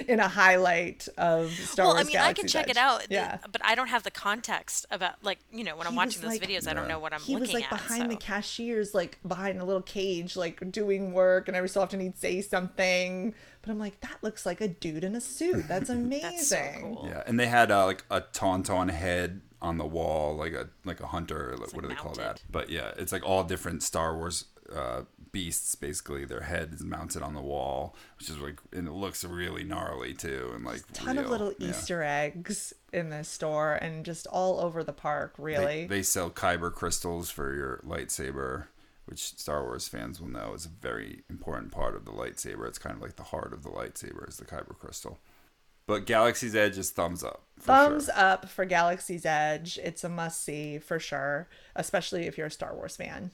in 0.09 0.19
a 0.19 0.29
highlight 0.29 1.07
of 1.19 1.53
Star 1.53 1.85
well, 1.85 1.95
Wars. 1.95 1.95
Well, 1.95 1.97
I 1.97 2.05
mean, 2.05 2.13
Galaxy's 2.13 2.23
I 2.23 2.33
can 2.33 2.49
check 2.49 2.65
Edge. 2.65 2.71
it 2.71 2.77
out. 2.79 3.07
Yeah, 3.11 3.39
but 3.53 3.61
I 3.63 3.75
don't 3.75 3.89
have 3.89 4.03
the 4.03 4.11
context 4.11 4.87
about 4.91 5.23
like 5.23 5.41
you 5.53 5.63
know 5.63 5.77
when 5.77 5.87
I'm 5.87 5.93
he 5.93 5.97
watching 5.99 6.23
those 6.23 6.31
like, 6.31 6.43
videos, 6.43 6.67
I 6.67 6.73
don't 6.73 6.89
know 6.89 6.99
what 6.99 7.13
I'm 7.13 7.21
he 7.21 7.35
looking 7.35 7.49
was 7.49 7.53
like 7.53 7.65
at, 7.65 7.71
behind 7.71 8.03
so. 8.03 8.09
the 8.09 8.17
cashiers, 8.17 8.95
like 8.95 9.19
behind 9.29 9.61
a 9.61 9.65
little 9.65 9.83
cage, 9.83 10.37
like 10.37 10.73
doing 10.73 11.13
work, 11.13 11.47
and 11.47 11.57
every 11.57 11.69
so 11.69 11.83
often 11.83 12.01
he'd 12.01 12.17
say 12.17 12.41
something. 12.41 13.35
But 13.61 13.71
I'm 13.71 13.79
like, 13.79 14.01
that 14.01 14.17
looks 14.23 14.47
like 14.47 14.63
a 14.63 14.69
dude 14.69 15.05
in 15.05 15.15
a 15.15 15.21
suit. 15.21 15.69
That's 15.69 15.91
amazing. 15.91 16.23
That's 16.31 16.49
so 16.49 16.67
cool. 16.81 17.07
Yeah, 17.11 17.25
and 17.27 17.39
they 17.39 17.47
had 17.47 17.71
uh, 17.71 17.85
like 17.85 18.05
a 18.11 18.23
tauntaun 18.23 18.91
head 18.91 19.43
on 19.63 19.79
the 19.79 19.87
wall, 19.87 20.37
like 20.37 20.53
a 20.53 20.69
like 20.85 21.01
a 21.01 21.07
hunter. 21.07 21.57
Like, 21.59 21.73
what 21.73 21.75
like 21.75 21.83
do 21.83 21.89
they 21.89 21.95
call 21.95 22.15
that? 22.15 22.43
But 22.51 22.71
yeah, 22.71 22.93
it's 22.97 23.13
like 23.13 23.27
all 23.27 23.45
different 23.45 23.83
Star 23.83 24.17
Wars 24.17 24.47
uh, 24.75 25.03
beasts. 25.33 25.75
Basically, 25.75 26.25
their 26.25 26.43
head 26.43 26.71
is 26.75 26.83
mounted 26.83 27.23
on 27.23 27.35
the 27.35 27.41
wall, 27.41 27.95
which 28.19 28.29
is 28.29 28.39
like, 28.39 28.61
and 28.73 28.89
it 28.89 28.93
looks 28.93 29.25
really 29.25 29.65
gnarly 29.65 30.15
too, 30.15 30.53
and 30.55 30.65
like 30.65 30.81
a 30.89 30.93
ton 30.93 31.17
real. 31.17 31.25
of 31.25 31.31
little 31.31 31.53
yeah. 31.59 31.71
Easter 31.71 32.03
eggs 32.03 32.73
in 32.93 33.11
this 33.11 33.29
store, 33.29 33.75
and 33.75 34.05
just 34.05 34.27
all 34.27 34.61
over 34.61 34.83
the 34.83 34.93
park. 34.93 35.35
Really, 35.39 35.87
they, 35.87 35.97
they 35.97 36.03
sell 36.03 36.31
kyber 36.31 36.73
crystals 36.73 37.31
for 37.31 37.55
your 37.55 37.83
lightsaber 37.87 38.67
which 39.11 39.37
Star 39.37 39.65
Wars 39.65 39.89
fans 39.89 40.21
will 40.21 40.29
know 40.29 40.55
is 40.55 40.67
a 40.67 40.69
very 40.69 41.25
important 41.29 41.73
part 41.73 41.97
of 41.97 42.05
the 42.05 42.13
lightsaber. 42.13 42.69
It's 42.69 42.79
kind 42.79 42.95
of 42.95 43.03
like 43.03 43.17
the 43.17 43.25
heart 43.25 43.53
of 43.53 43.65
the 43.65 43.69
lightsaber 43.69 44.29
is 44.29 44.37
the 44.37 44.45
kyber 44.45 44.79
crystal. 44.79 45.19
But 45.91 46.07
Galaxy's 46.07 46.55
Edge 46.55 46.79
is 46.79 46.91
thumbs 46.91 47.25
up. 47.25 47.43
Thumbs 47.59 48.05
sure. 48.05 48.15
up 48.17 48.49
for 48.49 48.65
Galaxy's 48.65 49.27
Edge. 49.27 49.77
It's 49.83 50.05
a 50.05 50.09
must 50.09 50.45
see 50.45 50.79
for 50.79 51.01
sure, 51.01 51.49
especially 51.75 52.29
if 52.29 52.39
you're 52.39 52.47
a 52.47 52.51
Star 52.51 52.77
Wars 52.77 52.95
fan. 52.95 53.33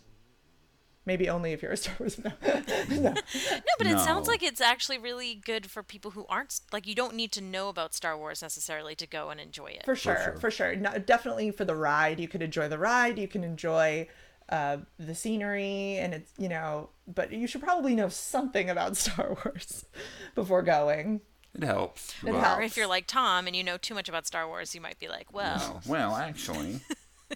Maybe 1.05 1.29
only 1.29 1.53
if 1.53 1.61
you're 1.61 1.73
a 1.73 1.77
Star 1.77 1.95
Wars 1.99 2.15
fan. 2.15 2.33
no. 2.89 3.13
no, 3.13 3.15
but 3.77 3.87
it 3.87 3.99
sounds 3.99 4.27
like 4.27 4.43
it's 4.43 4.63
actually 4.63 4.97
really 4.97 5.35
good 5.35 5.71
for 5.71 5.83
people 5.83 6.13
who 6.13 6.25
aren't 6.31 6.61
like 6.73 6.87
you 6.87 6.95
don't 6.95 7.15
need 7.15 7.31
to 7.33 7.43
know 7.43 7.69
about 7.69 7.93
Star 7.93 8.17
Wars 8.17 8.41
necessarily 8.41 8.95
to 8.95 9.07
go 9.07 9.29
and 9.29 9.39
enjoy 9.39 9.67
it. 9.67 9.85
For 9.85 9.95
sure, 9.95 10.15
for 10.15 10.23
sure. 10.23 10.37
For 10.39 10.51
sure. 10.51 10.77
No, 10.77 10.93
definitely 10.97 11.51
for 11.51 11.67
the 11.67 11.77
ride. 11.77 12.19
You 12.19 12.27
could 12.27 12.41
enjoy 12.41 12.69
the 12.69 12.79
ride. 12.79 13.19
You 13.19 13.29
can 13.29 13.45
enjoy 13.45 14.09
uh, 14.49 14.79
the 14.99 15.15
scenery 15.15 15.97
and 15.99 16.15
it's 16.15 16.33
you 16.39 16.49
know 16.49 16.89
but 17.07 17.33
you 17.33 17.47
should 17.47 17.61
probably 17.61 17.95
know 17.95 18.09
something 18.09 18.71
about 18.71 18.97
star 18.97 19.37
wars 19.45 19.85
before 20.35 20.63
going 20.63 21.21
it 21.57 21.65
helps. 21.65 22.13
It 22.23 22.35
helps. 22.35 22.59
Or 22.59 22.63
if 22.63 22.77
you're 22.77 22.87
like 22.87 23.07
Tom 23.07 23.47
and 23.47 23.57
you 23.57 23.65
know 23.65 23.79
too 23.79 23.95
much 23.95 24.09
about 24.09 24.27
Star 24.27 24.47
Wars, 24.47 24.75
you 24.75 24.81
might 24.81 24.99
be 24.99 25.09
like, 25.09 25.33
well. 25.33 25.81
well, 25.87 26.15
actually. 26.17 26.81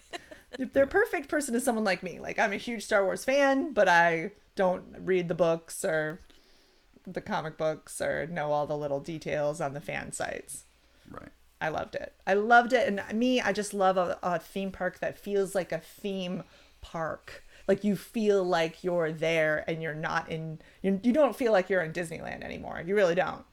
the 0.59 0.85
perfect 0.85 1.27
person 1.27 1.55
is 1.55 1.63
someone 1.63 1.83
like 1.83 2.03
me. 2.03 2.19
Like, 2.19 2.37
I'm 2.37 2.53
a 2.53 2.57
huge 2.57 2.83
Star 2.83 3.03
Wars 3.03 3.25
fan, 3.25 3.73
but 3.73 3.89
I 3.89 4.31
don't 4.55 4.83
read 4.99 5.27
the 5.27 5.33
books 5.33 5.83
or 5.83 6.19
the 7.07 7.21
comic 7.21 7.57
books 7.57 7.99
or 7.99 8.27
know 8.27 8.51
all 8.51 8.67
the 8.67 8.77
little 8.77 8.99
details 8.99 9.59
on 9.59 9.73
the 9.73 9.81
fan 9.81 10.11
sites. 10.11 10.65
Right. 11.09 11.31
I 11.59 11.69
loved 11.69 11.95
it. 11.95 12.13
I 12.27 12.35
loved 12.35 12.73
it. 12.73 12.87
And 12.87 13.17
me, 13.17 13.41
I 13.41 13.53
just 13.53 13.73
love 13.73 13.97
a, 13.97 14.19
a 14.21 14.37
theme 14.37 14.71
park 14.71 14.99
that 14.99 15.17
feels 15.17 15.55
like 15.55 15.71
a 15.71 15.79
theme 15.79 16.43
park 16.81 17.43
like 17.67 17.83
you 17.83 17.95
feel 17.95 18.43
like 18.43 18.83
you're 18.83 19.11
there 19.11 19.63
and 19.69 19.83
you're 19.83 19.93
not 19.93 20.29
in 20.31 20.59
you, 20.81 20.99
you 21.03 21.13
don't 21.13 21.35
feel 21.35 21.51
like 21.51 21.69
you're 21.69 21.83
in 21.83 21.93
disneyland 21.93 22.41
anymore 22.41 22.83
you 22.85 22.95
really 22.95 23.13
don't 23.13 23.45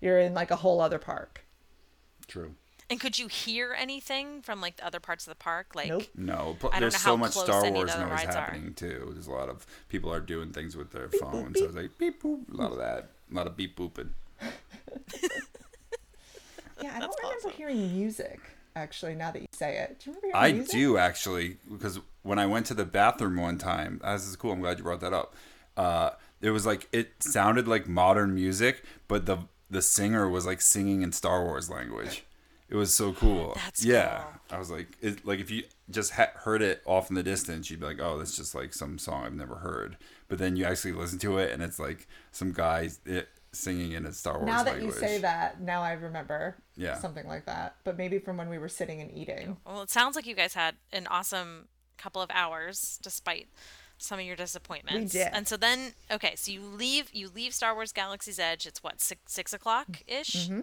you're 0.00 0.18
in 0.18 0.34
like 0.34 0.50
a 0.50 0.56
whole 0.56 0.80
other 0.80 0.98
park. 0.98 1.44
True. 2.26 2.54
And 2.90 2.98
could 2.98 3.18
you 3.20 3.28
hear 3.28 3.74
anything 3.78 4.42
from 4.42 4.60
like 4.60 4.78
the 4.78 4.84
other 4.84 4.98
parts 4.98 5.24
of 5.24 5.30
the 5.30 5.36
park? 5.36 5.76
Like 5.76 5.88
nope. 5.88 6.08
no, 6.16 6.56
but 6.60 6.72
there's 6.72 6.96
so 6.96 7.16
much 7.16 7.32
Star 7.32 7.70
Wars 7.70 7.96
noise 7.96 8.22
happening 8.22 8.68
are. 8.68 8.70
too. 8.70 9.10
There's 9.12 9.28
a 9.28 9.32
lot 9.32 9.48
of 9.48 9.64
people 9.88 10.12
are 10.12 10.18
doing 10.20 10.50
things 10.52 10.76
with 10.76 10.90
their 10.90 11.06
beep, 11.06 11.20
phones. 11.20 11.56
Boop, 11.56 11.58
so 11.58 11.64
it's 11.66 11.76
like 11.76 11.98
beep 11.98 12.20
boop, 12.20 12.52
a 12.52 12.56
lot 12.56 12.72
of 12.72 12.78
that, 12.78 13.10
a 13.30 13.34
lot 13.34 13.46
of 13.46 13.56
beep 13.56 13.78
booping. 13.78 14.08
yeah, 16.82 16.92
I 16.96 16.98
don't 16.98 17.14
remember 17.22 17.36
awesome. 17.36 17.52
hearing 17.52 17.96
music. 17.96 18.40
Actually, 18.74 19.14
now 19.14 19.30
that 19.30 19.40
you 19.40 19.48
say 19.52 19.78
it, 19.78 20.00
do 20.00 20.10
you 20.10 20.16
remember? 20.16 20.36
I 20.36 20.52
music? 20.52 20.72
do 20.72 20.96
actually, 20.96 21.58
because 21.70 22.00
when 22.22 22.40
I 22.40 22.46
went 22.46 22.66
to 22.66 22.74
the 22.74 22.84
bathroom 22.84 23.36
one 23.36 23.58
time, 23.58 24.00
this 24.02 24.26
is 24.26 24.34
cool. 24.34 24.50
I'm 24.50 24.60
glad 24.60 24.78
you 24.78 24.84
brought 24.84 25.00
that 25.00 25.12
up. 25.12 25.36
Uh, 25.76 26.10
it 26.40 26.50
was 26.50 26.66
like 26.66 26.88
it 26.90 27.22
sounded 27.22 27.68
like 27.68 27.86
modern 27.86 28.34
music, 28.34 28.82
but 29.06 29.26
the 29.26 29.38
the 29.70 29.82
singer 29.82 30.28
was 30.28 30.46
like 30.46 30.60
singing 30.60 31.02
in 31.02 31.12
Star 31.12 31.44
Wars 31.44 31.70
language. 31.70 32.24
It 32.68 32.76
was 32.76 32.94
so 32.94 33.12
cool. 33.12 33.52
That's 33.56 33.84
yeah. 33.84 34.22
Cool. 34.22 34.56
I 34.56 34.58
was 34.58 34.70
like, 34.70 34.96
it, 35.00 35.26
like 35.26 35.40
if 35.40 35.50
you 35.50 35.64
just 35.90 36.12
ha- 36.12 36.30
heard 36.34 36.62
it 36.62 36.82
off 36.86 37.08
in 37.08 37.16
the 37.16 37.22
distance, 37.22 37.68
you'd 37.68 37.80
be 37.80 37.86
like, 37.86 38.00
oh, 38.00 38.16
that's 38.18 38.36
just 38.36 38.54
like 38.54 38.72
some 38.72 38.96
song 38.96 39.24
I've 39.24 39.34
never 39.34 39.56
heard. 39.56 39.96
But 40.28 40.38
then 40.38 40.54
you 40.54 40.64
actually 40.64 40.92
listen 40.92 41.18
to 41.20 41.38
it, 41.38 41.52
and 41.52 41.62
it's 41.62 41.80
like 41.80 42.06
some 42.30 42.52
guy 42.52 42.90
it, 43.04 43.28
singing 43.52 43.92
in 43.92 44.06
a 44.06 44.12
Star 44.12 44.34
Wars. 44.34 44.46
Now 44.46 44.62
that 44.62 44.74
language. 44.74 44.94
you 44.94 45.00
say 45.00 45.18
that, 45.18 45.60
now 45.60 45.82
I 45.82 45.92
remember. 45.92 46.56
Yeah. 46.76 46.96
Something 46.98 47.26
like 47.26 47.46
that, 47.46 47.74
but 47.82 47.98
maybe 47.98 48.20
from 48.20 48.36
when 48.36 48.48
we 48.48 48.58
were 48.58 48.68
sitting 48.68 49.00
and 49.00 49.10
eating. 49.16 49.56
Well, 49.66 49.82
it 49.82 49.90
sounds 49.90 50.14
like 50.14 50.26
you 50.26 50.36
guys 50.36 50.54
had 50.54 50.76
an 50.92 51.08
awesome 51.08 51.66
couple 51.98 52.22
of 52.22 52.30
hours, 52.32 53.00
despite 53.02 53.48
some 54.02 54.18
of 54.18 54.24
your 54.24 54.36
disappointments. 54.36 55.14
We 55.14 55.20
did. 55.20 55.30
And 55.32 55.46
so 55.46 55.56
then, 55.56 55.92
okay, 56.10 56.34
so 56.36 56.52
you 56.52 56.60
leave 56.60 57.10
you 57.12 57.28
leave 57.28 57.54
Star 57.54 57.74
Wars 57.74 57.92
Galaxy's 57.92 58.38
Edge. 58.38 58.66
It's 58.66 58.82
what 58.82 59.00
six 59.00 59.20
six 59.26 59.52
o'clock 59.52 60.02
ish. 60.06 60.48
Mm-hmm. 60.48 60.60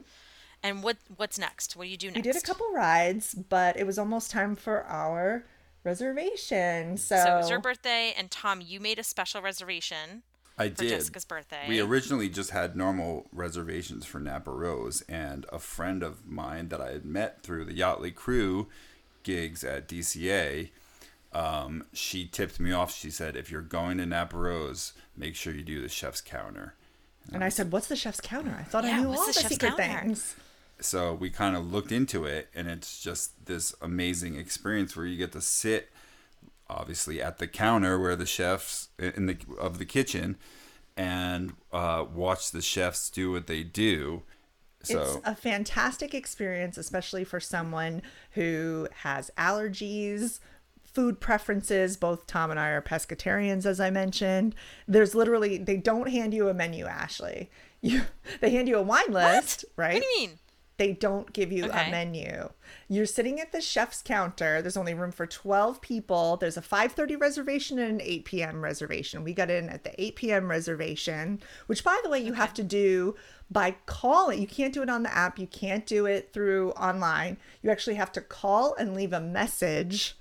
And 0.64 0.84
what 0.84 0.98
what's 1.16 1.38
next? 1.38 1.76
What 1.76 1.86
do 1.86 1.90
you 1.90 1.98
do 1.98 2.08
next? 2.08 2.18
We 2.18 2.22
did 2.22 2.36
a 2.36 2.42
couple 2.42 2.68
rides, 2.74 3.36
but 3.36 3.78
it 3.78 3.86
was 3.86 4.00
almost 4.00 4.32
time 4.32 4.56
for 4.56 4.84
our 4.86 5.46
reservation. 5.84 6.98
So, 6.98 7.16
so 7.16 7.36
it 7.36 7.38
was 7.38 7.50
your 7.50 7.60
birthday, 7.60 8.14
and 8.18 8.30
Tom, 8.30 8.62
you 8.62 8.80
made 8.80 9.00
a 9.00 9.04
special 9.04 9.42
reservation. 9.42 10.24
I 10.58 10.70
did. 10.70 10.90
Jessica's 10.90 11.26
birthday. 11.26 11.66
We 11.68 11.80
originally 11.80 12.30
just 12.30 12.50
had 12.50 12.76
normal 12.76 13.28
reservations 13.32 14.06
for 14.06 14.20
Napa 14.20 14.52
Rose, 14.52 15.02
and 15.08 15.46
a 15.52 15.60
friend 15.60 16.02
of 16.02 16.26
mine 16.26 16.70
that 16.70 16.82
I 16.82 16.92
had 16.92 17.06
met 17.06 17.44
through 17.44 17.66
the 17.66 17.80
Yachtly 17.80 18.14
Crew 18.14 18.68
gigs 19.24 19.64
at 19.64 19.88
DCA 19.88 20.70
um, 21.38 21.84
she 21.94 22.26
tipped 22.26 22.60
me 22.60 22.72
off. 22.72 22.96
She 22.96 23.12
said, 23.12 23.36
if 23.36 23.52
you're 23.52 23.62
going 23.62 24.00
to 24.00 24.08
Napa 24.08 24.36
Rose, 24.36 24.94
make 25.16 25.36
sure 25.36 25.54
you 25.54 25.62
do 25.62 25.82
the 25.82 25.90
chef's 25.90 26.20
counter. 26.20 26.74
And, 27.28 27.36
and 27.36 27.44
I 27.44 27.50
said, 27.50 27.72
what's 27.72 27.86
the 27.88 27.96
chef's 27.96 28.20
counter? 28.20 28.56
I 28.60 28.64
thought 28.64 28.86
yeah, 28.86 28.98
I 28.98 29.02
knew 29.02 29.10
all 29.10 29.28
the, 29.28 29.34
the 29.34 29.34
secret 29.34 29.78
counter? 29.78 29.84
things. 29.84 30.36
So 30.80 31.14
we 31.14 31.30
kind 31.30 31.56
of 31.56 31.72
looked 31.72 31.92
into 31.92 32.26
it, 32.26 32.50
and 32.56 32.68
it's 32.68 33.00
just 33.02 33.46
this 33.46 33.76
amazing 33.84 34.36
experience 34.36 34.96
where 34.96 35.06
you 35.06 35.16
get 35.16 35.32
to 35.34 35.42
sit, 35.42 35.92
obviously, 36.70 37.22
at 37.22 37.38
the 37.38 37.48
counter 37.48 38.00
where 38.00 38.16
the 38.16 38.26
chefs 38.26 38.90
in 38.98 39.28
the 39.28 39.38
of 39.60 39.78
the 39.78 39.86
kitchen, 39.86 40.38
and 40.96 41.54
uh, 41.72 42.06
watch 42.12 42.52
the 42.52 42.62
chefs 42.62 43.10
do 43.10 43.32
what 43.32 43.48
they 43.48 43.64
do. 43.64 44.24
So. 44.84 45.02
It's 45.02 45.28
a 45.28 45.36
fantastic 45.36 46.14
experience, 46.14 46.78
especially 46.78 47.24
for 47.24 47.40
someone 47.40 48.04
who 48.32 48.88
has 49.02 49.32
allergies 49.38 50.40
food 50.98 51.20
preferences. 51.20 51.96
Both 51.96 52.26
Tom 52.26 52.50
and 52.50 52.60
I 52.60 52.70
are 52.70 52.82
pescatarians, 52.82 53.68
as 53.68 53.80
I 53.80 53.92
mentioned. 53.92 54.56
There's 54.88 55.14
literally 55.14 55.60
they 55.60 55.78
don't 55.78 56.10
hand 56.10 56.34
you 56.34 56.50
a 56.50 56.56
menu, 56.56 56.88
Ashley. 56.88 57.52
You 57.80 58.02
they 58.42 58.50
hand 58.50 58.68
you 58.68 58.78
a 58.78 58.82
wine 58.82 59.12
list, 59.12 59.64
what? 59.76 59.84
right? 59.84 59.94
What 59.94 60.02
do 60.02 60.08
you 60.08 60.28
mean? 60.28 60.40
They 60.78 60.94
don't 60.94 61.32
give 61.32 61.52
you 61.52 61.66
okay. 61.66 61.88
a 61.88 61.92
menu. 61.92 62.50
You're 62.88 63.06
sitting 63.06 63.40
at 63.40 63.52
the 63.52 63.62
chef's 63.62 64.02
counter. 64.02 64.64
There's 64.64 64.76
only 64.76 64.96
room 64.96 65.12
for 65.12 65.28
12 65.28 65.80
people. 65.80 66.38
There's 66.38 66.58
a 66.58 66.62
5:30 66.64 67.22
reservation 67.22 67.78
and 67.78 68.02
an 68.02 68.02
8 68.02 68.26
p.m. 68.26 68.64
reservation. 68.64 69.24
We 69.24 69.34
got 69.34 69.52
in 69.52 69.70
at 69.70 69.84
the 69.84 70.02
8 70.02 70.16
p.m. 70.16 70.50
reservation, 70.50 71.40
which 71.68 71.84
by 71.84 72.00
the 72.04 72.10
way, 72.10 72.18
you 72.18 72.32
okay. 72.32 72.42
have 72.42 72.56
to 72.56 72.64
do 72.64 73.16
by 73.52 73.76
calling. 73.86 74.42
You 74.42 74.48
can't 74.48 74.74
do 74.74 74.82
it 74.82 74.90
on 74.90 75.04
the 75.04 75.16
app. 75.16 75.38
You 75.38 75.46
can't 75.46 75.86
do 75.86 76.08
it 76.08 76.34
through 76.34 76.72
online. 76.72 77.38
You 77.62 77.70
actually 77.70 77.98
have 77.98 78.12
to 78.14 78.22
call 78.22 78.74
and 78.74 78.96
leave 78.96 79.14
a 79.14 79.22
message 79.22 80.18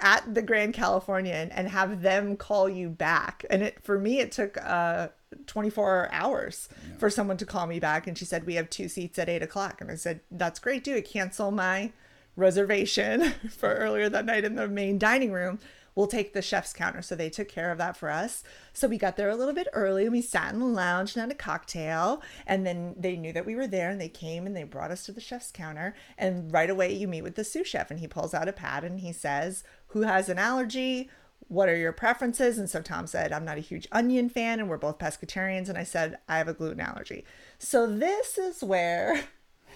at 0.00 0.34
the 0.34 0.42
Grand 0.42 0.74
Californian 0.74 1.50
and 1.50 1.68
have 1.68 2.02
them 2.02 2.36
call 2.36 2.68
you 2.68 2.88
back. 2.88 3.44
And 3.50 3.62
it 3.62 3.82
for 3.82 3.98
me 3.98 4.20
it 4.20 4.32
took 4.32 4.56
uh 4.62 5.08
24 5.46 6.08
hours 6.12 6.68
yeah. 6.88 6.96
for 6.98 7.10
someone 7.10 7.36
to 7.36 7.46
call 7.46 7.66
me 7.66 7.80
back 7.80 8.06
and 8.06 8.16
she 8.16 8.24
said 8.24 8.46
we 8.46 8.54
have 8.54 8.70
two 8.70 8.88
seats 8.88 9.18
at 9.18 9.28
eight 9.28 9.42
o'clock 9.42 9.80
and 9.80 9.90
I 9.90 9.96
said 9.96 10.20
that's 10.30 10.60
great 10.60 10.84
do 10.84 10.94
it 10.94 11.04
cancel 11.04 11.50
my 11.50 11.92
reservation 12.36 13.32
for 13.50 13.74
earlier 13.74 14.08
that 14.08 14.24
night 14.24 14.44
in 14.44 14.54
the 14.54 14.68
main 14.68 14.98
dining 14.98 15.32
room 15.32 15.58
we'll 15.96 16.06
take 16.06 16.32
the 16.32 16.42
chef's 16.42 16.72
counter. 16.72 17.02
So 17.02 17.16
they 17.16 17.30
took 17.30 17.48
care 17.48 17.72
of 17.72 17.78
that 17.78 17.96
for 17.96 18.10
us. 18.10 18.44
So 18.72 18.86
we 18.86 18.98
got 18.98 19.16
there 19.16 19.30
a 19.30 19.34
little 19.34 19.54
bit 19.54 19.66
early 19.72 20.04
and 20.04 20.12
we 20.12 20.22
sat 20.22 20.52
in 20.52 20.60
the 20.60 20.66
lounge 20.66 21.14
and 21.14 21.22
had 21.22 21.32
a 21.32 21.34
cocktail. 21.34 22.22
And 22.46 22.64
then 22.64 22.94
they 22.96 23.16
knew 23.16 23.32
that 23.32 23.46
we 23.46 23.56
were 23.56 23.66
there 23.66 23.90
and 23.90 24.00
they 24.00 24.10
came 24.10 24.46
and 24.46 24.54
they 24.54 24.62
brought 24.62 24.90
us 24.92 25.04
to 25.06 25.12
the 25.12 25.20
chef's 25.20 25.50
counter. 25.50 25.94
And 26.16 26.52
right 26.52 26.70
away 26.70 26.92
you 26.92 27.08
meet 27.08 27.22
with 27.22 27.34
the 27.34 27.44
sous 27.44 27.66
chef 27.66 27.90
and 27.90 27.98
he 27.98 28.06
pulls 28.06 28.34
out 28.34 28.46
a 28.46 28.52
pad 28.52 28.84
and 28.84 29.00
he 29.00 29.12
says, 29.12 29.64
Who 29.88 30.02
has 30.02 30.28
an 30.28 30.38
allergy? 30.38 31.10
what 31.48 31.68
are 31.68 31.76
your 31.76 31.92
preferences? 31.92 32.58
And 32.58 32.68
so 32.68 32.82
Tom 32.82 33.06
said, 33.06 33.32
I'm 33.32 33.44
not 33.44 33.58
a 33.58 33.60
huge 33.60 33.86
onion 33.92 34.28
fan, 34.28 34.58
and 34.58 34.68
we're 34.68 34.78
both 34.78 34.98
pescatarians. 34.98 35.68
And 35.68 35.78
I 35.78 35.84
said, 35.84 36.18
I 36.28 36.38
have 36.38 36.48
a 36.48 36.54
gluten 36.54 36.80
allergy. 36.80 37.24
So 37.58 37.86
this 37.86 38.36
is 38.38 38.64
where 38.64 39.24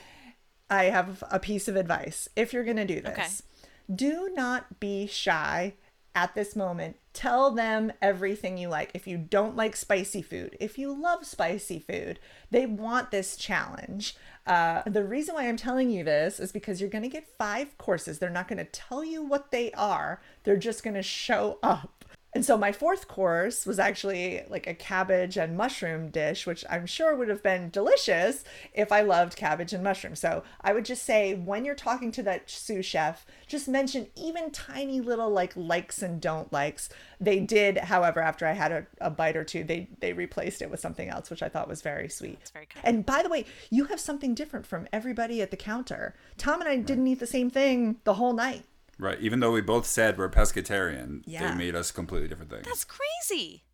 I 0.71 0.85
have 0.85 1.23
a 1.31 1.39
piece 1.39 1.69
of 1.69 1.77
advice. 1.77 2.29
If 2.35 2.53
you're 2.53 2.65
going 2.65 2.77
to 2.77 2.85
do 2.85 3.01
this, 3.01 3.13
okay. 3.13 3.67
do 3.95 4.31
not 4.35 4.81
be 4.81 5.07
shy 5.07 5.75
at 6.15 6.35
this 6.35 6.57
moment. 6.57 6.97
Tell 7.13 7.51
them 7.51 7.93
everything 8.01 8.57
you 8.57 8.69
like. 8.69 8.93
If 8.95 9.07
you 9.07 9.19
don't 9.19 9.57
like 9.57 9.75
spicy 9.75 10.23
food, 10.23 10.57
if 10.61 10.79
you 10.79 10.93
love 10.93 11.27
spicy 11.27 11.81
food, 11.81 12.21
they 12.51 12.67
want 12.67 13.11
this 13.11 13.37
challenge. 13.37 14.17
Uh, 14.47 14.83
the 14.87 15.05
reason 15.05 15.35
why 15.35 15.49
I'm 15.49 15.57
telling 15.57 15.91
you 15.91 16.05
this 16.05 16.39
is 16.39 16.53
because 16.53 16.81
you're 16.81 16.91
going 16.91 17.03
to 17.03 17.09
get 17.09 17.37
five 17.37 17.77
courses. 17.79 18.19
They're 18.19 18.31
not 18.31 18.49
going 18.49 18.59
to 18.59 18.65
tell 18.65 19.05
you 19.05 19.23
what 19.23 19.51
they 19.51 19.73
are, 19.73 20.21
they're 20.45 20.57
just 20.57 20.83
going 20.85 20.95
to 20.95 21.03
show 21.03 21.59
up. 21.63 22.00
And 22.33 22.45
so 22.45 22.57
my 22.57 22.71
fourth 22.71 23.09
course 23.09 23.67
was 23.67 23.79
actually 23.79 24.43
like 24.49 24.67
a 24.67 24.75
cabbage 24.75 25.37
and 25.37 25.57
mushroom 25.57 26.11
dish, 26.11 26.47
which 26.47 26.65
I'm 26.71 26.87
sure 26.87 27.17
would 27.17 27.29
have 27.29 27.43
been 27.43 27.71
delicious 27.71 28.45
if 28.73 28.93
I 28.93 29.01
loved 29.01 29.37
cabbage 29.37 29.73
and 29.73 29.83
mushroom. 29.83 30.15
So 30.15 30.45
I 30.61 30.73
would 30.73 30.85
just 30.85 31.05
say 31.05 31.35
when 31.35 31.65
you're 31.65 31.75
talking 31.75 32.13
to 32.13 32.23
that 32.25 32.49
sous 32.49 32.87
chef, 32.87 33.27
just 33.49 33.67
mention 33.67 34.07
even 34.15 34.53
tiny 34.53 35.01
little 35.01 35.31
like 35.31 35.53
likes 35.57 36.03
and 36.03 36.21
don't 36.21 36.53
likes. 36.53 36.89
They 37.21 37.41
did, 37.41 37.79
however, 37.79 38.21
after 38.21 38.47
I 38.47 38.53
had 38.53 38.71
a, 38.71 38.87
a 39.01 39.11
bite 39.11 39.37
or 39.37 39.45
two, 39.45 39.65
they 39.65 39.89
they 39.99 40.13
replaced 40.13 40.63
it 40.63 40.71
with 40.71 40.81
something 40.81 41.09
else, 41.09 41.31
which 41.31 41.43
I 41.43 41.49
thought 41.49 41.69
was 41.69 41.83
very 41.83 42.09
sweet. 42.09 42.51
Very 42.53 42.67
kind. 42.67 42.87
And 42.87 43.07
by 43.07 43.23
the 43.23 43.29
way, 43.29 43.45
you 43.71 43.85
have 43.87 43.99
something 43.99 44.35
different 44.35 44.67
from 44.67 44.87
everybody 44.93 45.43
at 45.43 45.51
the 45.51 45.57
counter. 45.57 46.15
Tom 46.39 46.61
and 46.61 46.69
I 46.69 46.77
didn't 46.77 47.07
eat 47.09 47.19
the 47.19 47.27
same 47.27 47.51
thing 47.51 47.97
the 48.05 48.15
whole 48.15 48.33
night. 48.33 48.65
Right. 49.01 49.19
Even 49.21 49.41
though 49.41 49.53
we 49.53 49.61
both 49.61 49.87
said 49.87 50.19
we're 50.19 50.29
pescatarian, 50.29 51.23
yeah. 51.27 51.51
they 51.51 51.57
made 51.57 51.75
us 51.75 51.91
completely 51.91 52.29
different 52.29 52.51
things. 52.51 52.67
That's 52.67 52.85
crazy. 52.85 53.65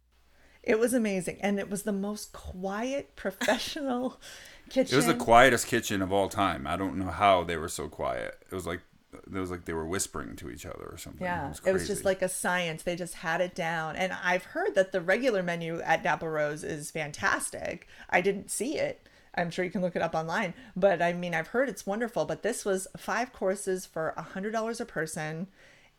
It 0.62 0.78
was 0.78 0.94
amazing. 0.94 1.38
And 1.40 1.58
it 1.58 1.70
was 1.70 1.82
the 1.82 1.92
most 1.92 2.32
quiet, 2.32 3.16
professional 3.16 4.20
kitchen. 4.68 4.94
It 4.94 4.96
was 4.96 5.06
the 5.06 5.14
quietest 5.14 5.66
kitchen 5.66 6.02
of 6.02 6.12
all 6.12 6.28
time. 6.28 6.66
I 6.66 6.76
don't 6.76 6.96
know 6.96 7.10
how 7.10 7.44
they 7.44 7.56
were 7.56 7.68
so 7.68 7.88
quiet. 7.88 8.38
It 8.50 8.54
was 8.54 8.66
like 8.66 8.80
it 9.12 9.38
was 9.38 9.50
like 9.50 9.64
they 9.64 9.72
were 9.72 9.86
whispering 9.86 10.36
to 10.36 10.50
each 10.50 10.66
other 10.66 10.88
or 10.90 10.98
something. 10.98 11.22
Yeah, 11.22 11.46
it 11.46 11.48
was, 11.48 11.60
it 11.66 11.72
was, 11.72 11.86
just 11.86 12.04
like 12.04 12.22
a 12.22 12.28
science. 12.28 12.82
They 12.82 12.96
just 12.96 13.14
had 13.14 13.40
it 13.40 13.54
down. 13.54 13.96
And 13.96 14.12
I've 14.12 14.44
heard 14.44 14.74
that 14.74 14.92
the 14.92 15.00
regular 15.00 15.42
menu 15.42 15.80
at 15.80 16.04
Napa 16.04 16.28
Rose 16.28 16.62
is 16.62 16.90
fantastic. 16.90 17.88
I 18.10 18.20
didn't 18.20 18.50
see 18.50 18.78
it, 18.78 19.08
I'm 19.36 19.50
sure 19.50 19.64
you 19.64 19.70
can 19.70 19.82
look 19.82 19.96
it 19.96 20.02
up 20.02 20.14
online. 20.14 20.54
But 20.74 21.02
I 21.02 21.12
mean, 21.12 21.34
I've 21.34 21.48
heard 21.48 21.68
it's 21.68 21.86
wonderful. 21.86 22.24
But 22.24 22.42
this 22.42 22.64
was 22.64 22.86
five 22.96 23.32
courses 23.32 23.86
for 23.86 24.14
a 24.16 24.22
hundred 24.22 24.52
dollars 24.52 24.80
a 24.80 24.86
person, 24.86 25.48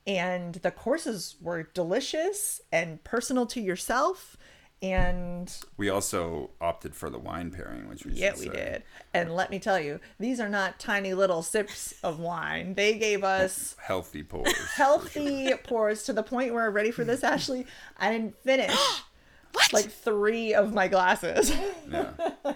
and 0.06 0.56
the 0.56 0.72
courses 0.72 1.36
were 1.42 1.64
delicious 1.74 2.62
and 2.72 3.04
personal 3.04 3.46
to 3.48 3.62
yourself. 3.62 4.38
And 4.80 5.52
we 5.76 5.90
also 5.90 6.52
opted 6.62 6.94
for 6.96 7.10
the 7.10 7.18
wine 7.18 7.50
pairing, 7.50 7.90
which 7.90 8.06
we 8.06 8.14
yeah 8.14 8.34
we 8.34 8.46
say. 8.46 8.50
did. 8.52 8.84
And 9.12 9.36
let 9.36 9.50
me 9.50 9.58
tell 9.58 9.80
you, 9.80 10.00
these 10.20 10.40
are 10.40 10.50
not 10.50 10.80
tiny 10.80 11.16
little 11.16 11.42
sips 11.42 11.96
of 12.04 12.20
wine. 12.20 12.76
They 12.76 12.96
gave 13.00 13.24
us 13.24 13.76
healthy 13.82 14.22
pours, 14.24 14.54
healthy 14.76 15.48
sure. 15.48 15.58
pours 15.58 16.04
to 16.04 16.14
the 16.14 16.22
point 16.22 16.54
where 16.54 16.68
I'm 16.68 16.74
ready 16.74 16.92
for 16.92 17.04
this, 17.04 17.24
Ashley. 17.24 17.66
I 17.98 18.12
didn't 18.12 18.36
finish. 18.44 18.76
What? 19.54 19.74
Like 19.74 19.90
three 19.90 20.54
of 20.54 20.72
my 20.74 20.88
glasses. 20.88 21.52
Yeah. 21.90 22.12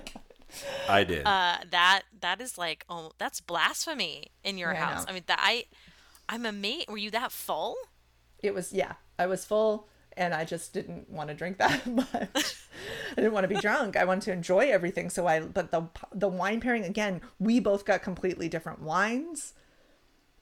I 0.87 1.03
did. 1.03 1.25
Uh, 1.25 1.57
that 1.69 2.03
that 2.19 2.41
is 2.41 2.57
like 2.57 2.85
oh, 2.89 3.11
that's 3.17 3.41
blasphemy 3.41 4.31
in 4.43 4.57
your 4.57 4.73
yeah, 4.73 4.85
house. 4.85 5.05
I, 5.07 5.11
I 5.11 5.13
mean, 5.13 5.23
that 5.27 5.39
I, 5.41 5.65
I'm 6.29 6.45
amazed. 6.45 6.89
Were 6.89 6.97
you 6.97 7.11
that 7.11 7.31
full? 7.31 7.75
It 8.39 8.53
was 8.53 8.73
yeah. 8.73 8.93
I 9.19 9.27
was 9.27 9.45
full, 9.45 9.87
and 10.17 10.33
I 10.33 10.45
just 10.45 10.73
didn't 10.73 11.09
want 11.09 11.29
to 11.29 11.35
drink 11.35 11.57
that 11.59 11.85
much. 11.87 12.07
I 12.13 13.15
didn't 13.15 13.33
want 13.33 13.43
to 13.43 13.53
be 13.53 13.55
drunk. 13.61 13.95
I 13.95 14.05
wanted 14.05 14.23
to 14.23 14.33
enjoy 14.33 14.69
everything. 14.69 15.09
So 15.09 15.27
I, 15.27 15.41
but 15.41 15.71
the 15.71 15.83
the 16.13 16.27
wine 16.27 16.59
pairing 16.59 16.83
again, 16.83 17.21
we 17.39 17.59
both 17.59 17.85
got 17.85 18.01
completely 18.01 18.49
different 18.49 18.81
wines. 18.81 19.53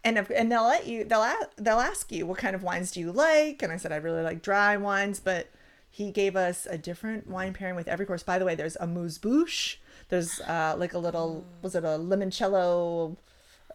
And 0.02 0.18
if, 0.18 0.30
and 0.30 0.50
they'll 0.50 0.64
let 0.64 0.88
you 0.88 1.04
they'll 1.04 1.30
they'll 1.58 1.80
ask 1.80 2.12
you 2.12 2.26
what 2.26 2.38
kind 2.38 2.56
of 2.56 2.64
wines 2.64 2.92
do 2.92 3.02
you 3.02 3.12
like 3.12 3.62
and 3.62 3.70
I 3.70 3.76
said 3.76 3.92
I 3.92 3.98
really 3.98 4.22
like 4.22 4.42
dry 4.42 4.78
wines 4.78 5.20
but 5.20 5.50
he 5.90 6.12
gave 6.12 6.36
us 6.36 6.68
a 6.70 6.78
different 6.78 7.28
wine 7.28 7.54
pairing 7.54 7.76
with 7.76 7.88
every 7.88 8.06
course. 8.06 8.24
By 8.24 8.38
the 8.38 8.46
way, 8.46 8.56
there's 8.56 8.78
amuse-bouche, 8.80 9.78
there's 10.10 10.42
uh, 10.42 10.76
like 10.78 10.94
a 10.94 11.00
little 11.00 11.46
was 11.62 11.76
it 11.76 11.84
a 11.84 11.98
limoncello 11.98 13.16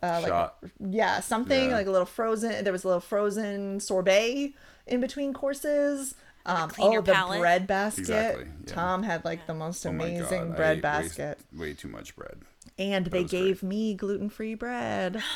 uh, 0.02 0.20
like 0.22 0.50
yeah 0.80 1.20
something 1.20 1.70
yeah. 1.70 1.76
like 1.76 1.86
a 1.86 1.90
little 1.90 2.06
frozen 2.06 2.62
there 2.64 2.72
was 2.72 2.84
a 2.84 2.88
little 2.88 3.00
frozen 3.00 3.80
sorbet 3.80 4.52
in 4.86 5.00
between 5.00 5.32
courses. 5.32 6.14
Um, 6.46 6.70
oh 6.78 7.00
the 7.00 7.12
palate. 7.12 7.40
bread 7.40 7.66
basket. 7.66 8.00
Exactly, 8.00 8.44
yeah. 8.44 8.74
tom 8.74 9.02
had 9.02 9.24
like 9.24 9.46
the 9.46 9.54
most 9.54 9.86
oh 9.86 9.90
amazing 9.90 10.52
oh 10.52 10.56
bread 10.56 10.82
basket 10.82 11.38
way, 11.52 11.68
way, 11.68 11.72
too 11.72 11.88
much 11.88 12.14
bread. 12.16 12.38
And 12.78 13.06
they 13.06 13.24
gave 13.24 13.60
great. 13.60 13.68
me 13.68 13.94
gluten-free 13.94 14.54
bread. 14.54 15.22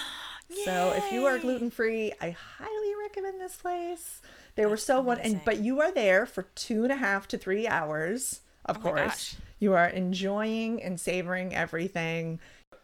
So 0.64 0.94
if 0.96 1.12
you 1.12 1.26
are 1.26 1.38
gluten-free 1.38 2.14
i 2.22 2.30
highly 2.30 2.94
recommend 3.03 3.38
this 3.38 3.57
place. 3.57 4.22
They 4.55 4.62
That's 4.62 4.70
were 4.70 4.76
so 4.78 5.03
one 5.03 5.18
and 5.18 5.42
but 5.44 5.59
you 5.59 5.82
are 5.82 5.92
there 5.92 6.24
for 6.24 6.44
two 6.55 6.84
and 6.84 6.90
a 6.90 6.96
half 6.96 7.28
to 7.28 7.36
three 7.36 7.68
hours 7.68 8.40
of 8.64 8.78
oh 8.78 8.80
course 8.80 9.36
you 9.59 9.74
are 9.74 9.86
enjoying 9.86 10.82
and 10.82 11.00
savoring 11.00 11.54
everything. 11.54 12.40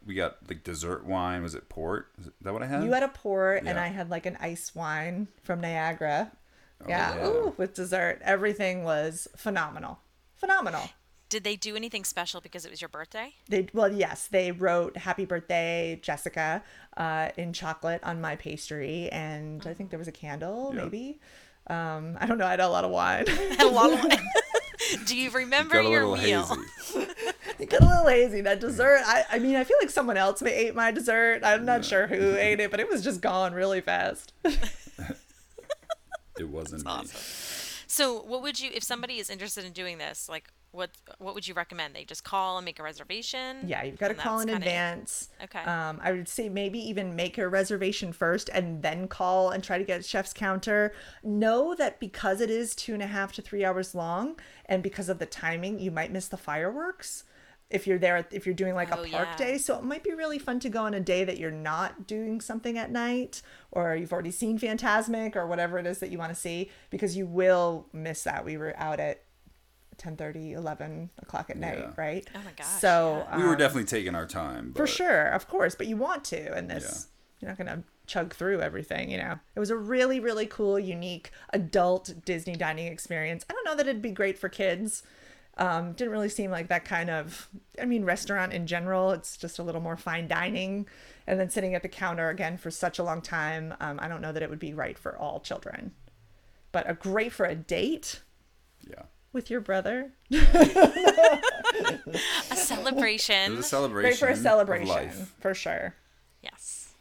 We 0.06 0.14
got 0.14 0.36
like 0.48 0.64
dessert 0.64 1.04
wine. 1.04 1.42
Was 1.42 1.54
it 1.54 1.68
port? 1.68 2.08
Is 2.20 2.28
that 2.42 2.52
what 2.52 2.62
I 2.62 2.66
had? 2.66 2.84
You 2.84 2.92
had 2.92 3.02
a 3.02 3.08
port, 3.08 3.64
yeah. 3.64 3.70
and 3.70 3.78
I 3.78 3.88
had 3.88 4.10
like 4.10 4.26
an 4.26 4.36
ice 4.40 4.74
wine 4.74 5.28
from 5.42 5.60
Niagara. 5.60 6.32
Oh, 6.82 6.86
yeah, 6.88 7.16
yeah. 7.16 7.26
Ooh, 7.26 7.54
with 7.56 7.74
dessert. 7.74 8.20
Everything 8.22 8.84
was 8.84 9.28
phenomenal. 9.36 10.00
Phenomenal. 10.36 10.90
Did 11.30 11.42
they 11.42 11.56
do 11.56 11.74
anything 11.74 12.04
special 12.04 12.40
because 12.40 12.64
it 12.64 12.70
was 12.70 12.80
your 12.80 12.88
birthday? 12.90 13.34
They 13.48 13.66
well, 13.72 13.92
yes, 13.92 14.28
they 14.28 14.52
wrote 14.52 14.96
"Happy 14.96 15.24
Birthday, 15.24 15.98
Jessica" 16.02 16.62
uh, 16.96 17.30
in 17.36 17.52
chocolate 17.52 18.00
on 18.04 18.20
my 18.20 18.36
pastry, 18.36 19.08
and 19.10 19.66
I 19.66 19.74
think 19.74 19.90
there 19.90 19.98
was 19.98 20.08
a 20.08 20.12
candle, 20.12 20.72
maybe. 20.72 21.18
Um, 21.66 22.18
I 22.20 22.26
don't 22.26 22.38
know. 22.38 22.46
I 22.46 22.50
had 22.50 22.60
a 22.60 22.68
lot 22.68 22.84
of 22.84 22.90
wine. 22.90 23.26
had 23.26 23.60
a 23.66 23.68
lot 23.68 23.92
of 23.92 23.98
wine. 24.04 24.28
Do 25.06 25.16
you 25.16 25.30
remember 25.34 25.76
you 25.82 25.90
your 25.90 26.16
meal? 26.16 26.46
it 27.58 27.70
got 27.70 27.82
a 27.82 27.86
little 27.86 28.08
hazy. 28.08 28.40
That 28.40 28.60
dessert, 28.60 29.00
I, 29.04 29.24
I 29.32 29.38
mean, 29.38 29.56
I 29.56 29.64
feel 29.64 29.76
like 29.80 29.90
someone 29.90 30.16
else 30.16 30.42
may 30.42 30.52
ate 30.52 30.74
my 30.74 30.90
dessert. 30.90 31.40
I'm 31.42 31.64
not 31.64 31.84
sure 31.84 32.06
who 32.06 32.36
ate 32.36 32.60
it, 32.60 32.70
but 32.70 32.80
it 32.80 32.88
was 32.88 33.02
just 33.02 33.20
gone 33.20 33.54
really 33.54 33.80
fast. 33.80 34.32
it 34.44 36.48
wasn't 36.48 36.84
That's 36.84 37.12
awesome. 37.12 37.84
So, 37.86 38.22
what 38.22 38.42
would 38.42 38.58
you, 38.58 38.70
if 38.74 38.82
somebody 38.82 39.18
is 39.18 39.30
interested 39.30 39.64
in 39.64 39.72
doing 39.72 39.98
this, 39.98 40.28
like, 40.28 40.48
what 40.74 40.90
what 41.18 41.34
would 41.34 41.46
you 41.46 41.54
recommend? 41.54 41.94
They 41.94 42.04
just 42.04 42.24
call 42.24 42.58
and 42.58 42.64
make 42.64 42.78
a 42.80 42.82
reservation. 42.82 43.58
Yeah, 43.66 43.84
you've 43.84 43.98
got 43.98 44.08
to 44.08 44.14
call 44.14 44.40
in 44.40 44.48
advance. 44.48 45.28
Okay. 45.42 45.60
Um, 45.60 46.00
I 46.02 46.12
would 46.12 46.28
say 46.28 46.48
maybe 46.48 46.78
even 46.80 47.14
make 47.14 47.38
a 47.38 47.48
reservation 47.48 48.12
first 48.12 48.50
and 48.52 48.82
then 48.82 49.06
call 49.06 49.50
and 49.50 49.62
try 49.62 49.78
to 49.78 49.84
get 49.84 50.00
a 50.00 50.02
chef's 50.02 50.32
counter. 50.32 50.92
Know 51.22 51.74
that 51.76 52.00
because 52.00 52.40
it 52.40 52.50
is 52.50 52.74
two 52.74 52.92
and 52.92 53.02
a 53.02 53.06
half 53.06 53.32
to 53.34 53.42
three 53.42 53.64
hours 53.64 53.94
long, 53.94 54.38
and 54.66 54.82
because 54.82 55.08
of 55.08 55.18
the 55.18 55.26
timing, 55.26 55.78
you 55.78 55.90
might 55.90 56.12
miss 56.12 56.28
the 56.28 56.36
fireworks 56.36 57.24
if 57.70 57.86
you're 57.86 57.98
there 57.98 58.26
if 58.30 58.46
you're 58.46 58.54
doing 58.54 58.74
like 58.74 58.90
a 58.90 58.98
oh, 58.98 59.04
park 59.04 59.28
yeah. 59.30 59.36
day 59.36 59.58
so 59.58 59.76
it 59.78 59.82
might 59.82 60.04
be 60.04 60.12
really 60.12 60.38
fun 60.38 60.60
to 60.60 60.68
go 60.68 60.82
on 60.82 60.92
a 60.92 61.00
day 61.00 61.24
that 61.24 61.38
you're 61.38 61.50
not 61.50 62.06
doing 62.06 62.40
something 62.40 62.76
at 62.76 62.90
night 62.90 63.40
or 63.72 63.96
you've 63.96 64.12
already 64.12 64.30
seen 64.30 64.58
Fantasmic 64.58 65.34
or 65.34 65.46
whatever 65.46 65.78
it 65.78 65.86
is 65.86 65.98
that 65.98 66.10
you 66.10 66.18
want 66.18 66.30
to 66.30 66.38
see 66.38 66.70
because 66.90 67.16
you 67.16 67.26
will 67.26 67.86
miss 67.92 68.22
that 68.22 68.44
we 68.44 68.58
were 68.58 68.74
out 68.76 69.00
at 69.00 69.23
10 69.98 70.16
30 70.16 70.52
11 70.52 71.10
o'clock 71.18 71.50
at 71.50 71.56
night 71.56 71.78
yeah. 71.78 71.90
right? 71.96 72.28
Oh 72.34 72.38
my 72.44 72.52
gosh 72.56 72.66
so 72.80 73.24
yeah. 73.28 73.36
we 73.36 73.42
were 73.44 73.52
um, 73.52 73.58
definitely 73.58 73.84
taking 73.84 74.14
our 74.14 74.26
time 74.26 74.70
but... 74.72 74.78
for 74.78 74.86
sure 74.86 75.26
of 75.28 75.48
course 75.48 75.74
but 75.74 75.86
you 75.86 75.96
want 75.96 76.24
to 76.24 76.54
and 76.54 76.70
this 76.70 77.08
yeah. 77.40 77.40
you're 77.40 77.50
not 77.50 77.58
gonna 77.58 77.82
chug 78.06 78.34
through 78.34 78.60
everything 78.60 79.10
you 79.10 79.18
know? 79.18 79.38
It 79.54 79.60
was 79.60 79.70
a 79.70 79.76
really 79.76 80.20
really 80.20 80.46
cool 80.46 80.78
unique 80.78 81.30
adult 81.52 82.14
disney 82.24 82.56
dining 82.56 82.86
experience. 82.86 83.44
I 83.48 83.52
don't 83.52 83.64
know 83.64 83.76
that 83.76 83.86
it'd 83.88 84.02
be 84.02 84.10
great 84.10 84.38
for 84.38 84.48
kids. 84.48 85.02
Um, 85.56 85.92
didn't 85.92 86.10
really 86.10 86.28
seem 86.28 86.50
like 86.50 86.68
that 86.68 86.84
kind 86.84 87.08
of 87.08 87.48
i 87.80 87.84
mean 87.84 88.04
restaurant 88.04 88.52
in 88.52 88.66
general 88.66 89.12
it's 89.12 89.36
just 89.36 89.60
a 89.60 89.62
little 89.62 89.80
more 89.80 89.96
fine 89.96 90.26
dining. 90.28 90.86
And 91.26 91.40
then 91.40 91.48
sitting 91.48 91.74
at 91.74 91.82
the 91.82 91.88
counter 91.88 92.28
again 92.28 92.58
for 92.58 92.70
such 92.70 92.98
a 92.98 93.04
long 93.04 93.22
time 93.22 93.74
um, 93.80 93.98
i 94.02 94.08
don't 94.08 94.20
know 94.20 94.32
that 94.32 94.42
it 94.42 94.50
would 94.50 94.58
be 94.58 94.74
right 94.74 94.98
for 94.98 95.16
all 95.16 95.40
children. 95.40 95.92
But 96.72 96.90
a 96.90 96.94
great 96.94 97.32
for 97.32 97.46
a 97.46 97.54
date? 97.54 98.22
Yeah 98.88 99.04
with 99.34 99.50
your 99.50 99.60
brother. 99.60 100.12
a 100.30 100.46
celebration. 102.54 103.52
It 103.52 103.56
was 103.56 103.66
a 103.66 103.68
celebration. 103.68 104.10
Great 104.10 104.18
for 104.18 104.28
a 104.28 104.36
celebration, 104.36 105.26
for 105.40 105.52
sure. 105.54 105.94
Yes, 106.42 106.94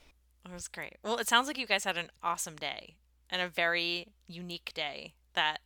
it 0.46 0.52
was 0.52 0.68
great. 0.68 0.98
Well, 1.04 1.18
it 1.18 1.28
sounds 1.28 1.48
like 1.48 1.58
you 1.58 1.68
guys 1.68 1.84
had 1.86 1.98
an 1.98 2.10
awesome 2.22 2.56
day 2.56 2.96
and 3.30 3.42
a 3.42 3.48
very 3.48 4.10
unique 4.28 4.72
day 4.74 5.14
that 5.34 5.60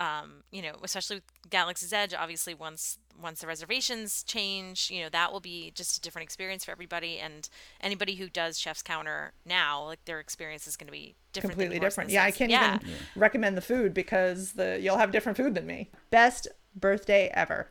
um, 0.00 0.42
you 0.50 0.62
know, 0.62 0.72
especially 0.82 1.16
with 1.16 1.50
Galaxy's 1.50 1.92
Edge, 1.92 2.14
obviously 2.14 2.54
once 2.54 2.98
once 3.20 3.42
the 3.42 3.46
reservations 3.46 4.22
change, 4.22 4.90
you 4.90 5.02
know, 5.02 5.10
that 5.10 5.30
will 5.30 5.40
be 5.40 5.72
just 5.74 5.98
a 5.98 6.00
different 6.00 6.24
experience 6.24 6.64
for 6.64 6.70
everybody. 6.70 7.18
And 7.18 7.48
anybody 7.82 8.14
who 8.14 8.30
does 8.30 8.58
Chef's 8.58 8.82
Counter 8.82 9.32
now, 9.44 9.84
like 9.84 10.02
their 10.06 10.18
experience 10.18 10.66
is 10.66 10.78
going 10.78 10.86
to 10.86 10.92
be 10.92 11.16
different. 11.34 11.52
Completely 11.52 11.78
different. 11.78 12.08
Yeah, 12.08 12.24
I 12.24 12.30
can't 12.30 12.50
yeah. 12.50 12.76
even 12.76 12.88
yeah. 12.88 12.96
recommend 13.14 13.58
the 13.58 13.62
food 13.62 13.92
because 13.92 14.52
the 14.52 14.78
you'll 14.80 14.96
have 14.96 15.12
different 15.12 15.36
food 15.36 15.54
than 15.54 15.66
me. 15.66 15.90
Best 16.10 16.48
birthday 16.74 17.30
ever. 17.34 17.68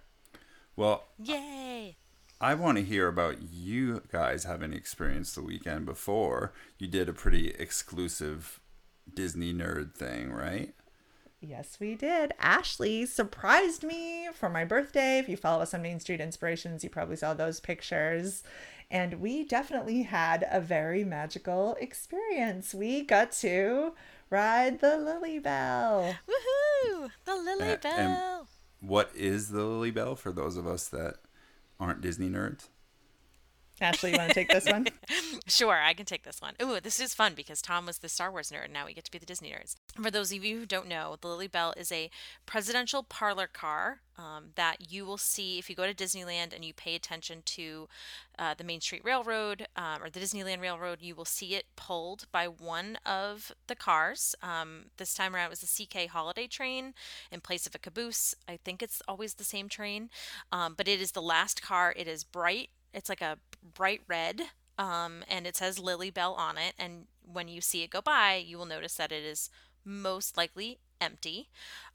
Well, 0.75 1.05
yay! 1.17 1.97
I 2.39 2.53
want 2.53 2.77
to 2.77 2.83
hear 2.83 3.07
about 3.07 3.41
you 3.41 4.03
guys 4.11 4.43
having 4.43 4.71
experienced 4.71 5.33
the 5.33 5.41
weekend 5.41 5.87
before. 5.87 6.53
You 6.77 6.87
did 6.87 7.09
a 7.09 7.13
pretty 7.13 7.49
exclusive 7.49 8.61
Disney 9.11 9.53
nerd 9.53 9.95
thing, 9.95 10.31
right? 10.31 10.73
Yes, 11.41 11.77
we 11.79 11.95
did. 11.95 12.33
Ashley 12.39 13.05
surprised 13.05 13.83
me 13.83 14.27
for 14.33 14.49
my 14.49 14.65
birthday. 14.65 15.19
If 15.19 15.29
you 15.29 15.37
follow 15.37 15.61
us 15.61 15.73
on 15.73 15.81
Main 15.81 15.99
Street 16.01 16.19
Inspirations, 16.19 16.83
you 16.83 16.89
probably 16.89 17.15
saw 17.15 17.33
those 17.33 17.61
pictures. 17.61 18.43
And 18.91 19.21
we 19.21 19.45
definitely 19.45 20.03
had 20.03 20.45
a 20.51 20.59
very 20.59 21.05
magical 21.05 21.77
experience. 21.79 22.73
We 22.73 23.03
got 23.03 23.31
to 23.33 23.93
ride 24.29 24.81
the 24.81 24.97
Lilly 24.97 25.39
Belle. 25.39 26.15
Woohoo! 26.27 27.09
The 27.23 27.35
Lily 27.35 27.71
uh, 27.73 27.77
Bell. 27.77 28.47
what 28.81 29.11
is 29.15 29.49
the 29.49 29.63
Lilly 29.63 29.91
Belle 29.91 30.15
for 30.15 30.33
those 30.33 30.57
of 30.57 30.67
us 30.67 30.89
that 30.89 31.15
aren't 31.79 32.01
Disney 32.01 32.29
nerds? 32.29 32.67
Ashley, 33.81 34.11
you 34.11 34.17
want 34.17 34.29
to 34.29 34.35
take 34.35 34.49
this 34.49 34.65
one? 34.65 34.87
sure, 35.47 35.79
I 35.79 35.93
can 35.93 36.05
take 36.05 36.23
this 36.23 36.41
one. 36.41 36.53
Ooh, 36.61 36.79
this 36.79 36.99
is 36.99 37.13
fun 37.13 37.33
because 37.35 37.61
Tom 37.61 37.85
was 37.85 37.99
the 37.99 38.09
Star 38.09 38.31
Wars 38.31 38.51
nerd, 38.51 38.65
and 38.65 38.73
now 38.73 38.85
we 38.85 38.93
get 38.93 39.05
to 39.05 39.11
be 39.11 39.17
the 39.17 39.25
Disney 39.25 39.51
nerds. 39.51 39.75
For 40.01 40.11
those 40.11 40.31
of 40.31 40.43
you 40.43 40.59
who 40.59 40.65
don't 40.65 40.87
know, 40.87 41.17
the 41.21 41.27
Lilly 41.27 41.47
Belle 41.47 41.73
is 41.77 41.91
a 41.91 42.09
presidential 42.45 43.03
parlor 43.03 43.47
car 43.47 44.01
um, 44.19 44.49
that 44.55 44.91
you 44.91 45.05
will 45.05 45.17
see 45.17 45.57
if 45.59 45.69
you 45.69 45.75
go 45.75 45.85
to 45.85 45.93
Disneyland 45.93 46.53
and 46.53 46.65
you 46.65 46.73
pay 46.73 46.93
attention 46.93 47.41
to 47.45 47.87
uh, 48.37 48.53
the 48.57 48.63
Main 48.65 48.81
Street 48.81 49.03
Railroad 49.05 49.67
um, 49.77 50.03
or 50.03 50.09
the 50.09 50.19
Disneyland 50.19 50.61
Railroad. 50.61 51.01
You 51.01 51.15
will 51.15 51.25
see 51.25 51.55
it 51.55 51.65
pulled 51.77 52.25
by 52.31 52.47
one 52.47 52.97
of 53.05 53.53
the 53.67 53.75
cars. 53.75 54.35
Um, 54.43 54.87
this 54.97 55.13
time 55.13 55.35
around, 55.35 55.45
it 55.45 55.49
was 55.51 55.61
the 55.61 55.85
CK 55.85 56.09
Holliday 56.09 56.47
Train 56.47 56.93
in 57.31 57.39
place 57.39 57.65
of 57.65 57.75
a 57.75 57.79
caboose. 57.79 58.35
I 58.47 58.57
think 58.57 58.83
it's 58.83 59.01
always 59.07 59.35
the 59.35 59.43
same 59.45 59.69
train, 59.69 60.09
um, 60.51 60.73
but 60.75 60.87
it 60.87 60.99
is 60.99 61.13
the 61.13 61.21
last 61.21 61.61
car. 61.61 61.93
It 61.95 62.07
is 62.07 62.23
bright 62.25 62.69
it's 62.93 63.09
like 63.09 63.21
a 63.21 63.37
bright 63.75 64.01
red 64.07 64.41
um, 64.79 65.25
and 65.27 65.45
it 65.45 65.57
says 65.57 65.77
Lilly 65.77 66.09
Belle 66.09 66.33
on 66.33 66.57
it. 66.57 66.73
And 66.79 67.05
when 67.21 67.49
you 67.49 67.59
see 67.59 67.83
it 67.83 67.89
go 67.89 68.01
by, 68.01 68.35
you 68.35 68.57
will 68.57 68.65
notice 68.65 68.95
that 68.95 69.11
it 69.11 69.23
is 69.23 69.49
most 69.83 70.37
likely 70.37 70.79
empty. 71.01 71.49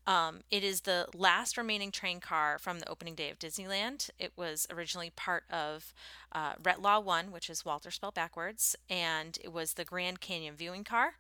Um, 0.07 0.40
it 0.51 0.62
is 0.62 0.82
the 0.82 1.07
last 1.14 1.57
remaining 1.57 1.90
train 1.90 2.20
car 2.20 2.59
from 2.59 2.78
the 2.78 2.88
opening 2.88 3.14
day 3.14 3.30
of 3.30 3.38
Disneyland. 3.38 4.11
It 4.18 4.32
was 4.36 4.66
originally 4.70 5.11
part 5.11 5.45
of 5.51 5.95
uh, 6.32 6.55
Retlaw 6.57 7.03
1, 7.03 7.30
which 7.30 7.49
is 7.49 7.64
Walter 7.64 7.90
spelled 7.90 8.14
backwards, 8.14 8.76
and 8.90 9.38
it 9.42 9.53
was 9.53 9.74
the 9.74 9.84
Grand 9.84 10.20
Canyon 10.20 10.55
viewing 10.57 10.84
car. 10.84 11.14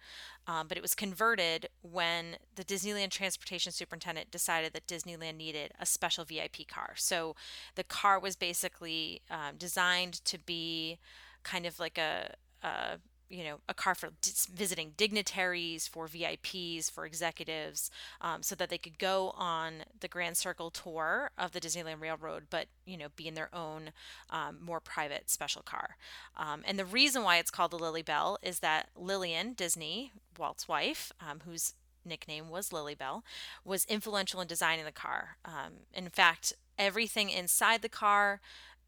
Um, 0.46 0.68
but 0.68 0.76
it 0.76 0.82
was 0.82 0.94
converted 0.94 1.68
when 1.80 2.36
the 2.54 2.64
Disneyland 2.64 3.10
Transportation 3.10 3.72
Superintendent 3.72 4.30
decided 4.30 4.74
that 4.74 4.86
Disneyland 4.86 5.36
needed 5.36 5.72
a 5.80 5.86
special 5.86 6.24
VIP 6.24 6.68
car. 6.68 6.92
So 6.96 7.34
the 7.76 7.84
car 7.84 8.18
was 8.18 8.36
basically 8.36 9.22
um, 9.30 9.56
designed 9.56 10.24
to 10.26 10.38
be 10.38 10.98
kind 11.44 11.64
of 11.64 11.80
like 11.80 11.96
a, 11.96 12.34
a 12.62 12.98
you 13.28 13.44
know 13.44 13.58
a 13.68 13.74
car 13.74 13.94
for 13.94 14.10
visiting 14.52 14.92
dignitaries 14.96 15.86
for 15.86 16.08
vips 16.08 16.90
for 16.90 17.06
executives 17.06 17.90
um, 18.20 18.42
so 18.42 18.54
that 18.54 18.68
they 18.68 18.78
could 18.78 18.98
go 18.98 19.32
on 19.36 19.84
the 20.00 20.08
grand 20.08 20.36
circle 20.36 20.70
tour 20.70 21.30
of 21.38 21.52
the 21.52 21.60
disneyland 21.60 22.00
railroad 22.00 22.44
but 22.50 22.66
you 22.84 22.96
know 22.96 23.08
be 23.16 23.26
in 23.26 23.34
their 23.34 23.54
own 23.54 23.90
um, 24.30 24.58
more 24.60 24.80
private 24.80 25.30
special 25.30 25.62
car 25.62 25.96
um, 26.36 26.62
and 26.66 26.78
the 26.78 26.84
reason 26.84 27.22
why 27.22 27.38
it's 27.38 27.50
called 27.50 27.70
the 27.70 27.78
lilly 27.78 28.02
belle 28.02 28.38
is 28.42 28.60
that 28.60 28.88
lillian 28.96 29.52
disney 29.52 30.12
walt's 30.38 30.68
wife 30.68 31.12
um, 31.20 31.40
whose 31.44 31.74
nickname 32.04 32.50
was 32.50 32.72
lilly 32.72 32.94
belle 32.94 33.24
was 33.64 33.84
influential 33.86 34.40
in 34.40 34.46
designing 34.46 34.84
the 34.84 34.92
car 34.92 35.36
um, 35.44 35.72
in 35.92 36.08
fact 36.10 36.52
everything 36.78 37.30
inside 37.30 37.82
the 37.82 37.88
car 37.88 38.40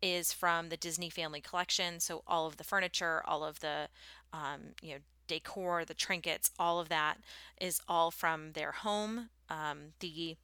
is 0.02 0.32
from 0.32 0.68
the 0.68 0.76
Disney 0.76 1.10
Family 1.10 1.40
Collection. 1.40 2.00
So 2.00 2.22
all 2.26 2.46
of 2.46 2.56
the 2.56 2.64
furniture, 2.64 3.22
all 3.24 3.44
of 3.44 3.60
the 3.60 3.88
um, 4.32 4.74
you 4.82 4.94
know 4.94 5.00
decor, 5.26 5.84
the 5.84 5.94
trinkets, 5.94 6.50
all 6.58 6.78
of 6.78 6.88
that 6.88 7.16
is 7.60 7.80
all 7.88 8.10
from 8.10 8.52
their 8.52 8.72
home. 8.72 9.30
Um, 9.48 9.92
the 10.00 10.36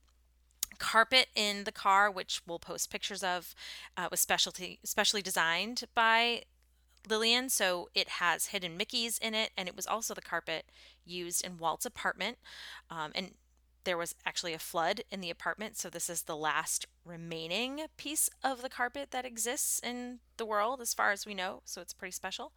carpet 0.79 1.29
in 1.35 1.65
the 1.65 1.73
car, 1.73 2.11
which 2.11 2.41
we'll 2.47 2.59
post 2.59 2.91
pictures 2.91 3.23
of, 3.23 3.55
uh, 3.97 4.09
was 4.11 4.21
specialty 4.21 4.79
specially 4.85 5.23
designed 5.23 5.85
by 5.95 6.43
Lillian. 7.09 7.49
So 7.49 7.89
it 7.95 8.09
has 8.09 8.47
hidden 8.47 8.77
Mickey's 8.77 9.19
in 9.19 9.35
it, 9.35 9.51
and 9.57 9.69
it 9.69 9.77
was 9.77 9.87
also 9.87 10.15
the 10.15 10.21
carpet 10.21 10.67
used 11.05 11.45
in 11.45 11.59
Walt's 11.59 11.87
apartment. 11.87 12.39
Um, 12.91 13.13
and 13.15 13.35
there 13.85 13.99
was 13.99 14.15
actually 14.25 14.53
a 14.53 14.59
flood 14.59 15.03
in 15.11 15.21
the 15.21 15.31
apartment, 15.31 15.77
so 15.77 15.91
this 15.91 16.09
is 16.09 16.23
the 16.23 16.37
last 16.37 16.87
remaining 17.05 17.81
piece 17.97 18.31
of 18.45 18.63
the 18.63 18.69
carpet 18.69 19.11
that 19.11 19.25
exists 19.25 19.81
in 19.81 20.21
the 20.37 20.47
world 20.47 20.81
as 20.81 20.95
far 20.95 21.13
as 21.13 21.27
we 21.27 21.35
know 21.35 21.61
so 21.65 21.81
it's 21.81 21.93
pretty 21.93 22.13
special. 22.13 22.53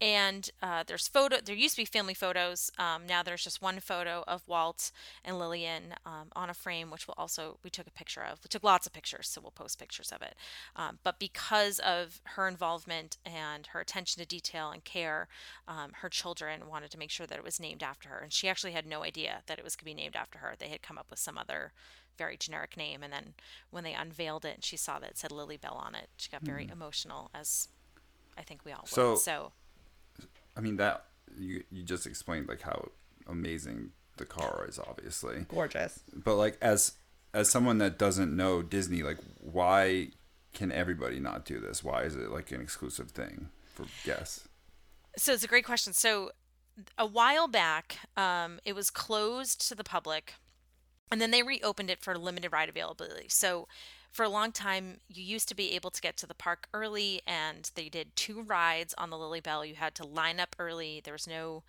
And 0.00 0.48
uh, 0.62 0.84
there's 0.86 1.08
photo 1.08 1.38
there 1.44 1.54
used 1.54 1.74
to 1.76 1.82
be 1.82 1.84
family 1.84 2.14
photos 2.14 2.70
um, 2.78 3.06
now 3.06 3.22
there's 3.22 3.44
just 3.44 3.60
one 3.62 3.80
photo 3.80 4.24
of 4.26 4.46
walt 4.46 4.90
and 5.24 5.38
lillian 5.38 5.94
um, 6.06 6.28
on 6.36 6.50
a 6.50 6.54
frame 6.54 6.90
which 6.90 7.08
we'll 7.08 7.14
also 7.18 7.58
we 7.62 7.70
took 7.70 7.86
a 7.86 7.92
picture 7.92 8.22
of. 8.22 8.38
We 8.44 8.48
took 8.48 8.64
lots 8.64 8.86
of 8.86 8.92
pictures 8.92 9.28
so 9.28 9.40
we'll 9.40 9.50
post 9.50 9.78
pictures 9.78 10.12
of 10.12 10.22
it. 10.22 10.34
Um, 10.76 10.98
but 11.02 11.18
because 11.18 11.78
of 11.80 12.20
her 12.24 12.46
involvement 12.46 13.18
and 13.24 13.66
her 13.68 13.80
attention 13.80 14.20
to 14.20 14.26
detail 14.26 14.70
and 14.70 14.84
care 14.84 15.28
um, 15.66 15.92
her 15.94 16.08
children 16.08 16.68
wanted 16.68 16.90
to 16.92 16.98
make 16.98 17.10
sure 17.10 17.26
that 17.26 17.38
it 17.38 17.44
was 17.44 17.60
named 17.60 17.82
after 17.82 18.08
her 18.10 18.18
and 18.18 18.32
she 18.32 18.48
actually 18.48 18.72
had 18.72 18.86
no 18.86 19.02
idea 19.02 19.42
that 19.46 19.58
it 19.58 19.64
was 19.64 19.76
going 19.76 19.90
to 19.90 19.96
be 19.96 20.02
named 20.02 20.16
after 20.16 20.38
her. 20.38 20.54
They 20.58 20.68
had 20.68 20.82
come 20.82 20.98
up 20.98 21.06
with 21.10 21.18
some 21.18 21.38
other 21.38 21.72
very 22.18 22.36
generic 22.36 22.76
name. 22.76 23.02
And 23.02 23.12
then 23.12 23.34
when 23.70 23.84
they 23.84 23.94
unveiled 23.94 24.44
it 24.44 24.56
and 24.56 24.64
she 24.64 24.76
saw 24.76 24.98
that 24.98 25.10
it 25.10 25.18
said 25.18 25.32
Lilly 25.32 25.56
Belle 25.56 25.80
on 25.82 25.94
it, 25.94 26.08
she 26.16 26.28
got 26.28 26.42
very 26.42 26.66
mm. 26.66 26.72
emotional, 26.72 27.30
as 27.32 27.68
I 28.36 28.42
think 28.42 28.64
we 28.64 28.72
all 28.72 28.84
so, 28.86 29.10
would. 29.10 29.18
So, 29.20 29.52
I 30.56 30.60
mean, 30.60 30.76
that 30.76 31.04
you, 31.38 31.64
you 31.70 31.82
just 31.82 32.06
explained 32.06 32.48
like 32.48 32.62
how 32.62 32.88
amazing 33.26 33.90
the 34.16 34.26
car 34.26 34.66
is, 34.68 34.78
obviously. 34.78 35.46
Gorgeous. 35.48 36.00
But 36.12 36.34
like, 36.34 36.58
as, 36.60 36.92
as 37.32 37.48
someone 37.48 37.78
that 37.78 37.98
doesn't 37.98 38.36
know 38.36 38.62
Disney, 38.62 39.02
like, 39.02 39.18
why 39.40 40.08
can 40.54 40.72
everybody 40.72 41.20
not 41.20 41.44
do 41.44 41.60
this? 41.60 41.84
Why 41.84 42.02
is 42.02 42.16
it 42.16 42.30
like 42.30 42.50
an 42.50 42.60
exclusive 42.60 43.10
thing 43.10 43.48
for 43.74 43.86
guests? 44.04 44.48
So 45.16 45.32
it's 45.32 45.44
a 45.44 45.48
great 45.48 45.64
question. 45.64 45.92
So 45.92 46.32
a 46.96 47.06
while 47.06 47.48
back, 47.48 47.98
um, 48.16 48.60
it 48.64 48.74
was 48.74 48.90
closed 48.90 49.66
to 49.68 49.74
the 49.74 49.84
public 49.84 50.34
and 51.10 51.20
then 51.20 51.30
they 51.30 51.42
reopened 51.42 51.90
it 51.90 52.00
for 52.00 52.16
limited 52.16 52.52
ride 52.52 52.68
availability. 52.68 53.28
So 53.28 53.68
for 54.10 54.24
a 54.24 54.28
long 54.28 54.52
time, 54.52 54.98
you 55.08 55.22
used 55.22 55.48
to 55.48 55.54
be 55.54 55.72
able 55.72 55.90
to 55.90 56.00
get 56.00 56.16
to 56.18 56.26
the 56.26 56.34
park 56.34 56.68
early, 56.72 57.22
and 57.26 57.70
they 57.74 57.88
did 57.88 58.16
two 58.16 58.42
rides 58.42 58.94
on 58.96 59.10
the 59.10 59.18
Lilly 59.18 59.40
Belle. 59.40 59.64
You 59.64 59.74
had 59.74 59.94
to 59.96 60.06
line 60.06 60.40
up 60.40 60.56
early. 60.58 61.00
There 61.04 61.12
was 61.12 61.26
no 61.26 61.62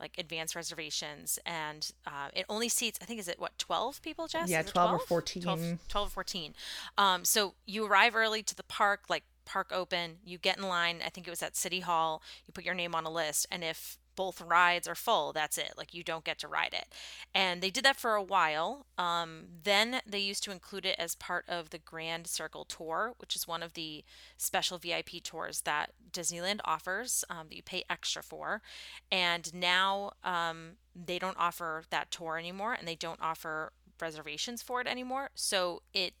like 0.00 0.18
advanced 0.18 0.56
reservations, 0.56 1.38
and 1.46 1.92
uh, 2.06 2.28
it 2.34 2.44
only 2.48 2.68
seats. 2.68 2.98
I 3.00 3.04
think 3.04 3.20
is 3.20 3.28
it 3.28 3.38
what 3.38 3.56
twelve 3.58 4.02
people, 4.02 4.26
Jess? 4.26 4.50
Yeah, 4.50 4.62
12, 4.62 4.72
12, 4.72 4.92
or 4.92 5.06
14. 5.06 5.42
12, 5.42 5.78
12 5.88 6.06
or 6.06 6.10
fourteen. 6.10 6.54
Um, 6.98 7.24
so 7.24 7.54
you 7.64 7.86
arrive 7.86 8.16
early 8.16 8.42
to 8.42 8.54
the 8.56 8.64
park, 8.64 9.04
like 9.08 9.22
park 9.44 9.70
open. 9.72 10.16
You 10.24 10.36
get 10.36 10.58
in 10.58 10.64
line. 10.64 11.00
I 11.04 11.10
think 11.10 11.26
it 11.26 11.30
was 11.30 11.42
at 11.42 11.56
City 11.56 11.80
Hall. 11.80 12.22
You 12.46 12.52
put 12.52 12.64
your 12.64 12.74
name 12.74 12.94
on 12.94 13.04
a 13.04 13.10
list, 13.10 13.46
and 13.50 13.62
if 13.62 13.98
both 14.16 14.40
rides 14.40 14.86
are 14.88 14.94
full. 14.94 15.32
That's 15.32 15.58
it. 15.58 15.74
Like 15.76 15.94
you 15.94 16.02
don't 16.02 16.24
get 16.24 16.38
to 16.40 16.48
ride 16.48 16.72
it. 16.72 16.86
And 17.34 17.62
they 17.62 17.70
did 17.70 17.84
that 17.84 17.96
for 17.96 18.14
a 18.14 18.22
while. 18.22 18.86
Um, 18.98 19.44
then 19.62 20.00
they 20.06 20.18
used 20.18 20.44
to 20.44 20.52
include 20.52 20.86
it 20.86 20.96
as 20.98 21.14
part 21.14 21.44
of 21.48 21.70
the 21.70 21.78
Grand 21.78 22.26
Circle 22.26 22.64
Tour, 22.64 23.14
which 23.18 23.36
is 23.36 23.48
one 23.48 23.62
of 23.62 23.74
the 23.74 24.04
special 24.36 24.78
VIP 24.78 25.22
tours 25.22 25.62
that 25.62 25.92
Disneyland 26.12 26.60
offers 26.64 27.24
um, 27.28 27.48
that 27.48 27.56
you 27.56 27.62
pay 27.62 27.84
extra 27.90 28.22
for. 28.22 28.62
And 29.10 29.52
now 29.54 30.12
um, 30.22 30.72
they 30.94 31.18
don't 31.18 31.38
offer 31.38 31.84
that 31.90 32.10
tour 32.10 32.38
anymore 32.38 32.74
and 32.74 32.86
they 32.86 32.94
don't 32.94 33.20
offer 33.20 33.72
reservations 34.00 34.62
for 34.62 34.80
it 34.80 34.86
anymore. 34.86 35.30
So 35.34 35.82
it, 35.92 36.14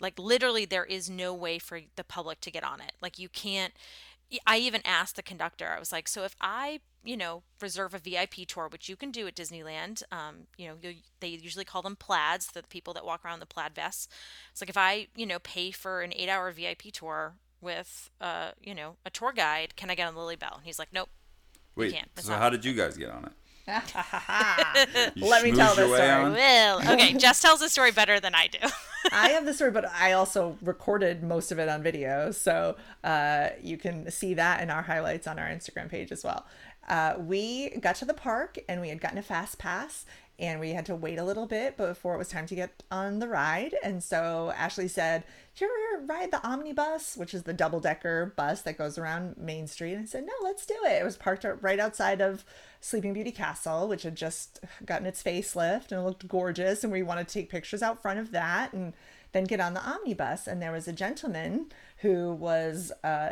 like, 0.00 0.18
literally, 0.18 0.64
there 0.64 0.84
is 0.84 1.10
no 1.10 1.34
way 1.34 1.58
for 1.58 1.80
the 1.96 2.04
public 2.04 2.40
to 2.42 2.50
get 2.50 2.64
on 2.64 2.80
it. 2.80 2.92
Like, 3.00 3.18
you 3.18 3.28
can't. 3.28 3.74
I 4.46 4.58
even 4.58 4.80
asked 4.84 5.16
the 5.16 5.22
conductor, 5.22 5.72
I 5.74 5.78
was 5.78 5.90
like, 5.90 6.06
so 6.06 6.22
if 6.22 6.36
I 6.40 6.80
you 7.04 7.16
know, 7.16 7.42
reserve 7.60 7.94
a 7.94 7.98
VIP 7.98 8.46
tour, 8.46 8.68
which 8.68 8.88
you 8.88 8.96
can 8.96 9.10
do 9.10 9.26
at 9.26 9.34
Disneyland. 9.34 10.02
Um, 10.12 10.46
you 10.56 10.68
know, 10.68 10.74
you, 10.82 10.94
they 11.20 11.28
usually 11.28 11.64
call 11.64 11.82
them 11.82 11.96
plaids, 11.96 12.48
the 12.48 12.62
people 12.62 12.94
that 12.94 13.04
walk 13.04 13.24
around 13.24 13.40
the 13.40 13.46
plaid 13.46 13.74
vests. 13.74 14.08
It's 14.52 14.60
like 14.60 14.70
if 14.70 14.76
I, 14.76 15.08
you 15.16 15.26
know, 15.26 15.38
pay 15.38 15.70
for 15.70 16.02
an 16.02 16.12
eight-hour 16.14 16.52
VIP 16.52 16.92
tour 16.92 17.34
with, 17.60 18.10
uh, 18.20 18.50
you 18.62 18.74
know, 18.74 18.96
a 19.04 19.10
tour 19.10 19.32
guide, 19.32 19.76
can 19.76 19.90
I 19.90 19.94
get 19.94 20.08
on 20.08 20.16
Lilly 20.16 20.36
Belle? 20.36 20.56
And 20.56 20.64
he's 20.64 20.78
like, 20.78 20.92
nope. 20.92 21.08
Wait, 21.76 21.96
so 22.16 22.34
how 22.34 22.50
did 22.50 22.64
you 22.64 22.74
guys 22.74 22.96
get 22.96 23.10
on 23.10 23.24
it? 23.24 23.32
Let 25.16 25.44
me 25.44 25.52
tell 25.52 25.74
this 25.74 25.86
story. 25.86 26.30
Will. 26.30 26.80
Okay, 26.90 27.12
Jess 27.14 27.40
tells 27.40 27.60
the 27.60 27.68
story 27.68 27.92
better 27.92 28.18
than 28.18 28.34
I 28.34 28.48
do. 28.48 28.58
I 29.12 29.30
have 29.30 29.44
the 29.44 29.54
story, 29.54 29.70
but 29.70 29.86
I 29.86 30.12
also 30.12 30.58
recorded 30.60 31.22
most 31.22 31.52
of 31.52 31.58
it 31.58 31.68
on 31.68 31.82
video. 31.82 32.32
So 32.32 32.76
uh, 33.04 33.50
you 33.62 33.76
can 33.76 34.10
see 34.10 34.34
that 34.34 34.62
in 34.62 34.70
our 34.70 34.82
highlights 34.82 35.26
on 35.26 35.38
our 35.38 35.46
Instagram 35.46 35.88
page 35.88 36.10
as 36.12 36.24
well. 36.24 36.46
Uh, 36.88 37.14
we 37.18 37.70
got 37.80 37.96
to 37.96 38.04
the 38.04 38.14
park 38.14 38.58
and 38.68 38.80
we 38.80 38.88
had 38.88 39.00
gotten 39.00 39.18
a 39.18 39.22
fast 39.22 39.58
pass 39.58 40.04
and 40.40 40.58
we 40.58 40.70
had 40.70 40.86
to 40.86 40.94
wait 40.94 41.18
a 41.18 41.24
little 41.24 41.46
bit 41.46 41.76
before 41.76 42.14
it 42.14 42.18
was 42.18 42.28
time 42.28 42.46
to 42.46 42.54
get 42.54 42.82
on 42.90 43.18
the 43.18 43.28
ride. 43.28 43.74
And 43.84 44.02
so 44.02 44.52
Ashley 44.56 44.88
said, 44.88 45.24
Do 45.54 45.66
you 45.66 45.94
ever 45.94 46.06
ride 46.06 46.30
the 46.30 46.44
omnibus, 46.44 47.16
which 47.16 47.34
is 47.34 47.42
the 47.42 47.52
double 47.52 47.78
decker 47.78 48.32
bus 48.36 48.62
that 48.62 48.78
goes 48.78 48.96
around 48.96 49.36
Main 49.36 49.66
Street? 49.66 49.92
And 49.92 50.04
I 50.04 50.06
said, 50.06 50.24
No, 50.24 50.32
let's 50.42 50.64
do 50.64 50.76
it. 50.86 51.00
It 51.00 51.04
was 51.04 51.18
parked 51.18 51.44
right 51.60 51.78
outside 51.78 52.22
of 52.22 52.44
Sleeping 52.80 53.12
Beauty 53.12 53.32
Castle, 53.32 53.86
which 53.86 54.04
had 54.04 54.16
just 54.16 54.60
gotten 54.86 55.06
its 55.06 55.22
facelift 55.22 55.92
and 55.92 56.00
it 56.00 56.04
looked 56.04 56.26
gorgeous. 56.26 56.82
And 56.82 56.92
we 56.92 57.02
wanted 57.02 57.28
to 57.28 57.34
take 57.34 57.50
pictures 57.50 57.82
out 57.82 58.00
front 58.00 58.18
of 58.18 58.30
that 58.30 58.72
and 58.72 58.94
then 59.32 59.44
get 59.44 59.60
on 59.60 59.74
the 59.74 59.86
omnibus. 59.86 60.46
And 60.46 60.62
there 60.62 60.72
was 60.72 60.88
a 60.88 60.92
gentleman 60.92 61.66
who 62.00 62.32
was 62.32 62.92
uh, 63.04 63.30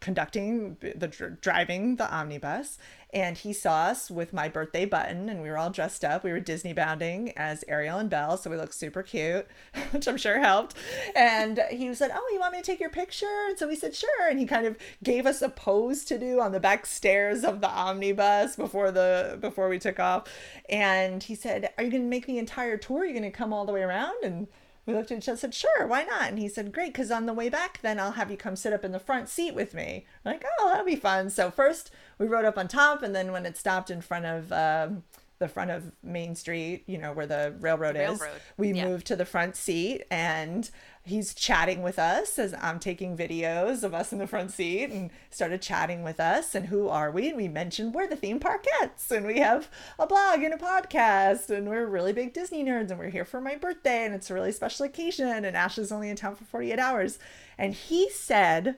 conducting 0.00 0.76
the 0.80 1.36
driving 1.42 1.96
the 1.96 2.12
omnibus 2.12 2.78
and 3.12 3.36
he 3.36 3.52
saw 3.52 3.82
us 3.84 4.10
with 4.10 4.32
my 4.32 4.48
birthday 4.48 4.86
button 4.86 5.28
and 5.28 5.42
we 5.42 5.50
were 5.50 5.58
all 5.58 5.68
dressed 5.70 6.04
up. 6.04 6.24
We 6.24 6.32
were 6.32 6.40
disney 6.40 6.72
bounding 6.72 7.32
as 7.36 7.62
ariel 7.68 7.98
and 7.98 8.08
belle 8.08 8.38
so 8.38 8.48
we 8.48 8.56
looked 8.56 8.74
super 8.74 9.02
cute 9.02 9.46
which 9.90 10.08
i'm 10.08 10.16
sure 10.16 10.40
helped. 10.40 10.76
And 11.14 11.60
he 11.70 11.92
said 11.92 12.10
oh 12.14 12.30
you 12.32 12.40
want 12.40 12.52
me 12.52 12.60
to 12.60 12.64
take 12.64 12.80
your 12.80 12.90
picture? 12.90 13.46
And 13.48 13.58
so 13.58 13.68
we 13.68 13.76
said 13.76 13.94
sure. 13.94 14.28
And 14.28 14.38
he 14.38 14.46
kind 14.46 14.66
of 14.66 14.78
gave 15.04 15.26
us 15.26 15.42
a 15.42 15.50
pose 15.50 16.04
to 16.06 16.18
do 16.18 16.40
on 16.40 16.52
the 16.52 16.60
back 16.60 16.86
stairs 16.86 17.44
of 17.44 17.60
the 17.60 17.68
omnibus 17.68 18.56
before 18.56 18.90
the 18.90 19.36
before 19.40 19.68
we 19.68 19.78
took 19.78 20.00
off. 20.00 20.26
And 20.70 21.22
he 21.22 21.34
said 21.34 21.70
are 21.76 21.84
you 21.84 21.90
going 21.90 22.02
to 22.02 22.08
make 22.08 22.26
the 22.26 22.38
entire 22.38 22.78
tour? 22.78 23.02
Are 23.02 23.04
you 23.04 23.12
going 23.12 23.30
to 23.30 23.30
come 23.30 23.52
all 23.52 23.66
the 23.66 23.72
way 23.72 23.82
around? 23.82 24.24
And 24.24 24.48
we 24.90 24.96
looked 24.96 25.10
at 25.10 25.18
each 25.18 25.24
other 25.24 25.32
and 25.32 25.38
said, 25.38 25.54
sure, 25.54 25.86
why 25.86 26.02
not? 26.02 26.28
And 26.28 26.38
he 26.38 26.48
said, 26.48 26.72
great, 26.72 26.92
because 26.92 27.10
on 27.10 27.26
the 27.26 27.32
way 27.32 27.48
back, 27.48 27.80
then 27.82 28.00
I'll 28.00 28.12
have 28.12 28.30
you 28.30 28.36
come 28.36 28.56
sit 28.56 28.72
up 28.72 28.84
in 28.84 28.92
the 28.92 28.98
front 28.98 29.28
seat 29.28 29.54
with 29.54 29.74
me. 29.74 30.06
I'm 30.24 30.32
like, 30.32 30.44
oh, 30.58 30.68
that'll 30.68 30.84
be 30.84 30.96
fun. 30.96 31.30
So 31.30 31.50
first 31.50 31.90
we 32.18 32.26
rode 32.26 32.44
up 32.44 32.58
on 32.58 32.68
top, 32.68 33.02
and 33.02 33.14
then 33.14 33.32
when 33.32 33.46
it 33.46 33.56
stopped 33.56 33.90
in 33.90 34.00
front 34.00 34.26
of 34.26 34.52
um, 34.52 35.04
the 35.40 35.48
front 35.48 35.70
of 35.70 35.90
Main 36.02 36.36
Street, 36.36 36.84
you 36.86 36.98
know, 36.98 37.12
where 37.12 37.26
the 37.26 37.54
railroad, 37.60 37.96
the 37.96 38.00
railroad. 38.00 38.36
is, 38.36 38.42
we 38.58 38.72
yeah. 38.72 38.86
moved 38.86 39.06
to 39.06 39.16
the 39.16 39.24
front 39.24 39.56
seat 39.56 40.04
and 40.10 40.70
he's 41.02 41.34
chatting 41.34 41.82
with 41.82 41.98
us 41.98 42.38
as 42.38 42.54
I'm 42.60 42.78
taking 42.78 43.16
videos 43.16 43.82
of 43.82 43.94
us 43.94 44.12
in 44.12 44.18
the 44.18 44.26
front 44.26 44.50
seat 44.50 44.90
and 44.90 45.10
started 45.30 45.62
chatting 45.62 46.04
with 46.04 46.20
us. 46.20 46.54
And 46.54 46.66
who 46.66 46.88
are 46.88 47.10
we? 47.10 47.28
And 47.28 47.38
we 47.38 47.48
mentioned 47.48 47.94
we're 47.94 48.06
the 48.06 48.16
theme 48.16 48.38
parkettes 48.38 49.10
and 49.10 49.26
we 49.26 49.38
have 49.38 49.70
a 49.98 50.06
blog 50.06 50.42
and 50.42 50.52
a 50.52 50.58
podcast 50.58 51.48
and 51.48 51.66
we're 51.66 51.86
really 51.86 52.12
big 52.12 52.34
Disney 52.34 52.62
nerds 52.62 52.90
and 52.90 52.98
we're 52.98 53.08
here 53.08 53.24
for 53.24 53.40
my 53.40 53.56
birthday 53.56 54.04
and 54.04 54.14
it's 54.14 54.30
a 54.30 54.34
really 54.34 54.52
special 54.52 54.84
occasion. 54.84 55.46
And 55.46 55.56
Ashley's 55.56 55.90
only 55.90 56.10
in 56.10 56.16
town 56.16 56.36
for 56.36 56.44
48 56.44 56.78
hours. 56.78 57.18
And 57.56 57.72
he 57.72 58.10
said, 58.10 58.76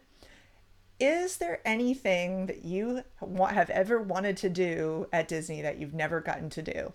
is 1.02 1.38
there 1.38 1.60
anything 1.64 2.46
that 2.46 2.64
you 2.64 3.02
have 3.50 3.70
ever 3.70 4.00
wanted 4.00 4.36
to 4.36 4.48
do 4.48 5.08
at 5.12 5.26
Disney 5.26 5.60
that 5.60 5.76
you've 5.78 5.92
never 5.92 6.20
gotten 6.20 6.48
to 6.50 6.62
do? 6.62 6.92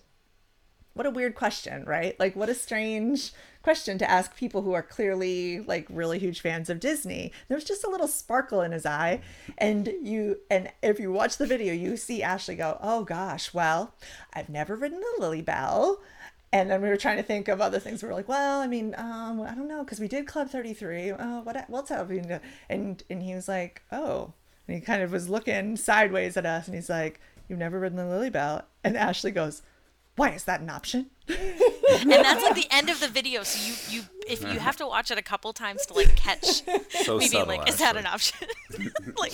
What 0.93 1.05
a 1.05 1.11
weird 1.11 1.35
question, 1.35 1.83
right? 1.83 2.17
Like, 2.17 2.33
what 2.33 2.47
a 2.47 2.55
strange 2.55 3.33
question 3.61 3.97
to 3.97 4.09
ask 4.09 4.33
people 4.37 4.61
who 4.61 4.71
are 4.71 4.81
clearly 4.81 5.59
like 5.59 5.85
really 5.89 6.19
huge 6.19 6.39
fans 6.39 6.69
of 6.69 6.79
Disney. 6.79 7.33
There 7.49 7.57
was 7.57 7.65
just 7.65 7.83
a 7.83 7.89
little 7.89 8.07
sparkle 8.07 8.61
in 8.61 8.71
his 8.71 8.85
eye, 8.85 9.19
and 9.57 9.91
you 10.01 10.37
and 10.49 10.71
if 10.81 11.01
you 11.01 11.11
watch 11.11 11.35
the 11.35 11.45
video, 11.45 11.73
you 11.73 11.97
see 11.97 12.23
Ashley 12.23 12.55
go, 12.55 12.79
"Oh 12.81 13.03
gosh, 13.03 13.53
well, 13.53 13.93
I've 14.33 14.47
never 14.47 14.77
ridden 14.77 15.01
the 15.01 15.21
Lilly 15.21 15.41
Belle." 15.41 15.99
And 16.53 16.71
then 16.71 16.81
we 16.81 16.87
were 16.87 16.97
trying 16.97 17.17
to 17.17 17.23
think 17.23 17.49
of 17.49 17.59
other 17.59 17.79
things. 17.79 18.01
We 18.01 18.07
were 18.07 18.15
like, 18.15 18.29
well, 18.29 18.61
I 18.61 18.67
mean, 18.67 18.95
um, 18.97 19.41
I 19.41 19.53
don't 19.53 19.67
know, 19.67 19.83
because 19.83 19.99
we 19.99 20.07
did 20.07 20.27
Club 20.27 20.49
33. 20.49 21.11
Oh, 21.11 21.41
what, 21.41 21.57
what 21.67 21.79
else 21.79 21.89
have 21.89 22.09
we 22.09 22.19
done? 22.19 22.39
And, 22.69 23.03
and 23.09 23.21
he 23.21 23.35
was 23.35 23.47
like, 23.47 23.81
oh. 23.91 24.33
And 24.67 24.75
he 24.75 24.81
kind 24.81 25.01
of 25.01 25.11
was 25.11 25.29
looking 25.29 25.75
sideways 25.75 26.37
at 26.37 26.45
us 26.45 26.67
and 26.67 26.75
he's 26.75 26.89
like, 26.89 27.19
you've 27.47 27.59
never 27.59 27.79
ridden 27.79 27.97
the 27.97 28.05
Lilly 28.05 28.29
Belle. 28.29 28.63
And 28.83 28.97
Ashley 28.97 29.31
goes, 29.31 29.61
why 30.17 30.31
is 30.31 30.43
that 30.43 30.59
an 30.59 30.69
option? 30.69 31.09
and 31.29 32.11
that's 32.11 32.43
like 32.43 32.55
the 32.55 32.67
end 32.71 32.89
of 32.89 32.99
the 32.99 33.07
video. 33.07 33.43
So 33.43 33.91
you, 33.91 33.99
you 33.99 34.05
if 34.27 34.41
you 34.41 34.59
have 34.59 34.75
to 34.77 34.85
watch 34.85 35.11
it 35.11 35.17
a 35.17 35.21
couple 35.21 35.53
times 35.53 35.85
to 35.85 35.93
like 35.93 36.15
catch 36.15 36.63
so 37.05 37.17
me 37.17 37.29
being 37.29 37.47
like, 37.47 37.61
actually. 37.61 37.73
is 37.73 37.79
that 37.79 37.95
an 37.95 38.05
option? 38.05 38.47
like 39.17 39.33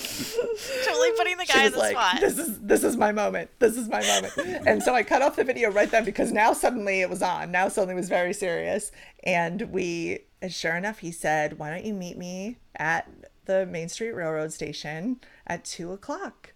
totally 0.84 1.10
putting 1.16 1.36
the 1.36 1.46
guy 1.46 1.66
in 1.66 1.72
the 1.72 1.78
like, 1.78 1.96
spot. 1.96 2.20
This 2.20 2.38
is 2.38 2.60
this 2.60 2.84
is 2.84 2.96
my 2.96 3.12
moment. 3.12 3.50
This 3.58 3.76
is 3.76 3.88
my 3.88 4.00
moment. 4.06 4.66
and 4.66 4.82
so 4.82 4.94
I 4.94 5.02
cut 5.02 5.22
off 5.22 5.36
the 5.36 5.44
video 5.44 5.70
right 5.70 5.90
then 5.90 6.04
because 6.04 6.32
now 6.32 6.52
suddenly 6.52 7.00
it 7.00 7.10
was 7.10 7.22
on. 7.22 7.50
Now 7.50 7.68
suddenly 7.68 7.94
it 7.94 7.96
was 7.96 8.08
very 8.08 8.32
serious. 8.32 8.92
And 9.24 9.62
we 9.72 10.20
sure 10.48 10.76
enough, 10.76 10.98
he 10.98 11.12
said, 11.12 11.58
Why 11.58 11.70
don't 11.70 11.84
you 11.84 11.94
meet 11.94 12.18
me 12.18 12.58
at 12.76 13.08
the 13.46 13.66
Main 13.66 13.88
Street 13.88 14.12
Railroad 14.12 14.52
station 14.52 15.20
at 15.46 15.64
two 15.64 15.92
o'clock? 15.92 16.53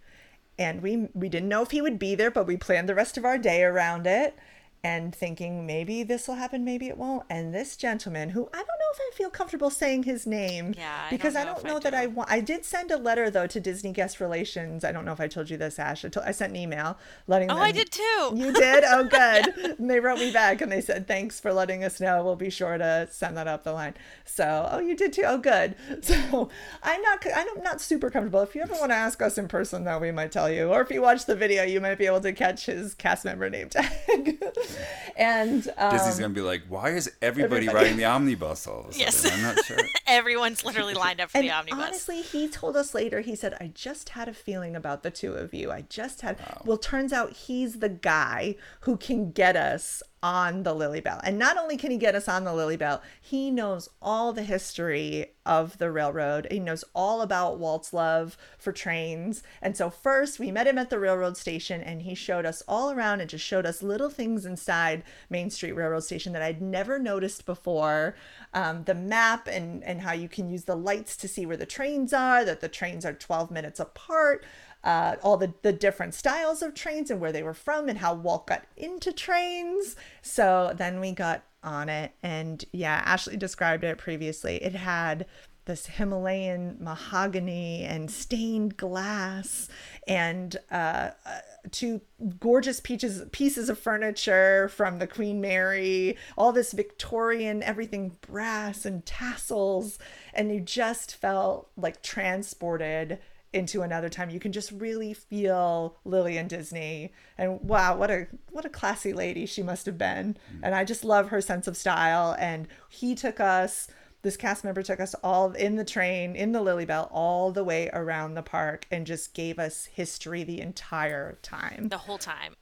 And 0.59 0.83
we 0.83 1.09
we 1.15 1.29
didn't 1.29 1.49
know 1.49 1.63
if 1.63 1.71
he 1.71 1.81
would 1.81 1.99
be 1.99 2.15
there, 2.15 2.31
but 2.31 2.47
we 2.47 2.57
planned 2.57 2.89
the 2.89 2.95
rest 2.95 3.17
of 3.17 3.25
our 3.25 3.39
day 3.39 3.63
around 3.63 4.07
it 4.07 4.37
and 4.85 5.15
thinking 5.15 5.67
maybe 5.67 6.03
this 6.03 6.29
will 6.29 6.37
happen, 6.37 6.65
maybe 6.65 6.89
it 6.89 6.97
won't. 6.97 7.25
And 7.29 7.55
this 7.55 7.77
gentleman, 7.77 8.31
who 8.31 8.49
I 8.53 8.59
don't 8.59 8.67
know 8.67 8.93
if 8.93 9.01
I 9.01 9.11
feel 9.17 9.31
comfortable 9.31 9.71
saying 9.71 10.05
his 10.05 10.27
name, 10.27 10.75
yeah, 10.77 11.07
because 11.11 11.37
I 11.37 11.45
don't 11.45 11.63
know, 11.65 11.71
I 11.71 11.73
don't 11.73 11.75
know 11.75 11.91
that 11.91 11.95
I 11.95 12.07
want. 12.07 12.31
I 12.31 12.41
did 12.41 12.65
send 12.65 12.91
a 12.91 12.97
letter 12.97 13.31
though 13.31 13.47
to 13.47 13.61
Disney 13.61 13.93
Guest 13.93 14.21
Relations. 14.21 14.85
I 14.85 14.93
don't 14.93 15.05
know 15.05 15.13
if 15.13 15.21
I 15.21 15.29
told 15.29 15.51
you 15.51 15.57
this, 15.57 15.79
Ash. 15.79 16.05
I, 16.05 16.09
told, 16.09 16.27
I 16.27 16.33
sent 16.33 16.51
an 16.51 16.57
email 16.57 16.97
letting. 17.27 17.51
Oh, 17.51 17.55
them, 17.55 17.63
I 17.65 17.73
did 17.73 17.91
too. 17.91 18.33
You 18.35 18.53
did? 18.53 18.85
Oh, 18.87 19.05
good. 19.11 19.79
and 19.79 19.91
they 19.91 20.01
wrote 20.01 20.19
me 20.19 20.31
back 20.31 20.61
and 20.61 20.71
they 20.71 20.81
said 20.81 21.07
thanks 21.07 21.41
for 21.41 21.53
letting 21.53 21.85
us 21.85 22.01
know. 22.01 22.23
We'll 22.23 22.37
be 22.37 22.51
sure 22.51 22.79
to 22.79 23.09
send 23.11 23.37
that 23.37 23.49
up 23.49 23.65
the 23.65 23.73
line. 23.73 23.95
So, 24.25 24.69
oh, 24.71 24.79
you 24.79 24.95
did 24.97 25.13
too. 25.13 25.25
Oh, 25.27 25.39
good. 25.39 25.75
So 26.09 26.49
I'm 26.83 27.03
not. 27.03 27.27
I'm 27.35 27.63
not 27.63 27.81
super 27.81 28.09
comfortable. 28.11 28.41
If 28.41 28.55
you 28.55 28.63
ever 28.63 28.75
want 28.75 28.91
to 28.91 28.97
ask 28.97 29.21
us 29.21 29.37
in 29.37 29.47
person, 29.49 29.85
though, 29.85 29.99
we 29.99 30.11
might 30.11 30.33
tell 30.33 30.51
you. 30.51 30.69
Or 30.69 30.81
if 30.81 30.91
you 30.91 31.03
watch 31.03 31.27
the 31.27 31.35
video, 31.35 31.65
you 31.65 31.81
might 31.81 31.99
be 31.99 32.07
able 32.07 32.21
to 32.21 32.33
catch 32.33 32.67
his 32.67 32.95
cast 32.95 33.25
member 33.25 33.51
name 33.51 33.69
tag. 33.69 34.43
and 35.17 35.49
and 35.49 35.73
um, 35.77 35.93
Disney's 35.93 36.19
gonna 36.19 36.33
be 36.33 36.41
like, 36.41 36.63
why 36.69 36.91
is 36.91 37.11
everybody, 37.21 37.67
everybody... 37.67 37.85
riding 37.85 37.97
the 37.97 38.05
omnibus 38.07 38.67
all 38.67 38.81
of 38.81 38.87
a 38.87 38.93
sudden? 38.93 39.01
Yes, 39.01 39.33
I'm 39.33 39.43
not 39.43 39.65
sure. 39.65 39.79
Everyone's 40.07 40.65
literally 40.65 40.95
lined 40.95 41.21
up 41.21 41.31
for 41.31 41.41
the 41.41 41.51
omnibus. 41.51 41.85
Honestly, 41.85 42.23
he 42.23 42.49
told 42.49 42.77
us 42.77 42.95
later. 42.95 43.21
He 43.21 43.35
said, 43.35 43.55
"I 43.61 43.71
just 43.75 44.11
had 44.11 44.29
a 44.29 44.33
feeling 44.33 44.77
about 44.77 45.03
the 45.03 45.11
two 45.11 45.33
of 45.33 45.53
you. 45.53 45.71
I 45.71 45.83
just 45.89 46.21
had." 46.21 46.39
Wow. 46.39 46.63
Well, 46.65 46.79
turns 46.79 47.13
out 47.13 47.33
he's 47.33 47.81
the 47.81 47.89
guy 47.89 48.57
who 48.81 48.97
can 48.97 49.33
get 49.33 49.57
us 49.57 50.03
on 50.23 50.63
the 50.63 50.75
Lilly 50.75 51.01
Belle. 51.01 51.21
And 51.23 51.39
not 51.39 51.57
only 51.57 51.77
can 51.77 51.91
he 51.91 51.97
get 51.97 52.15
us 52.15 52.29
on 52.29 52.45
the 52.45 52.55
Lilly 52.55 52.77
Belle, 52.77 53.03
he 53.21 53.51
knows 53.51 53.89
all 54.03 54.33
the 54.33 54.43
history 54.43 55.33
of 55.47 55.79
the 55.79 55.91
railroad. 55.91 56.47
He 56.51 56.61
knows 56.61 56.85
all 56.95 57.23
about 57.23 57.59
Walt's 57.59 57.93
love 57.93 58.37
for 58.59 58.71
trains. 58.71 59.43
And 59.63 59.77
so 59.77 59.89
first 59.89 60.39
we 60.39 60.51
met 60.51 60.67
him 60.67 60.77
at 60.77 60.91
the 60.91 60.99
railroad 60.99 61.37
station 61.37 61.81
and 61.81 62.03
he 62.03 62.15
showed 62.15 62.45
us 62.45 62.63
all 62.69 62.91
around 62.91 63.21
and 63.21 63.31
just 63.31 63.45
showed 63.45 63.65
us 63.65 63.83
little 63.83 64.11
things 64.11 64.45
inside 64.45 65.05
Main 65.31 65.49
Street 65.51 65.73
Railroad 65.73 66.05
Station 66.05 66.33
that 66.35 66.43
I'd 66.43 66.61
never 66.61 66.99
noticed 66.99 67.47
before. 67.47 68.15
Um, 68.53 68.85
the 68.85 68.95
map 68.95 69.49
and, 69.49 69.83
and 69.85 70.03
how 70.03 70.13
you 70.13 70.29
can 70.29 70.51
use 70.51 70.65
the 70.65 70.77
lights 70.77 71.17
to 71.19 71.29
see 71.29 71.47
where 71.47 71.57
the 71.57 71.67
trains 71.67 72.13
are, 72.13 72.45
that 72.45 72.61
the 72.61 72.69
trains 72.69 73.07
are 73.07 73.15
12 73.15 73.51
minutes 73.51 73.81
apart 73.81 74.45
uh, 74.85 75.17
all 75.23 75.37
the, 75.37 75.53
the 75.63 75.73
different 75.73 76.15
styles 76.15 76.63
of 76.63 76.75
trains 76.75 77.11
and 77.11 77.21
where 77.21 77.33
they 77.33 77.43
were 77.43 77.55
from 77.55 77.89
and 77.89 77.99
how 77.99 78.15
Walt 78.15 78.47
got 78.47 78.65
into 78.77 79.13
trains. 79.13 79.97
So 80.23 80.73
then 80.77 81.01
we 81.01 81.13
got 81.13 81.45
on 81.63 81.89
it. 81.89 82.13
And 82.23 82.65
yeah, 82.73 83.03
Ashley 83.05 83.37
described 83.37 83.85
it 83.85 83.99
previously. 83.99 84.63
It 84.63 84.75
had 84.75 85.27
this 85.69 85.87
Himalayan 85.87 86.79
mahogany 86.81 87.85
and 87.85 88.11
stained 88.11 88.77
glass 88.79 89.69
and 90.09 90.57
uh, 90.73 91.11
uh, 91.27 91.41
two 91.71 92.01
gorgeous 92.41 92.81
pieces 92.81 93.29
pieces 93.33 93.69
of 93.69 93.79
furniture 93.79 94.69
from 94.71 94.99
the 94.99 95.07
Queen 95.07 95.43
Mary, 95.43 96.17
all 96.39 96.53
this 96.53 96.73
Victorian 96.73 97.63
everything 97.63 98.17
brass 98.23 98.87
and 98.87 99.05
tassels, 99.05 99.99
and 100.33 100.53
you 100.53 100.61
just 100.61 101.15
felt 101.15 101.69
like 101.77 102.03
transported 102.03 103.19
into 103.59 103.83
another 103.83 104.09
time 104.09 104.31
you 104.31 104.41
can 104.41 104.53
just 104.53 104.73
really 104.73 105.13
feel 105.13 105.97
Lillian 106.05 106.49
Disney. 106.49 107.13
And 107.37 107.61
wow 107.61 107.97
what 107.97 108.11
a 108.11 108.27
what 108.51 108.65
a 108.65 108.71
classy 108.71 109.13
lady 109.13 109.45
she 109.45 109.63
must 109.63 109.85
have 109.87 109.99
been. 109.99 110.37
Mm. 110.53 110.61
and 110.63 110.75
I 110.75 110.85
just 110.85 111.05
love 111.05 111.29
her 111.29 111.41
sense 111.41 111.67
of 111.67 111.77
style. 111.77 112.35
And 112.39 112.69
he 112.89 113.15
took 113.15 113.41
us 113.41 113.89
this 114.23 114.37
cast 114.37 114.65
member 114.65 114.83
took 114.83 115.01
us 115.01 115.15
all 115.23 115.53
in 115.53 115.77
the 115.77 115.85
train 115.85 116.35
in 116.35 116.53
the 116.53 116.61
Lilly 116.61 116.85
Belle 116.85 117.09
all 117.13 117.53
the 117.53 117.63
way 117.63 117.89
around 117.93 118.35
the 118.35 118.43
park 118.43 118.87
and 118.91 119.07
just 119.07 119.33
gave 119.33 119.59
us 119.59 119.87
history 119.87 120.43
the 120.43 120.61
entire 120.61 121.39
time. 121.43 121.89
The 121.89 121.99
whole 121.99 122.19
time. 122.19 122.55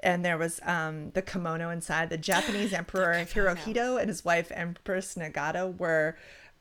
And 0.00 0.24
there 0.24 0.38
was 0.38 0.60
um, 0.64 1.10
the 1.12 1.22
kimono 1.22 1.70
inside. 1.70 2.10
The 2.10 2.18
Japanese 2.18 2.72
emperor 2.72 3.14
Hirohito 3.14 3.98
and 3.98 4.08
his 4.08 4.24
wife 4.24 4.52
Empress 4.54 5.14
Nagako 5.14 5.76
were 5.78 6.16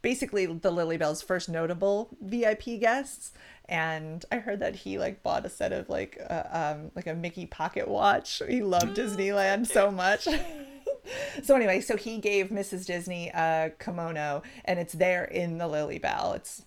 basically 0.08 0.46
the 0.46 0.72
Lilly 0.72 0.96
Belle's 0.96 1.22
first 1.22 1.50
notable 1.50 2.08
VIP 2.22 2.80
guests. 2.80 3.34
And 3.66 4.24
I 4.32 4.38
heard 4.38 4.62
that 4.62 4.74
he 4.74 4.98
like 4.98 5.22
bought 5.22 5.46
a 5.46 5.50
set 5.50 5.74
of 5.74 5.90
like 5.90 6.18
uh, 6.30 6.44
um 6.50 6.92
like 6.96 7.08
a 7.08 7.14
Mickey 7.14 7.46
pocket 7.46 7.90
watch. 7.90 8.42
He 8.48 8.62
loved 8.62 8.96
Disneyland 8.96 9.68
so 9.68 9.92
much. 9.92 10.26
so 11.44 11.58
anyway, 11.58 11.82
so 11.82 11.98
he 11.98 12.20
gave 12.20 12.48
Mrs. 12.48 12.86
Disney 12.86 13.28
a 13.34 13.74
kimono, 13.80 14.44
and 14.64 14.80
it's 14.80 14.94
there 14.94 15.26
in 15.26 15.58
the 15.58 15.68
Lilly 15.68 16.00
Belle. 16.00 16.32
It's 16.38 16.64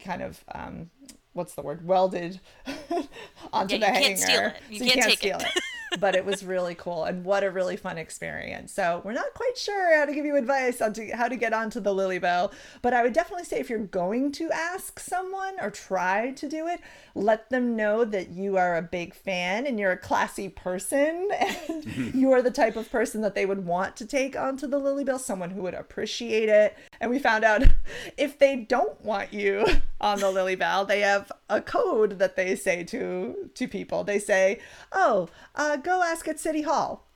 kind 0.00 0.20
of 0.20 0.44
um, 0.52 0.90
what's 1.32 1.54
the 1.54 1.62
word 1.62 1.86
welded 1.86 2.40
onto 3.52 3.76
yeah, 3.76 3.92
the 3.92 3.98
hanger. 3.98 4.16
so 4.16 4.52
you 4.68 4.80
can't, 4.80 5.00
can't 5.00 5.12
steal 5.16 5.38
it. 5.38 5.44
it. 5.44 5.62
but 5.98 6.14
it 6.14 6.24
was 6.24 6.44
really 6.44 6.74
cool 6.74 7.04
and 7.04 7.24
what 7.24 7.42
a 7.42 7.50
really 7.50 7.76
fun 7.76 7.98
experience. 7.98 8.72
So 8.72 9.02
we're 9.04 9.12
not 9.12 9.34
quite 9.34 9.56
sure 9.56 9.96
how 9.96 10.04
to 10.04 10.14
give 10.14 10.24
you 10.24 10.36
advice 10.36 10.80
on 10.80 10.92
to, 10.94 11.10
how 11.10 11.28
to 11.28 11.36
get 11.36 11.52
onto 11.52 11.80
the 11.80 11.92
Lilly 11.92 12.18
Belle, 12.18 12.52
but 12.82 12.94
I 12.94 13.02
would 13.02 13.12
definitely 13.12 13.44
say 13.44 13.58
if 13.58 13.68
you're 13.68 13.78
going 13.78 14.32
to 14.32 14.50
ask 14.52 15.00
someone 15.00 15.54
or 15.60 15.70
try 15.70 16.30
to 16.32 16.48
do 16.48 16.66
it, 16.66 16.80
let 17.14 17.50
them 17.50 17.76
know 17.76 18.04
that 18.04 18.30
you 18.30 18.56
are 18.56 18.76
a 18.76 18.82
big 18.82 19.14
fan 19.14 19.66
and 19.66 19.80
you're 19.80 19.92
a 19.92 19.98
classy 19.98 20.48
person 20.48 21.28
and 21.38 21.84
mm-hmm. 21.84 22.18
you 22.18 22.30
are 22.32 22.42
the 22.42 22.50
type 22.50 22.76
of 22.76 22.90
person 22.90 23.20
that 23.22 23.34
they 23.34 23.46
would 23.46 23.66
want 23.66 23.96
to 23.96 24.06
take 24.06 24.36
onto 24.36 24.66
the 24.66 24.78
Lilly 24.78 25.04
Belle, 25.04 25.18
someone 25.18 25.50
who 25.50 25.62
would 25.62 25.74
appreciate 25.74 26.48
it. 26.48 26.76
And 27.00 27.10
we 27.10 27.18
found 27.18 27.44
out 27.44 27.62
if 28.16 28.38
they 28.38 28.56
don't 28.56 29.00
want 29.04 29.32
you 29.32 29.64
on 30.00 30.20
the 30.20 30.30
Lilly 30.30 30.56
Belle, 30.56 30.84
they 30.84 31.00
have 31.00 31.30
a 31.48 31.60
code 31.60 32.18
that 32.18 32.36
they 32.36 32.56
say 32.56 32.84
to 32.84 33.50
to 33.54 33.68
people. 33.68 34.04
They 34.04 34.18
say, 34.18 34.60
"Oh, 34.92 35.28
uh, 35.54 35.76
go 35.76 36.02
ask 36.02 36.26
at 36.28 36.40
City 36.40 36.62
Hall," 36.62 37.06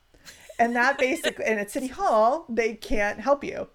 and 0.59 0.75
that 0.75 0.97
basically, 0.99 1.45
and 1.45 1.59
at 1.59 1.71
City 1.71 1.87
Hall, 1.87 2.45
they 2.49 2.75
can't 2.75 3.19
help 3.19 3.43
you. 3.43 3.67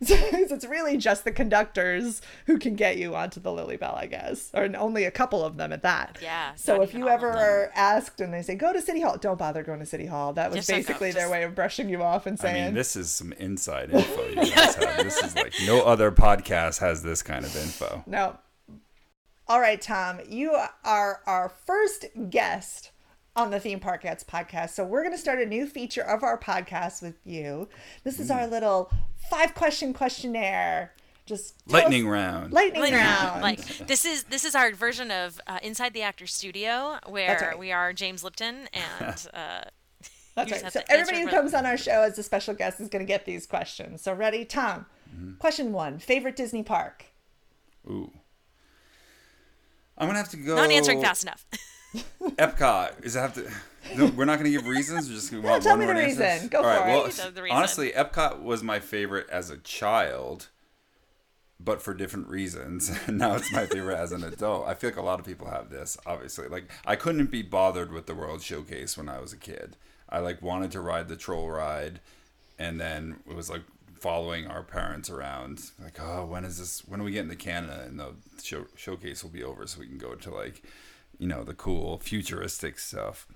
So 0.06 0.14
it's 0.14 0.64
really 0.64 0.96
just 0.96 1.24
the 1.24 1.32
conductors 1.32 2.22
who 2.46 2.56
can 2.58 2.76
get 2.76 2.98
you 2.98 3.16
onto 3.16 3.40
the 3.40 3.52
Lilly 3.52 3.76
Belle, 3.76 3.96
I 3.96 4.06
guess, 4.06 4.48
or 4.54 4.70
only 4.76 5.04
a 5.04 5.10
couple 5.10 5.44
of 5.44 5.56
them 5.56 5.72
at 5.72 5.82
that. 5.82 6.18
Yeah. 6.22 6.54
So 6.54 6.82
if 6.82 6.94
you 6.94 7.08
ever 7.08 7.28
are 7.28 7.72
asked 7.74 8.20
and 8.20 8.32
they 8.32 8.42
say 8.42 8.54
go 8.54 8.72
to 8.72 8.80
City 8.80 9.00
Hall, 9.00 9.18
don't 9.18 9.38
bother 9.38 9.64
going 9.64 9.80
to 9.80 9.86
City 9.86 10.06
Hall. 10.06 10.32
That 10.34 10.50
was 10.50 10.58
just 10.58 10.68
basically 10.68 11.10
their 11.10 11.28
way 11.28 11.42
of 11.42 11.56
brushing 11.56 11.88
you 11.88 12.00
off 12.04 12.26
and 12.26 12.38
saying. 12.38 12.62
I 12.62 12.66
mean, 12.66 12.74
this 12.74 12.94
is 12.94 13.10
some 13.10 13.32
inside 13.32 13.90
info 13.92 14.28
you 14.28 14.36
guys 14.36 14.76
have. 14.76 14.98
This 14.98 15.20
is 15.20 15.34
like 15.34 15.54
no 15.66 15.82
other 15.82 16.12
podcast 16.12 16.78
has 16.78 17.02
this 17.02 17.20
kind 17.22 17.44
of 17.44 17.56
info. 17.56 18.04
No. 18.06 18.38
All 19.50 19.60
right, 19.62 19.80
Tom, 19.80 20.20
you 20.28 20.54
are 20.84 21.22
our 21.26 21.48
first 21.48 22.04
guest 22.28 22.90
on 23.34 23.50
the 23.50 23.58
Theme 23.58 23.80
Parkettes 23.80 24.22
podcast. 24.22 24.70
So 24.70 24.84
we're 24.84 25.02
going 25.02 25.14
to 25.14 25.18
start 25.18 25.40
a 25.40 25.46
new 25.46 25.66
feature 25.66 26.02
of 26.02 26.22
our 26.22 26.36
podcast 26.38 27.00
with 27.00 27.14
you. 27.24 27.66
This 28.04 28.20
is 28.20 28.28
mm. 28.28 28.36
our 28.36 28.46
little 28.46 28.90
five 29.30 29.54
question 29.54 29.94
questionnaire. 29.94 30.92
Just 31.24 31.54
lightning 31.66 32.06
us, 32.06 32.10
round. 32.10 32.52
Lightning, 32.52 32.82
lightning 32.82 33.00
round. 33.00 33.40
Like 33.40 33.86
this 33.86 34.04
is 34.04 34.24
this 34.24 34.44
is 34.44 34.54
our 34.54 34.72
version 34.72 35.10
of 35.10 35.40
uh, 35.46 35.60
Inside 35.62 35.94
the 35.94 36.02
Actor 36.02 36.26
Studio, 36.26 36.98
where 37.06 37.38
right. 37.40 37.58
we 37.58 37.72
are 37.72 37.94
James 37.94 38.22
Lipton 38.22 38.68
and. 38.74 39.28
Uh, 39.34 39.64
That's 40.46 40.62
right. 40.62 40.72
So 40.72 40.80
everybody 40.88 41.22
who 41.22 41.28
comes 41.28 41.52
on 41.52 41.66
our 41.66 41.76
show 41.76 42.02
as 42.02 42.16
a 42.16 42.22
special 42.22 42.54
guest 42.54 42.80
is 42.80 42.88
going 42.88 43.04
to 43.04 43.08
get 43.08 43.24
these 43.24 43.44
questions. 43.44 44.02
So 44.02 44.12
ready, 44.12 44.44
Tom? 44.44 44.86
Mm-hmm. 45.12 45.34
Question 45.38 45.72
one: 45.72 45.98
Favorite 45.98 46.36
Disney 46.36 46.62
park? 46.62 47.06
Ooh. 47.88 48.12
I'm 49.98 50.06
gonna 50.06 50.18
have 50.18 50.30
to 50.30 50.36
go. 50.36 50.56
Not 50.56 50.70
answering 50.70 51.02
fast 51.02 51.24
enough. 51.24 51.44
Epcot 52.22 53.04
is 53.04 53.16
it 53.16 53.20
have 53.20 53.34
to. 53.34 53.50
No, 53.96 54.06
we're 54.06 54.24
not 54.24 54.38
going 54.38 54.44
to 54.44 54.50
give 54.50 54.66
reasons. 54.66 55.08
We're 55.08 55.14
just 55.14 55.30
going 55.30 55.42
to 55.44 55.48
want 55.48 55.62
tell 55.62 55.72
one 55.72 55.80
me 55.80 55.86
the 55.86 55.94
reason. 55.94 56.22
Answers? 56.22 56.48
Go 56.50 56.58
All 56.58 56.64
right, 56.64 56.80
for 56.82 56.86
well, 56.88 57.46
it. 57.46 57.50
honestly, 57.50 57.90
Epcot 57.92 58.42
was 58.42 58.62
my 58.62 58.80
favorite 58.80 59.26
as 59.30 59.48
a 59.50 59.56
child, 59.56 60.48
but 61.58 61.80
for 61.80 61.94
different 61.94 62.28
reasons. 62.28 62.90
now 63.08 63.34
it's 63.34 63.50
my 63.52 63.66
favorite 63.66 63.96
as 63.96 64.12
an 64.12 64.24
adult. 64.24 64.66
I 64.66 64.74
feel 64.74 64.90
like 64.90 64.98
a 64.98 65.02
lot 65.02 65.20
of 65.20 65.26
people 65.26 65.48
have 65.48 65.70
this. 65.70 65.96
Obviously, 66.06 66.48
like 66.48 66.70
I 66.86 66.96
couldn't 66.96 67.30
be 67.30 67.42
bothered 67.42 67.92
with 67.92 68.06
the 68.06 68.14
World 68.14 68.42
Showcase 68.42 68.96
when 68.96 69.08
I 69.08 69.20
was 69.20 69.32
a 69.32 69.38
kid. 69.38 69.76
I 70.08 70.18
like 70.18 70.42
wanted 70.42 70.70
to 70.72 70.80
ride 70.80 71.08
the 71.08 71.16
troll 71.16 71.48
ride, 71.48 72.00
and 72.58 72.80
then 72.80 73.20
it 73.28 73.34
was 73.34 73.48
like 73.50 73.62
following 74.00 74.46
our 74.46 74.62
parents 74.62 75.10
around, 75.10 75.70
like, 75.82 75.98
oh, 76.00 76.24
when 76.24 76.44
is 76.44 76.58
this? 76.58 76.86
When 76.86 77.00
are 77.00 77.04
we 77.04 77.12
getting 77.12 77.30
to 77.30 77.36
Canada? 77.36 77.84
And 77.86 77.98
the 77.98 78.14
show, 78.42 78.66
showcase 78.76 79.22
will 79.22 79.30
be 79.30 79.42
over, 79.42 79.66
so 79.66 79.80
we 79.80 79.86
can 79.86 79.98
go 79.98 80.14
to 80.14 80.30
like, 80.30 80.62
you 81.18 81.26
know, 81.26 81.44
the 81.44 81.54
cool 81.54 81.98
futuristic 81.98 82.78
stuff. 82.78 83.26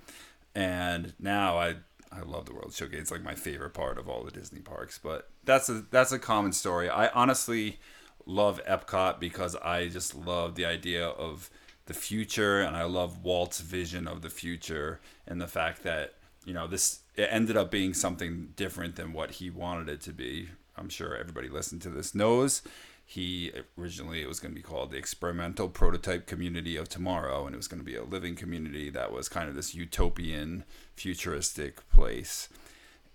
And 0.55 1.15
now 1.19 1.59
I 1.59 1.77
I 2.13 2.21
love 2.21 2.45
the 2.45 2.55
World 2.55 2.75
Showcase. 2.75 3.01
It's 3.01 3.11
like 3.11 3.23
my 3.23 3.35
favorite 3.35 3.75
part 3.75 3.99
of 3.99 4.09
all 4.09 4.23
the 4.23 4.31
Disney 4.31 4.61
parks. 4.61 4.99
But 5.03 5.31
that's 5.45 5.69
a 5.69 5.85
that's 5.91 6.13
a 6.13 6.19
common 6.19 6.53
story. 6.53 6.89
I 6.89 7.09
honestly 7.09 7.79
love 8.27 8.61
Epcot 8.69 9.19
because 9.19 9.57
I 9.57 9.89
just 9.89 10.15
love 10.15 10.55
the 10.55 10.67
idea 10.67 11.07
of 11.09 11.51
the 11.87 11.95
future 11.95 12.61
and 12.61 12.77
I 12.77 12.85
love 12.85 13.25
Walt's 13.25 13.61
vision 13.61 14.07
of 14.07 14.23
the 14.23 14.31
future 14.31 15.01
and 15.27 15.41
the 15.41 15.49
fact 15.49 15.83
that, 15.83 16.15
you 16.45 16.55
know, 16.55 16.67
this 16.67 17.01
it 17.17 17.29
ended 17.31 17.57
up 17.57 17.71
being 17.71 17.95
something 17.95 18.53
different 18.57 18.97
than 18.97 19.13
what 19.13 19.33
he 19.33 19.51
wanted 19.51 19.89
it 19.89 20.01
to 20.03 20.13
be. 20.13 20.49
I'm 20.77 20.89
sure 20.89 21.17
everybody 21.17 21.49
listened 21.49 21.83
to 21.83 21.91
this 21.91 22.15
knows 22.15 22.63
he 23.05 23.53
originally 23.79 24.23
it 24.23 24.29
was 24.29 24.41
going 24.41 24.53
to 24.53 24.57
be 24.57 24.63
called 24.63 24.91
the 24.91 24.97
experimental 24.97 25.69
prototype 25.69 26.27
community 26.27 26.77
of 26.77 26.89
tomorrow 26.89 27.45
and 27.45 27.55
it 27.55 27.59
was 27.59 27.69
going 27.69 27.81
to 27.81 27.85
be 27.85 27.97
a 27.97 28.03
living 28.03 28.35
community 28.35 28.89
that 28.91 29.13
was 29.13 29.29
kind 29.29 29.49
of 29.49 29.55
this 29.55 29.75
utopian 29.75 30.65
futuristic 30.97 31.87
place 31.91 32.49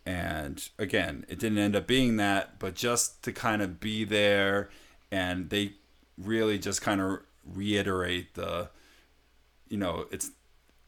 and 0.05 0.69
again 0.77 1.25
it 1.27 1.39
didn't 1.39 1.57
end 1.57 1.75
up 1.75 1.87
being 1.87 2.17
that 2.17 2.59
but 2.59 2.75
just 2.75 3.23
to 3.23 3.31
kind 3.31 3.61
of 3.61 3.79
be 3.79 4.03
there 4.03 4.69
and 5.11 5.49
they 5.49 5.73
really 6.17 6.59
just 6.59 6.81
kind 6.81 7.01
of 7.01 7.19
reiterate 7.43 8.35
the 8.35 8.69
you 9.69 9.77
know 9.77 10.05
it's 10.11 10.31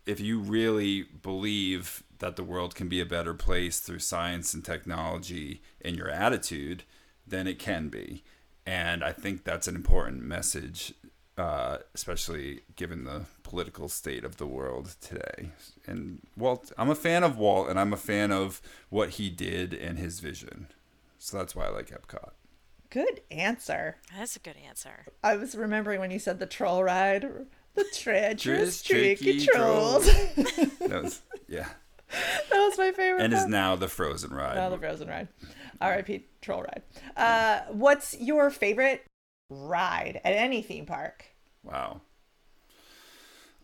if 0.06 0.20
you 0.20 0.40
really 0.40 1.04
believe 1.04 2.04
that 2.20 2.36
the 2.36 2.44
world 2.44 2.76
can 2.76 2.88
be 2.88 3.02
a 3.02 3.06
better 3.06 3.34
place 3.34 3.80
through 3.80 4.00
science 4.00 4.54
and 4.54 4.64
technology 4.64 5.62
and 5.82 5.96
your 5.96 6.10
attitude 6.10 6.84
then 7.26 7.48
it 7.48 7.60
can 7.60 7.90
be 7.90 8.24
and 8.70 9.04
I 9.04 9.14
think 9.14 9.46
that's 9.46 9.68
an 9.68 9.76
important 9.76 10.22
message, 10.22 10.94
uh, 11.40 11.80
especially 11.96 12.62
given 12.76 13.04
the 13.04 13.24
political 13.42 13.90
state 13.90 14.24
of 14.24 14.38
the 14.38 14.46
world 14.46 14.96
today. 15.02 15.50
And 15.88 16.22
Walt, 16.38 16.72
I'm 16.78 16.92
a 16.92 16.96
fan 16.96 17.24
of 17.24 17.36
Walt, 17.36 17.68
and 17.68 17.80
I'm 17.80 17.94
a 17.94 17.98
fan 17.98 18.32
of 18.32 18.62
what 18.90 19.12
he 19.12 19.32
did 19.32 19.74
and 19.74 19.98
his 19.98 20.20
vision. 20.20 20.68
So 21.18 21.38
that's 21.38 21.56
why 21.56 21.66
I 21.66 21.70
like 21.70 21.90
Epcot. 21.90 22.30
Good 22.92 23.22
answer. 23.32 23.98
That's 24.16 24.36
a 24.36 24.40
good 24.40 24.58
answer. 24.64 25.08
I 25.24 25.36
was 25.36 25.56
remembering 25.56 26.00
when 26.00 26.12
you 26.12 26.20
said 26.20 26.38
the 26.38 26.46
troll 26.46 26.84
ride, 26.84 27.28
the 27.74 27.86
treacherous, 27.92 28.84
tricky, 28.84 29.16
tricky 29.16 29.46
trolls. 29.48 30.06
that 30.36 31.02
was 31.02 31.22
yeah. 31.48 31.70
That 32.50 32.68
was 32.68 32.78
my 32.78 32.92
favorite. 32.92 33.24
And 33.24 33.34
is 33.34 33.46
now 33.46 33.76
the 33.76 33.88
Frozen 33.88 34.34
ride. 34.34 34.56
Now 34.56 34.70
the 34.70 34.78
Frozen 34.78 35.08
ride. 35.08 35.28
R.I.P. 35.82 36.26
Troll 36.42 36.64
Ride. 36.64 36.82
Uh, 37.16 37.62
what's 37.72 38.20
your 38.20 38.50
favorite 38.50 39.06
ride 39.50 40.20
at 40.24 40.34
any 40.34 40.62
theme 40.62 40.86
park? 40.86 41.26
Wow. 41.64 42.02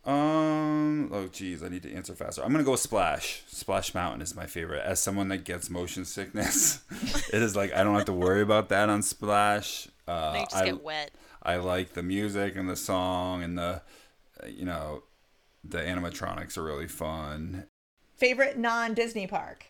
Um. 0.06 1.10
Oh, 1.12 1.28
geez, 1.28 1.64
I 1.64 1.70
need 1.70 1.82
to 1.84 1.94
answer 1.94 2.14
faster. 2.14 2.44
I'm 2.44 2.52
gonna 2.52 2.64
go 2.64 2.76
Splash. 2.76 3.44
Splash 3.48 3.94
Mountain 3.96 4.22
is 4.22 4.36
my 4.36 4.46
favorite. 4.46 4.84
As 4.86 5.00
someone 5.00 5.30
that 5.30 5.46
gets 5.46 5.70
motion 5.70 6.06
sickness, 6.06 6.84
it 7.34 7.42
is 7.42 7.56
like 7.56 7.74
I 7.74 7.84
don't 7.84 7.96
have 7.96 8.06
to 8.06 8.14
worry 8.14 8.44
about 8.44 8.70
that 8.70 8.88
on 8.88 9.02
Splash. 9.02 9.88
Uh, 10.08 10.34
they 10.34 10.40
just 10.42 10.56
I, 10.56 10.66
get 10.66 10.84
wet. 10.84 11.12
I 11.42 11.56
like 11.58 11.94
the 11.94 12.04
music 12.04 12.56
and 12.56 12.70
the 12.70 12.76
song 12.76 13.42
and 13.42 13.58
the, 13.58 13.82
uh, 14.44 14.48
you 14.48 14.66
know, 14.66 15.04
the 15.64 15.80
animatronics 15.80 16.58
are 16.58 16.64
really 16.64 16.88
fun. 16.88 17.66
Favorite 18.16 18.58
non 18.58 18.94
Disney 18.94 19.28
park? 19.28 19.68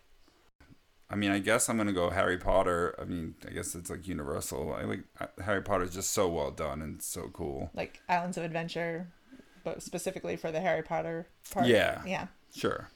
I 1.09 1.15
mean, 1.15 1.31
I 1.31 1.39
guess 1.39 1.69
I'm 1.69 1.77
gonna 1.77 1.93
go 1.93 2.09
Harry 2.09 2.37
Potter. 2.37 2.95
I 2.99 3.05
mean, 3.05 3.35
I 3.47 3.51
guess 3.51 3.75
it's 3.75 3.89
like 3.89 4.07
Universal. 4.07 4.73
I 4.73 4.83
like 4.83 5.03
Harry 5.43 5.61
Potter 5.61 5.83
is 5.83 5.93
just 5.93 6.11
so 6.11 6.27
well 6.27 6.51
done 6.51 6.81
and 6.81 7.01
so 7.01 7.29
cool. 7.31 7.69
Like 7.73 8.01
Islands 8.09 8.37
of 8.37 8.43
Adventure, 8.43 9.07
but 9.63 9.83
specifically 9.83 10.35
for 10.35 10.51
the 10.51 10.61
Harry 10.61 10.81
Potter 10.81 11.27
part. 11.51 11.67
Yeah. 11.67 12.01
Yeah. 12.05 12.27
Sure. 12.55 12.89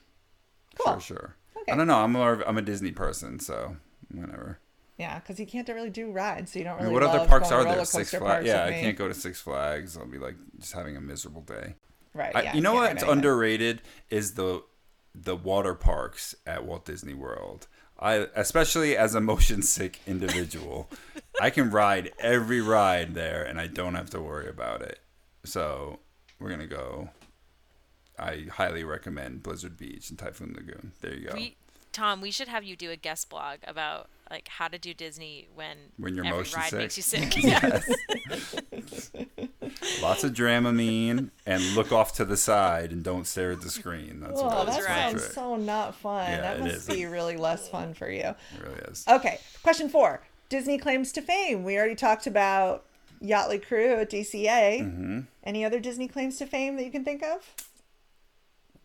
Cool. 0.76 0.94
Sure. 0.94 1.00
Sure. 1.00 1.36
Okay. 1.62 1.72
I 1.72 1.76
don't 1.76 1.86
know. 1.86 1.98
I'm 1.98 2.12
more. 2.12 2.32
Of, 2.32 2.42
I'm 2.46 2.58
a 2.58 2.62
Disney 2.62 2.90
person, 2.90 3.38
so 3.38 3.76
whatever. 4.12 4.58
Yeah, 4.98 5.18
because 5.18 5.40
you 5.40 5.46
can't 5.46 5.66
really 5.68 5.90
do 5.90 6.10
rides, 6.10 6.52
so 6.52 6.58
you 6.58 6.64
don't 6.64 6.74
really. 6.74 6.86
I 6.86 6.92
mean, 6.92 6.94
what 6.94 7.02
other 7.02 7.26
parks 7.26 7.50
are 7.50 7.64
there? 7.64 7.84
Six 7.84 8.14
Flags. 8.14 8.46
Yeah, 8.46 8.64
I 8.64 8.72
can't 8.72 8.98
go 8.98 9.08
to 9.08 9.14
Six 9.14 9.40
Flags. 9.40 9.96
I'll 9.96 10.06
be 10.06 10.18
like 10.18 10.36
just 10.58 10.72
having 10.72 10.96
a 10.96 11.00
miserable 11.00 11.42
day. 11.42 11.74
Right. 12.12 12.34
I, 12.34 12.42
yeah, 12.42 12.54
you 12.54 12.60
know 12.60 12.74
what's 12.74 13.02
underrated 13.02 13.82
is 14.10 14.34
the 14.34 14.62
the 15.14 15.36
water 15.36 15.74
parks 15.74 16.34
at 16.46 16.64
Walt 16.64 16.84
Disney 16.84 17.14
World. 17.14 17.66
I 17.98 18.28
especially 18.34 18.96
as 18.96 19.14
a 19.14 19.20
motion 19.20 19.62
sick 19.62 20.00
individual, 20.06 20.88
I 21.40 21.50
can 21.50 21.70
ride 21.70 22.12
every 22.18 22.60
ride 22.60 23.14
there 23.14 23.44
and 23.44 23.60
I 23.60 23.66
don't 23.66 23.94
have 23.94 24.10
to 24.10 24.20
worry 24.20 24.48
about 24.48 24.82
it. 24.82 25.00
So 25.44 26.00
we're 26.38 26.50
gonna 26.50 26.66
go. 26.66 27.10
I 28.18 28.46
highly 28.52 28.84
recommend 28.84 29.42
Blizzard 29.42 29.76
Beach 29.78 30.10
and 30.10 30.18
Typhoon 30.18 30.54
Lagoon. 30.54 30.92
There 31.00 31.14
you 31.14 31.28
go. 31.28 31.34
We 31.34 31.56
Tom, 31.92 32.20
we 32.20 32.30
should 32.30 32.48
have 32.48 32.62
you 32.64 32.76
do 32.76 32.90
a 32.90 32.96
guest 32.96 33.28
blog 33.30 33.58
about 33.66 34.08
like 34.30 34.46
how 34.48 34.68
to 34.68 34.78
do 34.78 34.94
Disney 34.94 35.48
when 35.54 35.76
when 35.98 36.14
your 36.14 36.24
every 36.24 36.38
motion 36.38 36.60
ride 36.60 36.70
sick. 36.70 36.78
makes 36.78 36.96
you 36.96 37.02
sick. 37.02 37.36
yes. 37.42 37.90
Lots 40.02 40.24
of 40.24 40.32
Dramamine 40.32 41.30
and 41.46 41.74
look 41.74 41.92
off 41.92 42.12
to 42.14 42.24
the 42.24 42.36
side 42.36 42.92
and 42.92 43.02
don't 43.02 43.26
stare 43.26 43.52
at 43.52 43.60
the 43.60 43.70
screen. 43.70 44.20
That's 44.20 44.40
Oh, 44.40 44.44
what 44.44 44.66
that 44.66 44.84
right. 44.84 45.10
sounds 45.18 45.34
so 45.34 45.56
not 45.56 45.94
fun. 45.94 46.30
Yeah, 46.30 46.40
that 46.42 46.60
must 46.60 46.74
is. 46.76 46.86
be 46.86 47.06
really 47.06 47.36
less 47.36 47.68
fun 47.68 47.94
for 47.94 48.10
you. 48.10 48.20
It 48.22 48.36
really 48.62 48.78
is. 48.88 49.04
Okay, 49.08 49.38
question 49.62 49.88
four. 49.88 50.22
Disney 50.48 50.78
claims 50.78 51.12
to 51.12 51.22
fame. 51.22 51.62
We 51.64 51.76
already 51.78 51.94
talked 51.94 52.26
about 52.26 52.84
Yachtly 53.22 53.64
Crew 53.64 53.94
at 54.00 54.10
DCA. 54.10 54.80
Mm-hmm. 54.82 55.20
Any 55.44 55.64
other 55.64 55.78
Disney 55.80 56.08
claims 56.08 56.38
to 56.38 56.46
fame 56.46 56.76
that 56.76 56.84
you 56.84 56.90
can 56.90 57.04
think 57.04 57.22
of? 57.22 57.54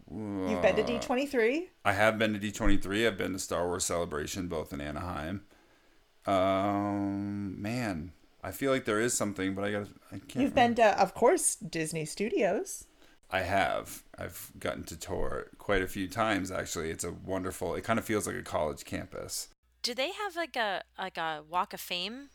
You've 0.10 0.62
been 0.62 0.76
to 0.76 0.84
Uh, 0.84 0.88
D23. 1.00 1.68
I 1.84 1.94
have 1.94 2.18
been 2.20 2.34
to 2.34 2.40
D23. 2.40 3.08
I've 3.08 3.18
been 3.18 3.34
to 3.34 3.40
Star 3.40 3.66
Wars 3.66 3.86
Celebration, 3.86 4.48
both 4.48 4.72
in 4.72 4.80
Anaheim. 4.82 5.46
Um, 6.26 7.62
man, 7.62 8.12
I 8.44 8.52
feel 8.52 8.72
like 8.72 8.86
there 8.86 9.00
is 9.00 9.14
something, 9.14 9.56
but 9.56 9.64
I 9.64 9.72
got 9.72 9.88
I 10.12 10.20
can't. 10.20 10.36
You've 10.36 10.56
been 10.56 10.76
to, 10.76 11.00
of 11.02 11.14
course, 11.14 11.56
Disney 11.56 12.06
Studios. 12.06 12.86
I 13.32 13.42
have. 13.42 14.04
I've 14.18 14.52
gotten 14.60 14.84
to 14.86 14.98
tour 14.98 15.48
quite 15.58 15.82
a 15.82 15.88
few 15.88 16.08
times. 16.08 16.52
Actually, 16.52 16.92
it's 16.92 17.04
a 17.04 17.12
wonderful. 17.12 17.76
It 17.76 17.84
kind 17.84 17.98
of 18.00 18.06
feels 18.06 18.28
like 18.28 18.36
a 18.36 18.44
college 18.44 18.86
campus. 18.86 19.50
Do 19.82 19.94
they 19.94 20.12
have 20.12 20.36
like 20.36 20.56
a 20.56 20.84
like 20.98 21.18
a 21.18 21.44
Walk 21.50 21.74
of 21.74 21.82
Fame? 21.82 22.30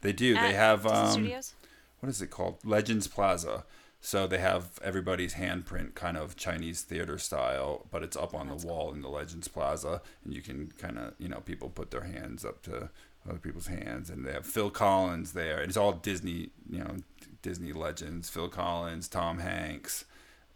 They 0.00 0.12
do. 0.12 0.36
at 0.36 0.42
They 0.42 0.54
have 0.54 0.82
Disney 0.84 0.98
um, 0.98 1.12
Studios. 1.12 1.54
what 2.00 2.08
is 2.08 2.22
it 2.22 2.30
called? 2.30 2.58
Legends 2.64 3.06
Plaza. 3.06 3.64
So 4.00 4.26
they 4.26 4.38
have 4.38 4.78
everybody's 4.82 5.34
handprint, 5.34 5.94
kind 5.94 6.16
of 6.16 6.34
Chinese 6.34 6.82
theater 6.82 7.18
style, 7.18 7.86
but 7.90 8.02
it's 8.02 8.16
up 8.16 8.34
on 8.34 8.48
the 8.48 8.66
wall 8.66 8.92
in 8.92 9.02
the 9.02 9.08
Legends 9.08 9.46
Plaza, 9.48 10.00
and 10.24 10.32
you 10.32 10.40
can 10.40 10.72
kind 10.78 10.98
of, 10.98 11.12
you 11.18 11.28
know, 11.28 11.40
people 11.40 11.68
put 11.68 11.90
their 11.90 12.04
hands 12.04 12.44
up 12.44 12.62
to 12.62 12.88
other 13.28 13.38
people's 13.38 13.66
hands, 13.66 14.08
and 14.08 14.24
they 14.24 14.32
have 14.32 14.46
Phil 14.46 14.70
Collins 14.70 15.32
there. 15.32 15.58
And 15.58 15.68
it's 15.68 15.76
all 15.76 15.92
Disney, 15.92 16.50
you 16.68 16.78
know, 16.78 16.96
Disney 17.42 17.72
legends. 17.72 18.30
Phil 18.30 18.48
Collins, 18.48 19.06
Tom 19.06 19.38
Hanks, 19.38 20.06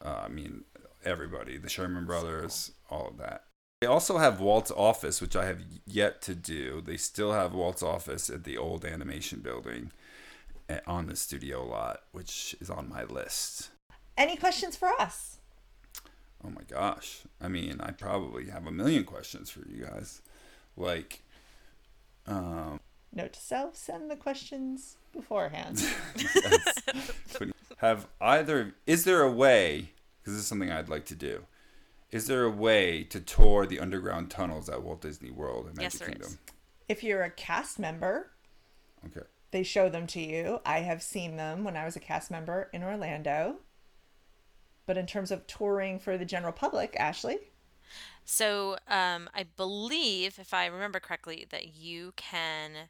uh, 0.03 0.23
I 0.25 0.29
mean, 0.29 0.65
everybody, 1.05 1.59
the 1.59 1.69
Sherman 1.69 2.07
Brothers, 2.07 2.73
all 2.91 3.09
of 3.09 3.19
that. 3.19 3.45
They 3.81 3.87
also 3.87 4.17
have 4.17 4.41
Walt's 4.41 4.71
office, 4.71 5.21
which 5.21 5.37
I 5.37 5.45
have 5.45 5.61
yet 5.87 6.23
to 6.23 6.35
do. 6.35 6.81
They 6.81 6.97
still 6.97 7.33
have 7.33 7.53
Walt's 7.53 7.83
office 7.83 8.31
at 8.31 8.45
the 8.45 8.57
old 8.57 8.87
animation 8.87 9.41
building 9.41 9.91
on 10.87 11.07
the 11.07 11.17
studio 11.17 11.65
lot, 11.67 12.01
which 12.13 12.55
is 12.61 12.71
on 12.71 12.89
my 12.89 13.05
list. 13.05 13.71
Any 14.17 14.37
questions 14.37 14.77
for 14.77 14.89
us? 15.01 15.39
Oh 16.45 16.51
my 16.51 16.63
gosh. 16.69 17.21
I 17.41 17.49
mean, 17.49 17.81
I 17.81 17.91
probably 17.91 18.51
have 18.51 18.67
a 18.67 18.71
million 18.73 19.05
questions 19.05 19.51
for 19.51 19.61
you 19.69 19.85
guys. 19.85 20.21
Like, 20.77 21.23
um, 22.27 22.81
Note 23.13 23.33
to 23.35 23.41
self: 23.41 23.77
send 23.77 24.11
the 24.11 24.17
questions 24.17 24.97
beforehand. 25.13 25.83
have 27.79 28.07
either, 28.21 28.75
is 28.87 29.05
there 29.05 29.23
a 29.23 29.31
way, 29.31 29.91
because 30.21 30.35
this 30.35 30.43
is 30.43 30.47
something 30.49 30.71
I'd 30.71 30.89
like 30.89 31.05
to 31.07 31.15
do, 31.15 31.45
is 32.11 32.27
there 32.27 32.45
a 32.45 32.51
way 32.51 33.05
to 33.05 33.21
tour 33.21 33.67
the 33.67 33.79
underground 33.81 34.31
tunnels 34.31 34.69
at 34.69 34.83
Walt 34.83 35.01
Disney 35.03 35.31
World 35.31 35.67
and 35.67 35.81
Yes, 35.81 35.95
Magic 35.95 35.99
there 36.01 36.09
Kingdom? 36.09 36.31
is. 36.31 36.39
if 36.89 37.05
you're 37.05 37.23
a 37.23 37.31
cast 37.31 37.79
member, 37.79 38.31
Okay. 39.07 39.27
They 39.55 39.63
show 39.63 39.89
them 39.89 40.05
to 40.09 40.21
you. 40.21 40.61
I 40.67 40.81
have 40.81 41.01
seen 41.01 41.37
them 41.37 41.63
when 41.63 41.77
I 41.77 41.85
was 41.85 41.95
a 41.95 42.01
cast 42.01 42.29
member 42.29 42.69
in 42.73 42.83
Orlando. 42.83 43.59
But 44.85 44.99
in 44.99 45.07
terms 45.07 45.31
of 45.31 45.47
touring 45.47 46.01
for 46.01 46.19
the 46.19 46.25
general 46.25 46.53
public, 46.53 46.97
Ashley, 46.99 47.39
So 48.25 48.79
um, 48.89 49.31
I 49.33 49.45
believe, 49.57 50.41
if 50.41 50.53
I 50.53 50.67
remember 50.67 50.99
correctly, 50.99 51.47
that 51.51 51.77
you 51.77 52.15
can 52.17 52.89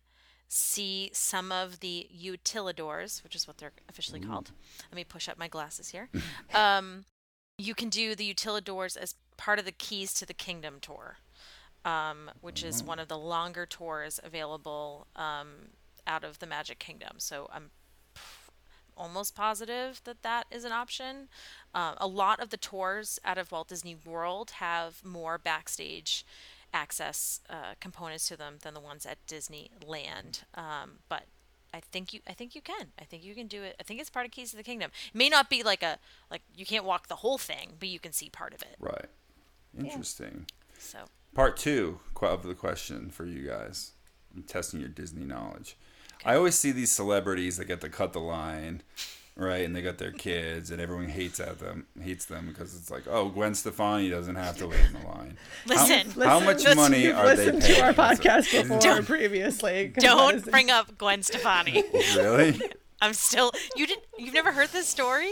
see 0.49 1.11
some 1.13 1.53
of 1.53 1.81
the 1.81 2.09
utilidors, 2.11 3.23
which 3.23 3.37
is 3.37 3.47
what 3.47 3.59
they're 3.59 3.73
officially 3.91 4.21
called. 4.21 4.51
Let 4.91 4.97
me 4.97 5.05
push 5.05 5.29
up 5.29 5.37
my 5.37 5.49
glasses 5.49 5.91
here. 5.91 6.09
um, 6.55 7.05
you 7.59 7.75
can 7.75 7.91
do 7.91 8.15
the 8.15 8.33
utilidors 8.33 8.97
as 8.97 9.17
part 9.37 9.59
of 9.59 9.67
the 9.67 9.73
Keys 9.73 10.15
to 10.15 10.25
the 10.25 10.33
Kingdom 10.33 10.79
tour, 10.81 11.19
um, 11.85 12.31
which 12.41 12.65
is 12.65 12.83
one 12.83 12.99
of 12.99 13.09
the 13.09 13.19
longer 13.19 13.67
tours 13.67 14.19
available 14.25 15.09
um, 15.15 15.69
out 16.07 16.25
of 16.25 16.39
the 16.39 16.47
Magic 16.47 16.79
Kingdom. 16.79 17.17
So 17.19 17.49
I'm 17.53 17.71
almost 18.97 19.35
positive 19.35 20.01
that 20.05 20.23
that 20.23 20.47
is 20.51 20.65
an 20.65 20.73
option. 20.73 21.29
Um, 21.75 21.95
a 21.99 22.07
lot 22.07 22.41
of 22.41 22.51
the 22.51 22.57
tours 22.57 23.19
out 23.25 23.39
of 23.39 23.51
Walt 23.51 23.69
Disney 23.69 23.97
World 24.05 24.53
have 24.53 25.05
more 25.05 25.39
backstage 25.39 26.25
access 26.73 27.41
uh, 27.49 27.75
components 27.81 28.29
to 28.29 28.37
them 28.37 28.57
than 28.63 28.75
the 28.75 28.81
ones 28.81 29.07
at 29.07 29.25
Disneyland. 29.27 30.43
Um, 30.55 30.99
but 31.09 31.25
I 31.73 31.81
think 31.81 32.13
you, 32.13 32.21
I 32.29 32.33
think 32.33 32.55
you 32.55 32.61
can. 32.61 32.89
I 33.01 33.05
think 33.05 33.25
you 33.25 33.35
can 33.35 33.47
do 33.47 33.63
it. 33.63 33.77
I 33.81 33.83
think 33.83 34.01
it's 34.01 34.11
part 34.11 34.27
of 34.27 34.33
Keys 34.33 34.51
to 34.53 34.57
the 34.57 34.63
Kingdom. 34.63 34.91
It 35.13 35.17
may 35.17 35.29
not 35.29 35.51
be 35.51 35.63
like 35.63 35.83
a 35.83 35.99
like 36.31 36.43
you 36.55 36.65
can't 36.65 36.85
walk 36.85 37.09
the 37.09 37.17
whole 37.17 37.39
thing, 37.39 37.75
but 37.81 37.89
you 37.89 37.99
can 37.99 38.13
see 38.13 38.29
part 38.29 38.55
of 38.55 38.63
it. 38.63 38.77
Right. 38.79 39.07
Interesting. 39.77 40.47
So 40.79 40.99
Part 41.35 41.57
two 41.57 41.99
of 42.23 42.45
the 42.45 42.55
question 42.55 43.11
for 43.11 43.27
you 43.27 43.47
guys. 43.47 43.93
I'm 44.35 44.45
testing 44.45 44.81
your 44.81 44.89
Disney 44.89 45.25
knowledge. 45.25 45.77
I 46.25 46.37
always 46.37 46.55
see 46.55 46.71
these 46.73 46.91
celebrities 46.91 47.57
that 47.59 47.67
get 47.67 47.81
to 47.83 47.89
cut 47.89 48.13
the 48.13 48.21
line, 48.21 48.83
right? 49.37 49.65
And 49.65 49.75
they 49.75 49.83
got 49.83 49.99
their 49.99 50.13
kids, 50.13 50.71
and 50.71 50.81
everyone 50.81 51.09
hates 51.09 51.41
at 51.41 51.59
them, 51.59 51.87
hates 52.03 52.25
them 52.27 52.47
because 52.49 52.75
it's 52.75 52.91
like, 52.91 53.05
oh, 53.09 53.29
Gwen 53.29 53.55
Stefani 53.55 54.09
doesn't 54.11 54.37
have 54.37 54.57
to 54.59 54.69
wait 54.69 54.81
in 54.87 54.93
the 55.01 55.07
line. 55.07 55.37
listen, 55.67 56.11
How 56.23 56.41
much 56.41 56.59
Listen, 56.65 56.77
money 56.77 57.03
you've 57.05 57.17
are 57.17 57.35
they 57.37 57.47
listened 57.53 57.63
paying? 57.63 57.75
to 57.77 57.83
our 57.87 57.93
podcast 57.93 58.51
before 58.53 58.79
Don't- 58.79 59.07
previously. 59.07 59.89
'cause 59.89 60.03
that 60.03 60.09
don't 60.09 60.51
bring 60.51 60.71
up 60.71 60.97
Gwen 60.99 61.23
Stefani. 61.23 61.83
Really? 62.17 62.61
I'm 63.03 63.13
still 63.13 63.53
you 63.77 63.87
didn't. 63.87 64.05
you've 64.19 64.33
never 64.33 64.53
heard 64.53 64.71
this 64.71 64.89
story? 64.89 65.31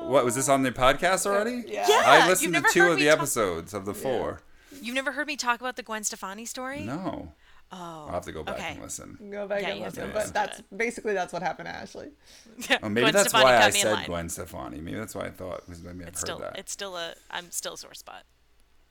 What 0.00 0.24
was 0.24 0.36
this 0.36 0.48
on 0.48 0.62
the 0.62 0.70
podcast 0.70 1.26
already? 1.26 1.64
Yeah. 1.66 1.86
Yeah, 1.88 2.02
I 2.04 2.28
listened 2.28 2.54
to 2.54 2.62
two 2.70 2.92
of 2.92 2.98
the 2.98 3.06
talk- 3.06 3.18
episodes 3.18 3.74
of 3.74 3.86
the 3.86 3.94
four. 3.94 4.42
You've 4.80 4.94
never 4.94 5.10
heard 5.12 5.26
me 5.26 5.34
talk 5.36 5.58
about 5.60 5.74
the 5.74 5.82
Gwen 5.82 6.04
Stefani 6.04 6.44
story? 6.44 6.82
No. 6.82 7.32
Oh, 7.70 7.76
I'll 8.06 8.12
have 8.12 8.24
to 8.24 8.32
go 8.32 8.42
back 8.42 8.56
okay. 8.56 8.72
and 8.72 8.82
listen. 8.82 9.18
Go 9.30 9.46
back 9.46 9.60
Yeah, 9.62 9.68
and 9.68 9.78
you 9.78 9.84
have 9.84 9.94
to 9.94 10.00
listen. 10.00 10.14
listen 10.14 10.32
But 10.32 10.34
that's 10.34 10.62
basically 10.74 11.12
that's 11.12 11.32
what 11.32 11.42
happened 11.42 11.66
to 11.68 11.74
Ashley. 11.74 12.08
Oh, 12.82 12.88
maybe 12.88 13.02
Gwen 13.02 13.12
that's 13.12 13.28
Stefani 13.28 13.44
why 13.44 13.58
I 13.58 13.70
said. 13.70 14.06
Gwen 14.06 14.28
Stefani. 14.28 14.80
Maybe 14.80 14.96
that's 14.96 15.14
why 15.14 15.26
I 15.26 15.30
thought. 15.30 15.66
Because 15.66 15.82
maybe 15.82 16.02
I've 16.02 16.08
It's 16.08 16.20
heard 16.20 16.26
still 16.26 16.38
that. 16.38 16.58
it's 16.58 16.72
still 16.72 16.96
a 16.96 17.14
I'm 17.30 17.50
still 17.50 17.74
a 17.74 17.78
sore 17.78 17.94
spot. 17.94 18.24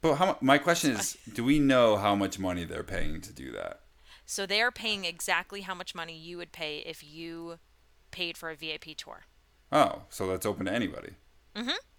But 0.01 0.15
how, 0.15 0.38
my 0.41 0.59
question 0.59 0.91
is, 0.91 1.17
do 1.34 1.43
we 1.43 1.57
know 1.57 1.97
how 1.97 2.13
much 2.15 2.38
money 2.38 2.65
they're 2.65 2.84
paying 2.84 3.19
to 3.21 3.34
do 3.34 3.51
that? 3.53 3.80
So 4.28 4.45
they 4.45 4.61
are 4.61 4.71
paying 4.71 5.05
exactly 5.05 5.61
how 5.61 5.73
much 5.73 5.95
money 5.95 6.15
you 6.15 6.38
would 6.38 6.51
pay 6.51 6.80
if 6.86 7.03
you 7.03 7.57
paid 8.11 8.38
for 8.38 8.51
a 8.51 8.55
VIP 8.55 8.95
tour. 8.95 9.23
Oh, 9.71 10.03
so 10.09 10.28
that's 10.28 10.45
open 10.45 10.67
to 10.67 10.71
anybody. 10.71 11.13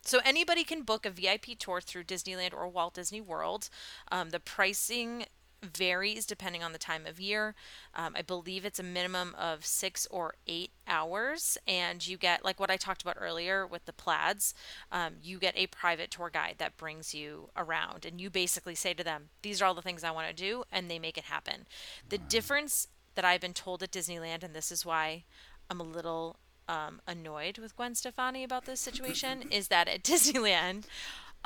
So 0.09 0.21
anybody 0.25 0.65
can 0.65 0.85
book 0.85 1.05
a 1.05 1.11
VIP 1.11 1.59
tour 1.59 1.83
through 1.83 2.05
Disneyland 2.05 2.55
or 2.55 2.67
Walt 2.67 2.95
Disney 2.95 3.21
World. 3.21 3.69
Um, 4.11 4.31
the 4.31 4.41
pricing 4.41 5.27
varies 5.63 6.27
depending 6.27 6.63
on 6.63 6.73
the 6.73 6.79
time 6.79 7.07
of 7.07 7.21
year. 7.21 7.55
Um, 7.95 8.15
I 8.17 8.23
believe 8.23 8.65
it's 8.65 8.79
a 8.79 8.85
minimum 8.85 9.35
of 9.39 9.65
six 9.65 10.07
or 10.11 10.35
eight 10.47 10.71
hours, 10.87 11.59
and 11.67 12.07
you 12.07 12.17
get 12.17 12.45
like 12.45 12.61
what 12.61 12.71
I 12.71 12.77
talked 12.77 13.03
about 13.03 13.17
earlier 13.21 13.67
with 13.67 13.85
the 13.85 13.93
plaids. 13.93 14.55
Um, 14.93 15.15
you 15.23 15.39
get 15.39 15.57
a 15.57 15.67
private 15.67 16.11
tour 16.11 16.31
guide 16.31 16.57
that 16.59 16.77
brings 16.77 17.15
you 17.15 17.51
around, 17.57 18.05
and 18.05 18.21
you 18.21 18.31
basically 18.31 18.75
say 18.75 18.95
to 18.95 19.05
them, 19.05 19.31
"These 19.43 19.61
are 19.61 19.67
all 19.67 19.75
the 19.75 19.83
things 19.83 20.05
I 20.05 20.11
want 20.11 20.29
to 20.29 20.35
do," 20.35 20.65
and 20.71 20.91
they 20.91 20.99
make 20.99 21.19
it 21.19 21.25
happen. 21.25 21.67
The 22.09 22.19
difference 22.19 22.89
that 23.15 23.25
I've 23.25 23.41
been 23.41 23.55
told 23.55 23.83
at 23.83 23.91
Disneyland, 23.91 24.45
and 24.45 24.55
this 24.55 24.71
is 24.71 24.87
why 24.87 25.25
I'm 25.69 25.81
a 25.81 25.85
little 25.85 26.37
um, 26.69 27.01
annoyed 27.07 27.59
with 27.59 27.77
Gwen 27.77 27.95
Stefani 27.95 28.45
about 28.45 28.67
this 28.67 28.81
situation 28.81 29.45
is 29.51 29.69
that 29.69 29.89
at 29.89 30.03
Disneyland, 30.03 30.85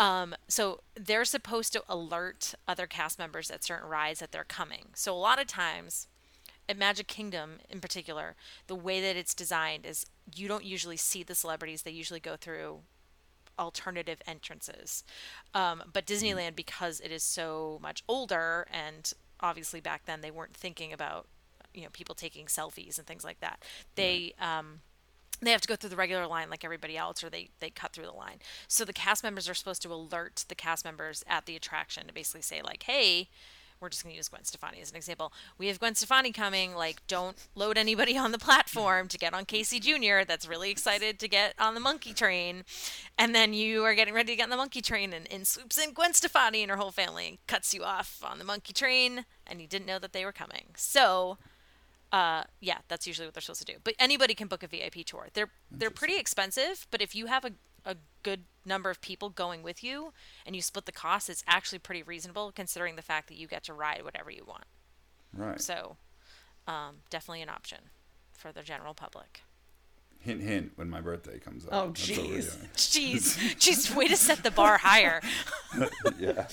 um, 0.03 0.35
so 0.49 0.81
they're 0.97 1.25
supposed 1.25 1.73
to 1.75 1.85
alert 1.89 2.57
other 2.67 2.89
cast 2.89 3.21
members 3.21 3.53
at 3.53 3.63
certain 3.63 3.89
rides 3.89 4.19
that 4.19 4.33
they're 4.33 4.43
coming. 4.43 4.87
So 4.95 5.15
a 5.15 5.15
lot 5.15 5.41
of 5.41 5.47
times, 5.47 6.09
at 6.69 6.77
Magic 6.77 7.07
Kingdom 7.07 7.59
in 7.71 7.81
particular, 7.81 8.35
the 8.67 8.75
way 8.75 9.01
that 9.01 9.15
it's 9.15 9.33
designed 9.33 9.87
is 9.87 10.05
you 10.35 10.49
don't 10.49 10.65
usually 10.65 10.97
see 10.97 11.23
the 11.23 11.37
celebrities. 11.37 11.83
They 11.83 11.93
usually 11.93 12.19
go 12.19 12.35
through 12.35 12.81
alternative 13.61 14.21
entrances. 14.27 15.05
Um, 15.55 15.85
but 15.93 16.05
Disneyland, 16.05 16.57
because 16.57 16.99
it 16.99 17.13
is 17.13 17.23
so 17.23 17.79
much 17.81 18.03
older, 18.09 18.67
and 18.73 19.13
obviously 19.39 19.81
back 19.81 20.07
then 20.07 20.21
they 20.21 20.33
weren't 20.33 20.57
thinking 20.57 20.93
about 20.93 21.29
you 21.73 21.83
know 21.83 21.91
people 21.93 22.17
taking 22.17 22.47
selfies 22.47 22.99
and 22.99 23.07
things 23.07 23.23
like 23.23 23.39
that. 23.39 23.63
They 23.95 24.35
um, 24.41 24.81
they 25.47 25.53
have 25.53 25.61
to 25.61 25.69
go 25.69 25.77
through 25.77 25.91
the 25.91 25.97
regular 25.97 26.27
line 26.27 26.51
like 26.51 26.65
everybody 26.65 26.97
else 26.97 27.23
or 27.23 27.31
they, 27.31 27.49
they 27.61 27.71
cut 27.71 27.93
through 27.93 28.07
the 28.07 28.13
line 28.13 28.39
so 28.69 28.85
the 28.85 28.93
cast 28.93 29.23
members 29.23 29.49
are 29.49 29.55
supposed 29.55 29.83
to 29.83 29.93
alert 29.93 30.45
the 30.49 30.55
cast 30.55 30.85
members 30.85 31.25
at 31.27 31.47
the 31.47 31.57
attraction 31.57 32.07
to 32.07 32.13
basically 32.13 32.43
say 32.43 32.63
like 32.63 32.85
hey 32.85 33.29
we're 33.83 33.89
just 33.89 34.05
going 34.05 34.13
to 34.13 34.17
use 34.17 34.29
Gwen 34.29 34.45
Stefani 34.45 34.81
as 34.81 34.91
an 34.91 34.97
example. 34.97 35.33
We 35.59 35.67
have 35.67 35.81
Gwen 35.81 35.97
Stefani 35.97 36.31
coming. 36.31 36.75
Like, 36.75 37.05
don't 37.09 37.37
load 37.57 37.77
anybody 37.77 38.17
on 38.17 38.31
the 38.31 38.39
platform 38.39 39.09
to 39.09 39.19
get 39.19 39.35
on 39.35 39.45
Casey 39.45 39.81
Jr. 39.81 40.25
That's 40.27 40.47
really 40.47 40.71
excited 40.71 41.19
to 41.19 41.29
get 41.29 41.55
on 41.59 41.75
the 41.75 41.81
monkey 41.81 42.15
train. 42.15 42.63
And 43.19 43.35
then 43.35 43.53
you 43.53 43.85
are 43.85 43.95
getting 43.95 44.15
ready 44.15 44.33
to 44.33 44.37
get 44.37 44.45
on 44.45 44.51
the 44.51 44.57
monkey 44.57 44.81
train, 44.81 45.13
and 45.13 45.27
in 45.27 45.45
swoops 45.45 45.77
in 45.77 45.93
Gwen 45.93 46.15
Stefani 46.15 46.63
and 46.63 46.71
her 46.71 46.77
whole 46.77 46.93
family 46.93 47.27
and 47.27 47.47
cuts 47.49 47.75
you 47.75 47.83
off 47.83 48.23
on 48.25 48.39
the 48.39 48.45
monkey 48.45 48.73
train, 48.73 49.27
and 49.47 49.61
you 49.61 49.67
didn't 49.67 49.87
know 49.87 49.99
that 49.99 50.13
they 50.13 50.25
were 50.25 50.33
coming. 50.33 50.67
So, 50.77 51.39
uh, 52.13 52.45
yeah, 52.61 52.79
that's 52.89 53.07
usually 53.07 53.27
what 53.27 53.35
they're 53.35 53.41
supposed 53.41 53.67
to 53.67 53.73
do. 53.73 53.79
But 53.83 53.95
anybody 53.99 54.35
can 54.35 54.47
book 54.47 54.63
a 54.63 54.67
VIP 54.67 55.05
tour. 55.07 55.29
They're 55.33 55.51
they're 55.71 55.91
pretty 55.91 56.17
expensive, 56.19 56.87
but 56.91 57.01
if 57.01 57.15
you 57.15 57.27
have 57.27 57.45
a, 57.45 57.53
a 57.87 57.97
good 58.23 58.45
number 58.67 58.91
of 58.91 59.01
people 59.01 59.31
going 59.31 59.63
with 59.63 59.83
you 59.83 60.13
and 60.45 60.55
you 60.55 60.61
split 60.61 60.85
the 60.85 60.93
cost, 60.93 61.31
it's 61.31 61.43
actually 61.49 61.79
pretty 61.79 62.03
reasonable 62.03 62.53
considering 62.55 62.97
the 62.97 63.03
fact 63.03 63.29
that 63.29 63.37
you 63.37 63.47
get 63.47 63.65
to 63.65 63.73
ride 63.73 64.05
whatever 64.05 64.31
you 64.31 64.45
want. 64.47 64.65
Right. 65.35 65.61
So, 65.61 65.97
um, 66.69 66.97
definitely 67.09 67.41
an 67.41 67.49
option 67.49 67.79
for 68.37 68.53
the 68.53 68.63
general 68.63 68.93
public. 68.93 69.41
Hint, 70.19 70.43
hint. 70.43 70.73
When 70.77 70.91
my 70.91 71.01
birthday 71.01 71.39
comes 71.39 71.65
up. 71.65 71.71
Oh, 71.73 71.89
jeez, 71.93 72.57
jeez, 72.75 73.37
jeez. 73.57 73.97
Way 73.97 74.09
to 74.09 74.17
set 74.17 74.43
the 74.43 74.51
bar 74.51 74.77
higher. 74.77 75.23
yeah. 76.19 76.47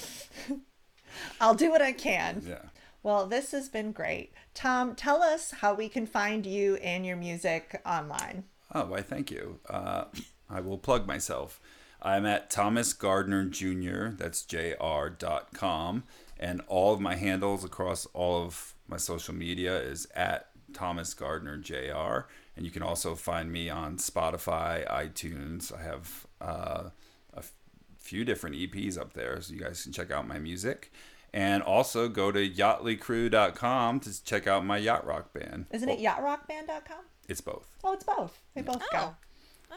I'll 1.41 1.53
do 1.53 1.69
what 1.69 1.81
I 1.81 1.91
can. 1.91 2.43
Yeah. 2.47 2.61
Well, 3.01 3.27
this 3.27 3.51
has 3.51 3.69
been 3.69 3.91
great. 3.91 4.33
Tom, 4.53 4.95
tell 4.95 5.21
us 5.21 5.51
how 5.51 5.73
we 5.73 5.87
can 5.87 6.05
find 6.05 6.45
you 6.45 6.75
and 6.77 7.05
your 7.05 7.15
music 7.15 7.81
online. 7.85 8.43
Oh, 8.73 8.85
why, 8.85 9.01
thank 9.01 9.31
you. 9.31 9.59
Uh, 9.69 10.05
I 10.49 10.59
will 10.61 10.77
plug 10.77 11.07
myself. 11.07 11.61
I'm 12.01 12.25
at 12.25 12.49
Thomas 12.49 12.93
Gardner 12.93 13.45
Jr. 13.45 14.09
That's 14.09 14.43
jr.com. 14.43 16.03
And 16.39 16.61
all 16.67 16.93
of 16.93 17.01
my 17.01 17.15
handles 17.15 17.65
across 17.65 18.05
all 18.07 18.43
of 18.43 18.75
my 18.87 18.97
social 18.97 19.33
media 19.33 19.77
is 19.77 20.07
at 20.15 20.49
Thomas 20.73 21.13
Gardner 21.13 21.57
Jr. 21.57 22.27
And 22.55 22.65
you 22.65 22.71
can 22.71 22.83
also 22.83 23.15
find 23.15 23.51
me 23.51 23.69
on 23.69 23.97
Spotify, 23.97 24.87
iTunes. 24.87 25.73
I 25.77 25.83
have 25.83 26.27
uh, 26.41 26.89
a 27.33 27.39
f- 27.39 27.53
few 27.97 28.23
different 28.23 28.55
EPs 28.55 28.97
up 28.97 29.13
there, 29.13 29.39
so 29.41 29.53
you 29.53 29.59
guys 29.59 29.83
can 29.83 29.91
check 29.91 30.11
out 30.11 30.27
my 30.27 30.39
music. 30.39 30.91
And 31.33 31.61
also 31.63 32.09
go 32.09 32.31
to 32.31 32.49
yachtlycrew.com 32.49 33.99
to 34.01 34.23
check 34.23 34.47
out 34.47 34.65
my 34.65 34.77
yacht 34.77 35.05
rock 35.05 35.33
band. 35.33 35.67
Isn't 35.71 35.89
it 35.89 35.99
yachtrockband.com? 35.99 37.05
It's 37.27 37.41
both. 37.41 37.75
Oh, 37.83 37.93
it's 37.93 38.03
both. 38.03 38.39
They 38.55 38.61
both 38.61 38.81
oh. 38.81 38.87
go. 38.91 39.15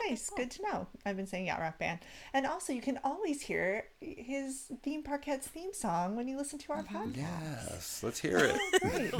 Nice, 0.08 0.30
cool. 0.30 0.38
good 0.38 0.50
to 0.52 0.62
know. 0.62 0.86
I've 1.04 1.16
been 1.16 1.26
saying 1.26 1.46
Yacht 1.46 1.60
Rock 1.60 1.78
Band. 1.78 2.00
And 2.32 2.46
also, 2.46 2.72
you 2.72 2.80
can 2.80 2.98
always 3.04 3.42
hear 3.42 3.84
his 4.00 4.72
Theme 4.82 5.02
Parkettes 5.02 5.44
theme 5.44 5.72
song 5.72 6.16
when 6.16 6.28
you 6.28 6.36
listen 6.36 6.58
to 6.60 6.72
our 6.72 6.82
mm-hmm. 6.82 6.96
podcast. 6.96 7.16
Yes, 7.16 8.00
let's 8.02 8.18
hear 8.20 8.38
it. 8.38 9.12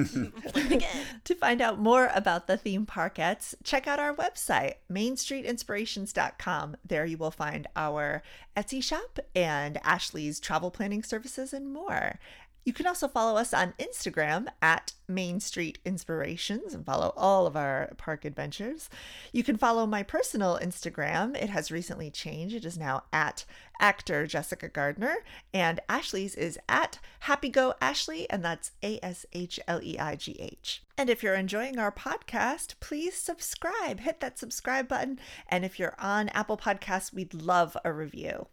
great. 0.54 0.84
to 1.24 1.34
find 1.34 1.60
out 1.60 1.78
more 1.78 2.10
about 2.14 2.46
the 2.46 2.56
Theme 2.56 2.86
Parkettes, 2.86 3.54
check 3.62 3.86
out 3.86 3.98
our 3.98 4.14
website, 4.14 4.74
mainstreetinspirations.com. 4.90 6.76
There 6.84 7.04
you 7.04 7.18
will 7.18 7.30
find 7.30 7.66
our 7.76 8.22
Etsy 8.56 8.82
shop 8.82 9.18
and 9.34 9.78
Ashley's 9.82 10.40
travel 10.40 10.70
planning 10.70 11.02
services 11.02 11.52
and 11.52 11.72
more. 11.72 12.18
You 12.64 12.72
can 12.72 12.86
also 12.86 13.08
follow 13.08 13.36
us 13.36 13.52
on 13.52 13.74
Instagram 13.78 14.46
at 14.60 14.92
Main 15.08 15.40
Street 15.40 15.78
Inspirations 15.84 16.74
and 16.74 16.86
follow 16.86 17.12
all 17.16 17.46
of 17.46 17.56
our 17.56 17.92
park 17.98 18.24
adventures. 18.24 18.88
You 19.32 19.42
can 19.42 19.56
follow 19.56 19.86
my 19.86 20.02
personal 20.02 20.58
Instagram. 20.62 21.36
It 21.36 21.50
has 21.50 21.72
recently 21.72 22.10
changed. 22.10 22.54
It 22.54 22.64
is 22.64 22.78
now 22.78 23.02
at 23.12 23.44
actor 23.80 24.26
Jessica 24.26 24.68
Gardner, 24.68 25.16
and 25.52 25.80
Ashley's 25.88 26.36
is 26.36 26.58
at 26.68 27.00
Happy 27.20 27.48
Go 27.48 27.74
Ashleigh, 27.82 28.26
and 28.30 28.44
that's 28.44 28.70
A 28.82 29.00
S 29.02 29.26
H 29.32 29.58
L 29.66 29.82
E 29.82 29.98
I 29.98 30.14
G 30.14 30.36
H. 30.38 30.82
And 30.96 31.10
if 31.10 31.22
you're 31.22 31.34
enjoying 31.34 31.78
our 31.78 31.90
podcast, 31.90 32.74
please 32.78 33.14
subscribe. 33.14 34.00
Hit 34.00 34.20
that 34.20 34.38
subscribe 34.38 34.86
button. 34.86 35.18
And 35.48 35.64
if 35.64 35.78
you're 35.78 35.96
on 35.98 36.28
Apple 36.28 36.56
Podcasts, 36.56 37.12
we'd 37.12 37.34
love 37.34 37.76
a 37.84 37.92
review. 37.92 38.46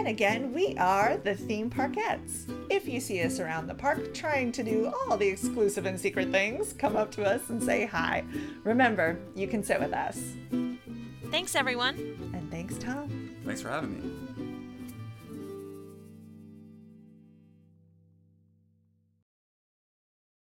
And 0.00 0.08
again, 0.08 0.54
we 0.54 0.74
are 0.78 1.18
the 1.18 1.34
Theme 1.34 1.68
Parkettes. 1.68 2.50
If 2.70 2.88
you 2.88 3.00
see 3.00 3.22
us 3.22 3.38
around 3.38 3.66
the 3.66 3.74
park 3.74 4.14
trying 4.14 4.50
to 4.52 4.62
do 4.62 4.90
all 4.90 5.18
the 5.18 5.28
exclusive 5.28 5.84
and 5.84 6.00
secret 6.00 6.30
things, 6.30 6.72
come 6.72 6.96
up 6.96 7.10
to 7.12 7.22
us 7.22 7.50
and 7.50 7.62
say 7.62 7.84
hi. 7.84 8.24
Remember, 8.64 9.18
you 9.34 9.46
can 9.46 9.62
sit 9.62 9.78
with 9.78 9.92
us. 9.92 10.18
Thanks, 11.30 11.54
everyone. 11.54 11.96
And 12.32 12.50
thanks, 12.50 12.78
Tom. 12.78 13.30
Thanks 13.44 13.60
for 13.60 13.68
having 13.68 13.92
me. 13.92 14.29